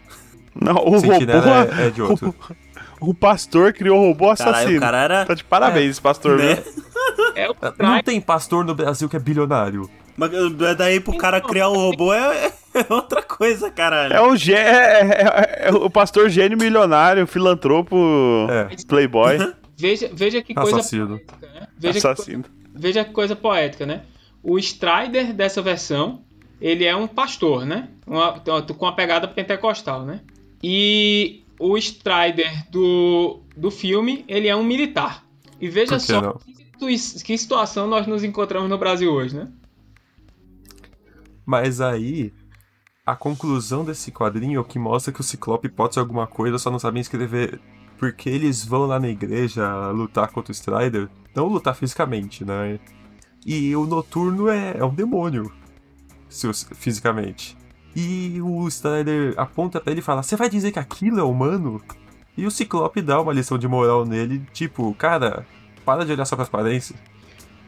[0.61, 1.73] Não, o Sentinela robô.
[1.75, 2.35] é, é de outro.
[2.99, 4.79] O pastor criou o robô Caralho, assassino.
[4.79, 5.27] o cara era.
[5.27, 6.39] Tá de parabéns, pastor.
[6.39, 6.63] Né?
[7.35, 9.89] É o Não tem pastor no Brasil que é bilionário.
[10.17, 10.31] Mas
[10.79, 14.15] daí pro cara criar um robô é, é outra coisa, caralho.
[14.15, 17.95] É o, gê- é, é- é o pastor gênio milionário, filantropo,
[18.49, 18.75] É.
[18.89, 19.37] playboy,
[19.77, 21.19] Veja, veja que coisa Assassino.
[21.19, 21.67] poética, né?
[21.79, 22.45] Veja que, assassino.
[22.75, 24.03] veja que coisa poética, né?
[24.43, 26.23] O Strider dessa versão,
[26.59, 27.89] ele é um pastor, né?
[28.07, 30.21] Uma- com uma pegada pentecostal, né?
[30.69, 35.25] E o Strider do, do filme, ele é um militar.
[35.61, 36.41] E veja só não?
[36.79, 39.49] que, situ- que situação nós nos encontramos no Brasil hoje, né?
[41.47, 42.33] Mas aí,
[43.07, 46.59] a conclusão desse quadrinho é o que mostra que o Ciclope pode ser alguma coisa,
[46.59, 47.61] só não sabem escrever.
[47.97, 51.09] Porque eles vão lá na igreja lutar contra o Strider.
[51.33, 52.81] Não lutar fisicamente, né?
[53.47, 55.53] E o Noturno é, é um demônio.
[56.75, 57.57] Fisicamente.
[57.97, 61.81] E o Strider aponta pra ele e fala: Você vai dizer que aquilo é humano?
[62.37, 65.47] E o Ciclope dá uma lição de moral nele, tipo, cara,
[65.87, 66.95] para de olhar só pra aparência.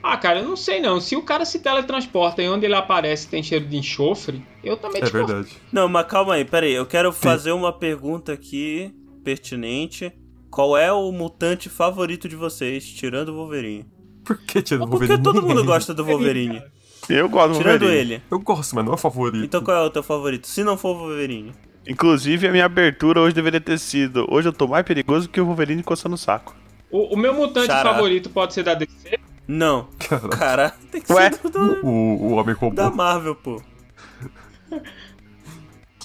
[0.03, 1.01] Ah, cara, eu não sei não.
[1.01, 5.03] Se o cara se teletransporta e onde ele aparece tem cheiro de enxofre, eu também
[5.03, 5.57] É verdade.
[5.73, 6.73] Não, mas calma aí, peraí.
[6.73, 8.95] Eu quero fazer uma pergunta aqui
[9.25, 10.13] pertinente.
[10.51, 13.87] Qual é o mutante favorito de vocês, tirando o Wolverine?
[14.25, 15.23] Por que tirando o Porque Wolverine?
[15.23, 16.63] todo mundo gosta do Wolverine.
[17.09, 18.13] Eu gosto do Tirando Wolverine.
[18.15, 18.23] ele.
[18.31, 19.45] Eu gosto, mas não é o favorito.
[19.45, 20.47] Então qual é o teu favorito?
[20.47, 21.53] Se não for o Wolverine.
[21.87, 25.47] Inclusive, a minha abertura hoje deveria ter sido Hoje eu tô mais perigoso que o
[25.47, 26.55] Wolverine coçando o saco.
[26.91, 29.19] O, o meu mutante favorito pode ser da DC.
[29.47, 29.89] Não.
[29.99, 31.31] Cara, Cara, tem que Ué?
[31.33, 32.75] ser do, do- o, o Homem Robô.
[32.77, 33.63] da Marvel, pô.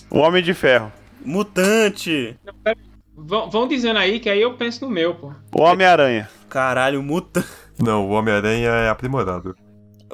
[0.10, 0.92] O Homem de Ferro.
[1.26, 2.38] Mutante.
[3.16, 5.34] Vão, vão dizendo aí que aí eu penso no meu, pô.
[5.54, 6.30] O Homem-Aranha.
[6.50, 7.48] Caralho, mutante.
[7.80, 9.56] Não, o Homem-Aranha é aprimorado.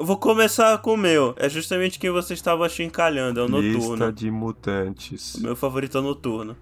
[0.00, 1.34] Eu vou começar com o meu.
[1.36, 4.12] É justamente quem você estava chincalhando, é o Lista Noturno.
[4.14, 5.36] de mutantes.
[5.36, 6.56] Meu favorito é o Noturno.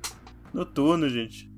[0.52, 1.48] Noturno, gente.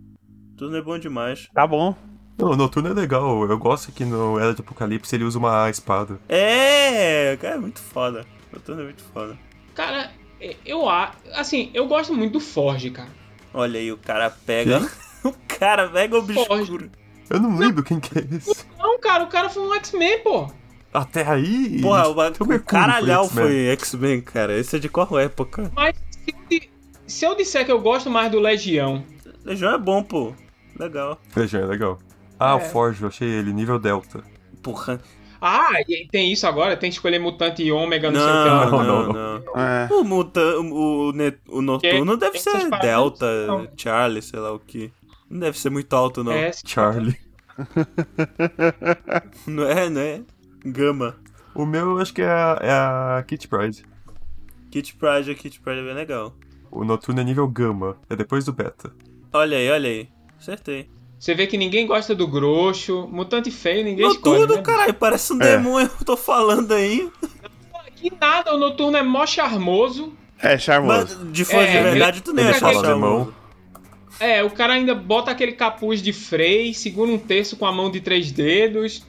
[0.51, 1.49] Noturno é bom demais.
[1.55, 1.97] Tá bom.
[2.37, 3.49] Não, o Noturno é legal.
[3.49, 6.21] Eu gosto que no Era de Apocalipse ele usa uma espada.
[6.29, 8.27] É, cara, é muito foda.
[8.53, 9.39] Noturno é muito foda.
[9.75, 10.11] Cara,
[10.67, 13.09] eu a- assim, eu gosto muito do Forge, cara.
[13.55, 14.87] Olha aí, o cara pega.
[15.25, 16.91] o cara pega o obscuro.
[17.31, 18.67] Eu não lembro quem que é esse.
[18.79, 20.53] Não, cara, o cara foi um X-Men, pô.
[20.93, 21.81] Até aí.
[21.81, 23.47] Porra, o, o o caralhau X-Men.
[23.47, 24.59] foi X-Men, cara.
[24.59, 25.71] Esse é de qual época?
[25.75, 25.95] Mas
[26.49, 26.71] se
[27.07, 29.05] se eu disser que eu gosto mais do Legião,
[29.45, 30.33] Legião é bom, pô.
[30.79, 31.21] Legal.
[31.35, 31.99] Legião é legal.
[32.39, 32.61] Ah, o É.
[32.61, 34.23] Forge, eu achei ele, nível Delta.
[34.63, 35.01] Porra.
[35.41, 36.77] Ah, e tem isso agora?
[36.77, 39.39] Tem que escolher mutante e ômega, não, sei o que Não, não, não, não.
[39.41, 39.61] não.
[39.61, 39.89] É.
[39.91, 41.13] O, muta, o, o,
[41.49, 43.69] o Noturno deve ser Delta, não.
[43.77, 44.93] Charlie, sei lá o que.
[45.31, 46.33] Não deve ser muito alto, não.
[46.33, 47.17] É, Charlie.
[49.47, 50.21] Não é, não é?
[50.65, 51.17] Gama.
[51.55, 53.85] O meu, eu acho que é a, é a Kitty Pryde.
[54.71, 56.35] Kit Pride, Kit Pride é bem legal.
[56.71, 57.97] O Noturno é nível Gama.
[58.09, 58.93] É depois do Beta.
[59.33, 60.09] Olha aí, olha aí.
[60.39, 60.89] Acertei.
[61.19, 63.09] você vê que ninguém gosta do grosso.
[63.11, 64.63] Mutante feio, ninguém escolhe, Noturno, né?
[64.63, 65.57] caralho, parece um É.
[65.57, 65.91] demônio.
[65.99, 67.11] Eu tô falando aí.
[67.97, 70.13] Que nada, o Noturno é mó charmoso.
[70.39, 71.19] É charmoso.
[71.21, 73.35] Mas de fã de É, verdade, tu nem acha fala charmoso.
[74.21, 77.91] É, o cara ainda bota aquele capuz de Frey, segura um terço com a mão
[77.91, 79.05] de três dedos,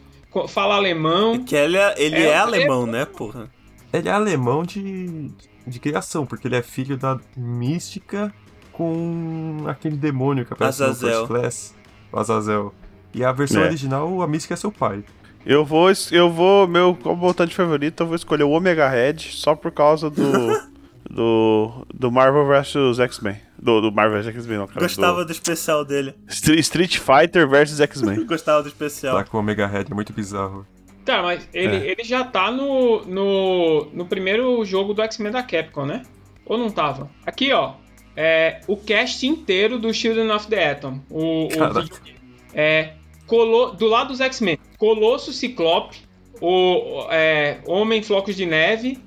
[0.47, 1.43] fala alemão.
[1.43, 3.49] Que ele é, ele é, É, alemão, né, porra?
[3.91, 5.29] Ele é alemão de,
[5.67, 8.33] de criação, porque ele é filho da mística
[8.71, 11.09] com aquele demônio que aparece Azazel.
[11.21, 11.75] no First Class,
[12.11, 12.73] o Azazel.
[13.13, 13.65] E a versão É.
[13.65, 15.03] original, a mística é seu pai.
[15.45, 19.55] Eu vou, eu vou, meu como voltante favorito, eu vou escolher o Omega Red só
[19.55, 20.21] por causa do
[21.13, 23.37] do, do Marvel vs X-Men.
[23.61, 24.79] Do, do Marvel vs X-Men, não, cara.
[24.79, 26.13] Gostava do do especial dele.
[26.27, 28.23] Stre- Street Fighter vs X-Men.
[28.25, 29.15] Gostava do especial.
[29.17, 30.65] Tá com o Omega Red, é muito bizarro.
[31.05, 31.91] Cara, mas ele, É.
[31.91, 36.03] ele já tá no, no, no primeiro jogo do X-Men da Capcom, né?
[36.45, 37.09] Ou não tava?
[37.25, 37.73] Aqui, ó.
[38.15, 40.99] É, o cast inteiro do Children of the Atom.
[41.09, 41.81] O, o Caraca.
[41.81, 42.15] vídeo.
[42.53, 42.93] É,
[43.25, 44.57] colo, do lado dos X-Men.
[44.77, 45.97] Colosso Ciclope,
[46.41, 48.99] o é, Homem Flocos de Neve,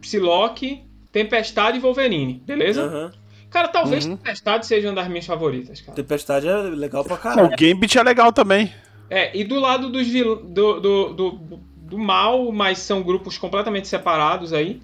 [0.00, 0.82] Psylocke,
[1.12, 2.82] Tempestade e Wolverine, beleza?
[2.84, 3.12] Aham.
[3.50, 4.16] Cara, talvez Uhum.
[4.16, 5.94] Tempestade seja uma das minhas favoritas, cara.
[5.94, 7.50] Tempestade é legal pra o caralho.
[7.56, 8.72] Gambit é legal também.
[9.10, 10.36] É, e do lado dos vil...
[10.36, 11.30] do, do, do,
[11.76, 14.80] do mal, mas são grupos completamente separados aí.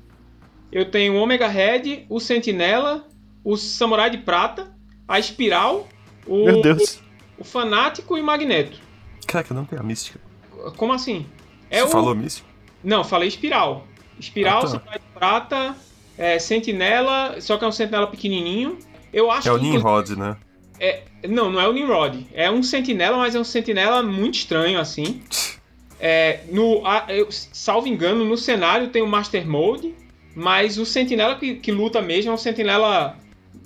[0.71, 3.07] Eu tenho o Omega Red, o Sentinela,
[3.43, 4.71] o Samurai de Prata,
[5.09, 5.89] a Espiral,
[6.27, 7.01] o, Meu Deus.
[7.39, 8.79] o Fanático e o Magneto.
[9.27, 10.21] Caraca, não tem a mística.
[10.77, 11.25] Como assim?
[11.71, 11.89] É Você o...
[11.89, 12.47] falou mística?
[12.85, 13.87] Não, falei Espiral.
[14.21, 14.69] Espiral, Ah, tá.
[14.69, 15.77] Samurai de Prata,
[16.19, 18.79] é, Sentinela, só que é um Sentinela pequenininho.
[19.13, 20.37] Eu acho É o Nimrod, né?
[21.27, 22.27] Não, não é o Nimrod.
[22.33, 25.23] É um sentinela, mas é um sentinela muito estranho, assim.
[26.01, 29.97] É, no, a- eu, salvo engano, no cenário tem o Master Mode,
[30.33, 33.17] mas o sentinela que, que luta mesmo é um sentinela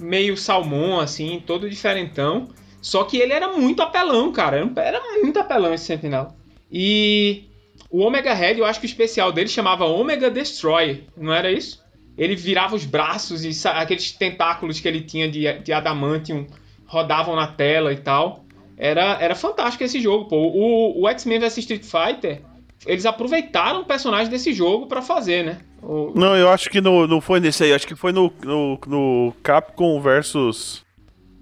[0.01, 2.49] meio salmão, assim, todo diferentão.
[2.81, 4.57] Só que ele era muito apelão, cara.
[4.75, 6.35] Era Era muito apelão esse sentinela.
[6.71, 7.45] E
[7.91, 11.82] o Omega Red, eu acho que o especial dele chamava Omega Destroyer, não era isso?
[12.17, 16.47] Ele virava os braços e aqueles tentáculos que ele tinha de, de adamantium
[16.87, 18.45] rodavam na tela e tal.
[18.77, 20.37] Era, era fantástico esse jogo, pô.
[20.37, 22.43] O, o X-Men vs Street Fighter,
[22.87, 25.59] eles aproveitaram o personagem desse jogo pra fazer, né?
[25.83, 28.79] O- Não, eu acho que no, não foi nesse aí, acho que foi no, no,
[28.87, 30.85] no Capcom versus.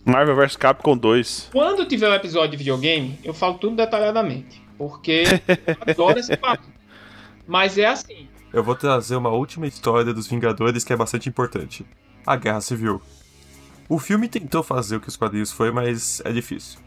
[0.05, 1.51] Marvel vs Capcom 2.
[1.53, 4.61] Quando tiver um episódio de videogame, eu falo tudo detalhadamente.
[4.79, 5.25] Porque
[5.67, 6.65] eu adoro esse papo.
[7.47, 8.27] Mas é assim.
[8.53, 11.87] Eu vou trazer uma última história dos Vingadores que é bastante importante.
[12.27, 13.01] A Guerra Civil.
[13.89, 16.79] O filme tentou fazer o que os quadrinhos foi, mas é difícil.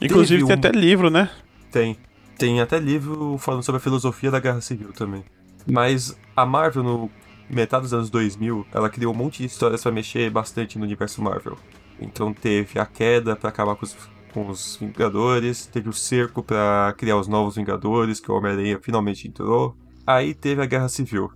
[0.00, 1.30] Inclusive Teve tem um- até livro, né?
[1.70, 1.96] Tem.
[2.38, 5.24] Tem até livro falando sobre a filosofia da Guerra Civil também.
[5.66, 7.10] Mas a Marvel, no
[7.50, 11.20] metade dos anos 2000, ela criou um monte de histórias pra mexer bastante no universo
[11.22, 11.58] Marvel.
[12.00, 13.96] Então teve a queda pra acabar com os,
[14.32, 19.26] com os Vingadores, teve o cerco pra criar os novos Vingadores, que o Homem-Aranha finalmente
[19.26, 19.76] entrou.
[20.10, 21.30] Aí teve a Guerra Civil.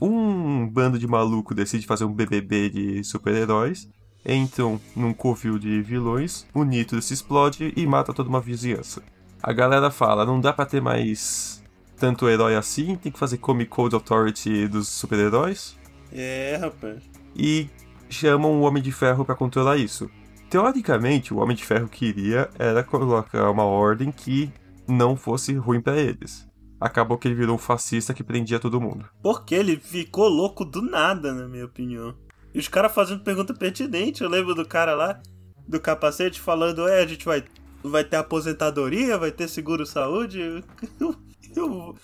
[0.00, 3.86] Um bando de maluco decide fazer um BBB de super-heróis,
[4.24, 9.02] entram num covil de vilões, o Nitro se explode e mata toda uma vizinhança.
[9.42, 11.62] A galera fala, não dá pra ter mais
[11.98, 15.76] tanto herói assim, tem que fazer Comic Code Authority dos super-heróis
[16.10, 17.02] É, rapaz.
[17.36, 17.68] e
[18.08, 20.08] chamam o Homem de Ferro pra controlar isso.
[20.48, 24.50] Teoricamente, o Homem de Ferro queria era colocar uma ordem que
[24.86, 26.47] não fosse ruim pra eles.
[26.80, 29.08] Acabou que ele virou um fascista que prendia todo mundo.
[29.22, 32.14] Porque ele ficou louco do nada, na minha opinião.
[32.54, 34.22] E os caras fazendo pergunta pertinente.
[34.22, 35.20] Eu lembro do cara lá,
[35.66, 37.42] do capacete, falando: É, a gente vai,
[37.82, 40.62] vai ter aposentadoria, vai ter seguro-saúde.
[41.58, 41.94] o,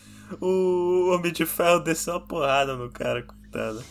[0.40, 3.82] o Homem de Ferro desceu uma porrada no cara, coitado.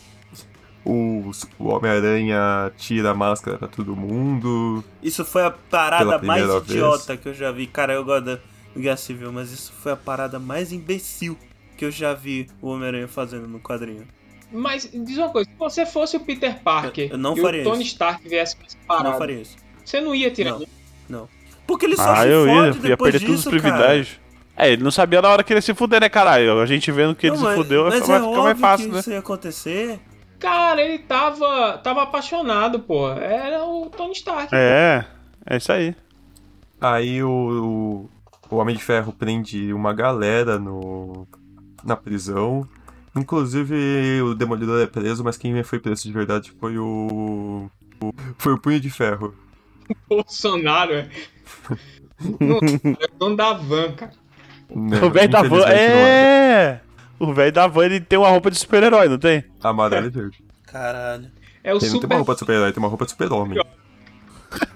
[0.85, 4.83] O, o Homem-Aranha tira a máscara pra todo mundo.
[5.01, 6.63] Isso foi a parada mais vez.
[6.63, 7.67] idiota que eu já vi.
[7.67, 8.25] Cara, eu gosto
[8.81, 11.37] Guerra Civil, mas isso foi a parada mais imbecil
[11.77, 14.07] que eu já vi o Homem-Aranha fazendo no quadrinho.
[14.51, 17.61] Mas diz uma coisa: se você fosse o Peter Parker Eu- eu não e faria
[17.61, 17.91] o Tony isso.
[17.93, 19.55] Stark viesse com essa Não parada, faria isso.
[19.83, 20.59] você não ia tirar.
[21.09, 21.27] Não.
[21.65, 24.19] Porque ele só Ah, se eu ia, fode ia depois perder todos os privilégios.
[24.55, 26.59] É, ele não sabia na hora que ele ia se fuder, né, caralho?
[26.59, 28.93] A gente vendo que ele Não, se fudeu, mas vai é ficar mais fácil, que
[28.93, 28.99] né?
[28.99, 29.99] isso ia acontecer.
[30.39, 33.09] Cara, ele tava, tava apaixonado, pô.
[33.09, 34.49] Era o Tony Stark.
[34.53, 35.03] É,
[35.49, 35.95] é isso aí.
[36.79, 38.07] Aí o,
[38.53, 41.27] o, Homem de Ferro prende uma galera no,
[41.83, 42.67] na prisão.
[43.15, 47.69] Inclusive o Demolidor é preso, mas quem foi preso de verdade foi o.
[48.01, 49.33] o- foi o Punho de Ferro.
[50.09, 51.09] Bolsonaro, é.
[52.39, 54.11] Não, é o dono da van, cara.
[54.73, 55.47] Não, o velho da van.
[55.57, 56.81] infelizmente não É!
[57.19, 59.43] O velho da van ele tem uma roupa de super-herói, não tem?
[59.61, 60.43] Amarelo e verde.
[60.65, 61.29] Caralho.
[61.63, 62.07] É o Ele não tem super.
[62.07, 63.59] uma roupa de super-herói, tem uma roupa de super-homem.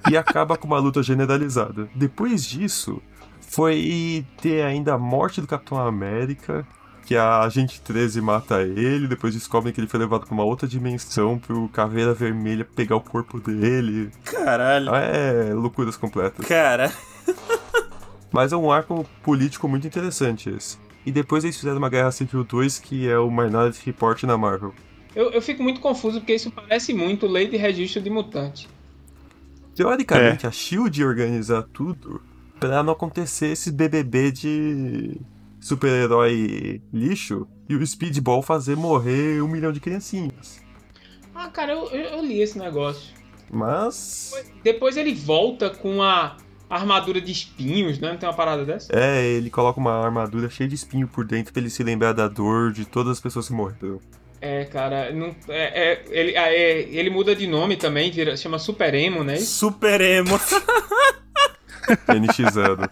[0.10, 1.88] E acaba com uma luta generalizada.
[1.94, 3.00] Depois disso,
[3.48, 6.68] foi ter ainda a morte do Capitão América.
[7.06, 10.68] que a Agente 13 mata ele, depois descobrem que ele foi levado pra uma outra
[10.68, 14.12] dimensão pro Caveira Vermelha pegar o corpo dele.
[14.26, 14.94] Caralho.
[14.94, 16.46] É, loucuras completas.
[16.46, 16.92] Cara.
[18.30, 20.78] Mas é um arco político muito interessante esse.
[21.06, 24.74] E depois eles fizeram uma Guerra Civil 2, que é o Minority Report na Marvel.
[25.16, 28.68] Eu, eu fico muito confuso porque isso parece muito lei de registro de mutante.
[29.74, 32.22] Teoricamente, a SHIELD organizar tudo
[32.60, 35.18] pra não acontecer esse BBB de
[35.60, 40.62] super-herói lixo e o Speedball fazer morrer um milhão de criancinhas.
[41.34, 43.14] Ah, cara, eu, eu, eu li esse negócio.
[43.52, 44.34] Mas.
[44.64, 46.38] Depois ele volta com a
[46.70, 48.12] armadura de espinhos, né?
[48.12, 48.92] Não tem uma parada dessa?
[48.94, 52.28] É, ele coloca uma armadura cheia de espinho por dentro pra ele se lembrar da
[52.28, 54.00] dor de todas as pessoas que morreram.
[54.40, 58.94] É, cara, não, é, é, ele, é, ele muda de nome também, vira, chama Super
[58.94, 59.38] Emo, né?
[59.38, 60.40] Super emo.
[62.08, 62.90] NX0.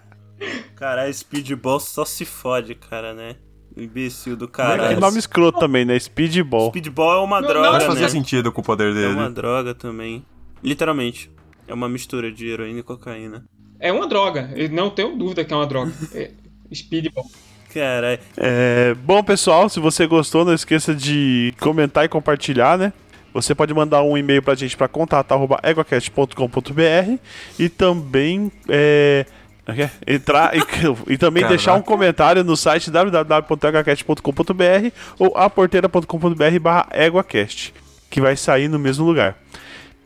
[0.75, 3.35] Caralho, Speedball só se fode, cara, né?
[3.75, 4.99] Imbecil do Que caralho.
[4.99, 5.97] nome escroto também, né?
[5.99, 6.69] Speedball.
[6.69, 8.09] Speedball é uma Não, droga, Mas não, fazia né?
[8.09, 9.13] sentido com o poder É dele.
[9.13, 10.25] uma droga também.
[10.63, 11.31] Literalmente.
[11.67, 13.45] É uma mistura de heroína e cocaína.
[13.79, 15.91] É uma droga, eu não tenho dúvida que é uma droga.
[16.13, 16.31] É,
[16.73, 17.25] Speedball.
[17.73, 18.19] Caralho.
[18.37, 22.93] É, bom, pessoal, se você gostou, não esqueça de comentar e compartilhar, né?
[23.35, 27.17] Você pode mandar um e-mail pra gente pra contato.eguacast.com.br
[27.59, 29.25] e também é,
[29.67, 30.61] é, entrar e,
[31.11, 31.57] e também Caraca.
[31.57, 34.89] deixar um comentário no site www.eguacast.com.br
[35.19, 37.73] ou aporteira.com.br barra eguacast,
[38.09, 39.37] que vai sair no mesmo lugar.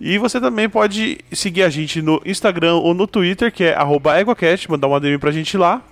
[0.02, 4.20] E você também pode seguir a gente no Instagram ou no Twitter, que é arroba
[4.20, 5.84] eguacast, mandar uma DM pra gente lá.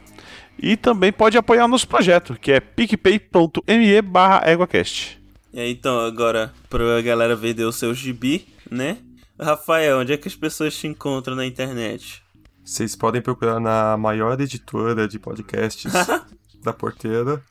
[0.58, 5.16] E também pode apoiar nosso projeto, que é picpay.me barra eguacast.
[5.58, 9.00] E aí, então, agora, pra galera vender o seu gibi, né?
[9.42, 12.24] Rafael, onde é que as pessoas te encontram na internet?
[12.64, 15.92] Vocês podem procurar na maior editora de podcasts
[16.62, 17.44] da Porteira,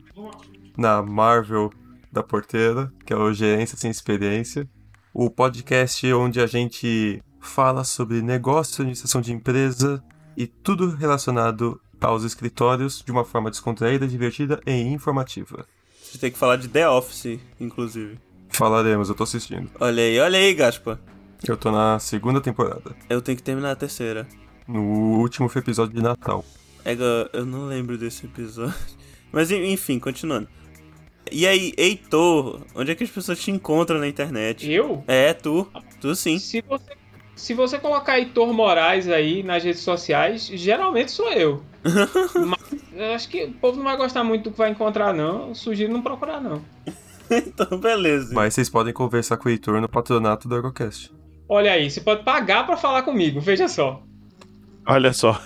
[0.78, 1.72] na Marvel
[2.12, 4.70] da Porteira, que é o Gerência Sem Experiência,
[5.12, 10.00] o podcast onde a gente fala sobre negócio, administração de empresa
[10.36, 15.66] e tudo relacionado aos escritórios de uma forma descontraída, divertida e informativa.
[16.16, 18.18] Você tem que falar de The Office, inclusive.
[18.48, 19.70] Falaremos, eu tô assistindo.
[19.78, 20.98] Olha aí, olha aí, Gaspa.
[21.46, 24.26] Eu tô na segunda temporada, Eu tenho que terminar a terceira.
[24.66, 24.80] no
[25.18, 26.42] último episódio de Natal.
[26.86, 26.96] É,
[27.34, 28.72] eu não lembro desse episódio.
[29.30, 30.48] Mas en- enfim, continuando.
[31.30, 34.70] E aí, Heitor, onde é que as pessoas te encontram na internet?
[34.72, 35.04] Eu?
[35.06, 35.68] É, tu.
[36.00, 36.38] Tu sim.
[36.38, 36.92] Se você,
[37.36, 41.62] se você colocar Heitor Moraes aí nas redes sociais, geralmente sou eu.
[42.34, 45.48] Mas eu acho que o povo não vai gostar muito do que vai encontrar, não.
[45.48, 46.62] Eu sugiro não procurar, não.
[47.30, 48.34] então, beleza.
[48.34, 51.12] Mas vocês podem conversar com o Heitor no patronato do Ergocast.
[51.46, 54.02] Olha aí, você pode pagar pra falar comigo, veja só.
[54.86, 55.38] Olha só.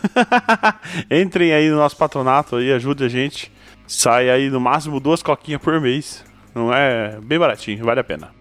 [1.10, 3.52] Entrem aí no nosso patronato aí, ajude a gente.
[3.86, 6.24] Sai aí no máximo duas coquinhas por mês.
[6.54, 8.39] Não é bem baratinho, vale a pena.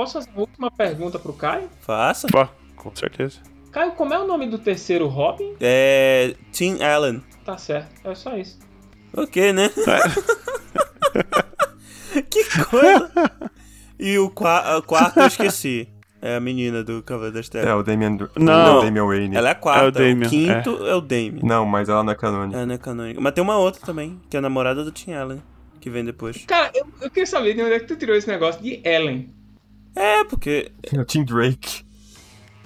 [0.00, 1.68] Posso fazer uma última pergunta pro Caio?
[1.80, 2.26] Faça.
[2.28, 3.38] Pô, com certeza.
[3.70, 5.52] Caio, como é o nome do terceiro Robin?
[5.60, 6.34] É.
[6.50, 7.22] Tim Allen.
[7.44, 8.58] Tá certo, é só isso.
[9.14, 9.68] Ok, né?
[12.30, 13.10] que coisa.
[13.98, 15.86] E o, qua- o quarto eu esqueci.
[16.22, 17.80] É a menina do Cavaleiro das É, Trevas.
[17.80, 18.78] o Damian, Não.
[18.78, 19.36] o Damian Wayne.
[19.36, 19.84] Ela é a quarta.
[19.84, 21.40] É o Damian, o quinto é, o Damien.
[21.42, 22.58] Não, mas ela não é canônica.
[22.58, 23.20] É, não é canônica.
[23.20, 25.42] Mas tem uma outra também, que é a namorada do Tim Allen,
[25.78, 26.42] que vem depois.
[26.46, 29.34] Cara, eu, eu queria saber de onde é que tu tirou esse negócio de Ellen.
[29.94, 30.70] É, porque.
[30.92, 31.84] É o Tim Drake.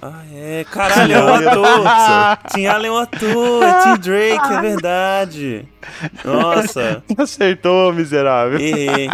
[0.01, 0.65] Ah, é.
[0.69, 2.51] Caralho, é o ator.
[2.53, 3.63] Tim Allen é o ator.
[3.63, 5.69] É Tim Drake, é verdade.
[6.23, 7.03] Nossa.
[7.17, 8.59] Acertou, miserável.
[8.59, 9.09] Errei.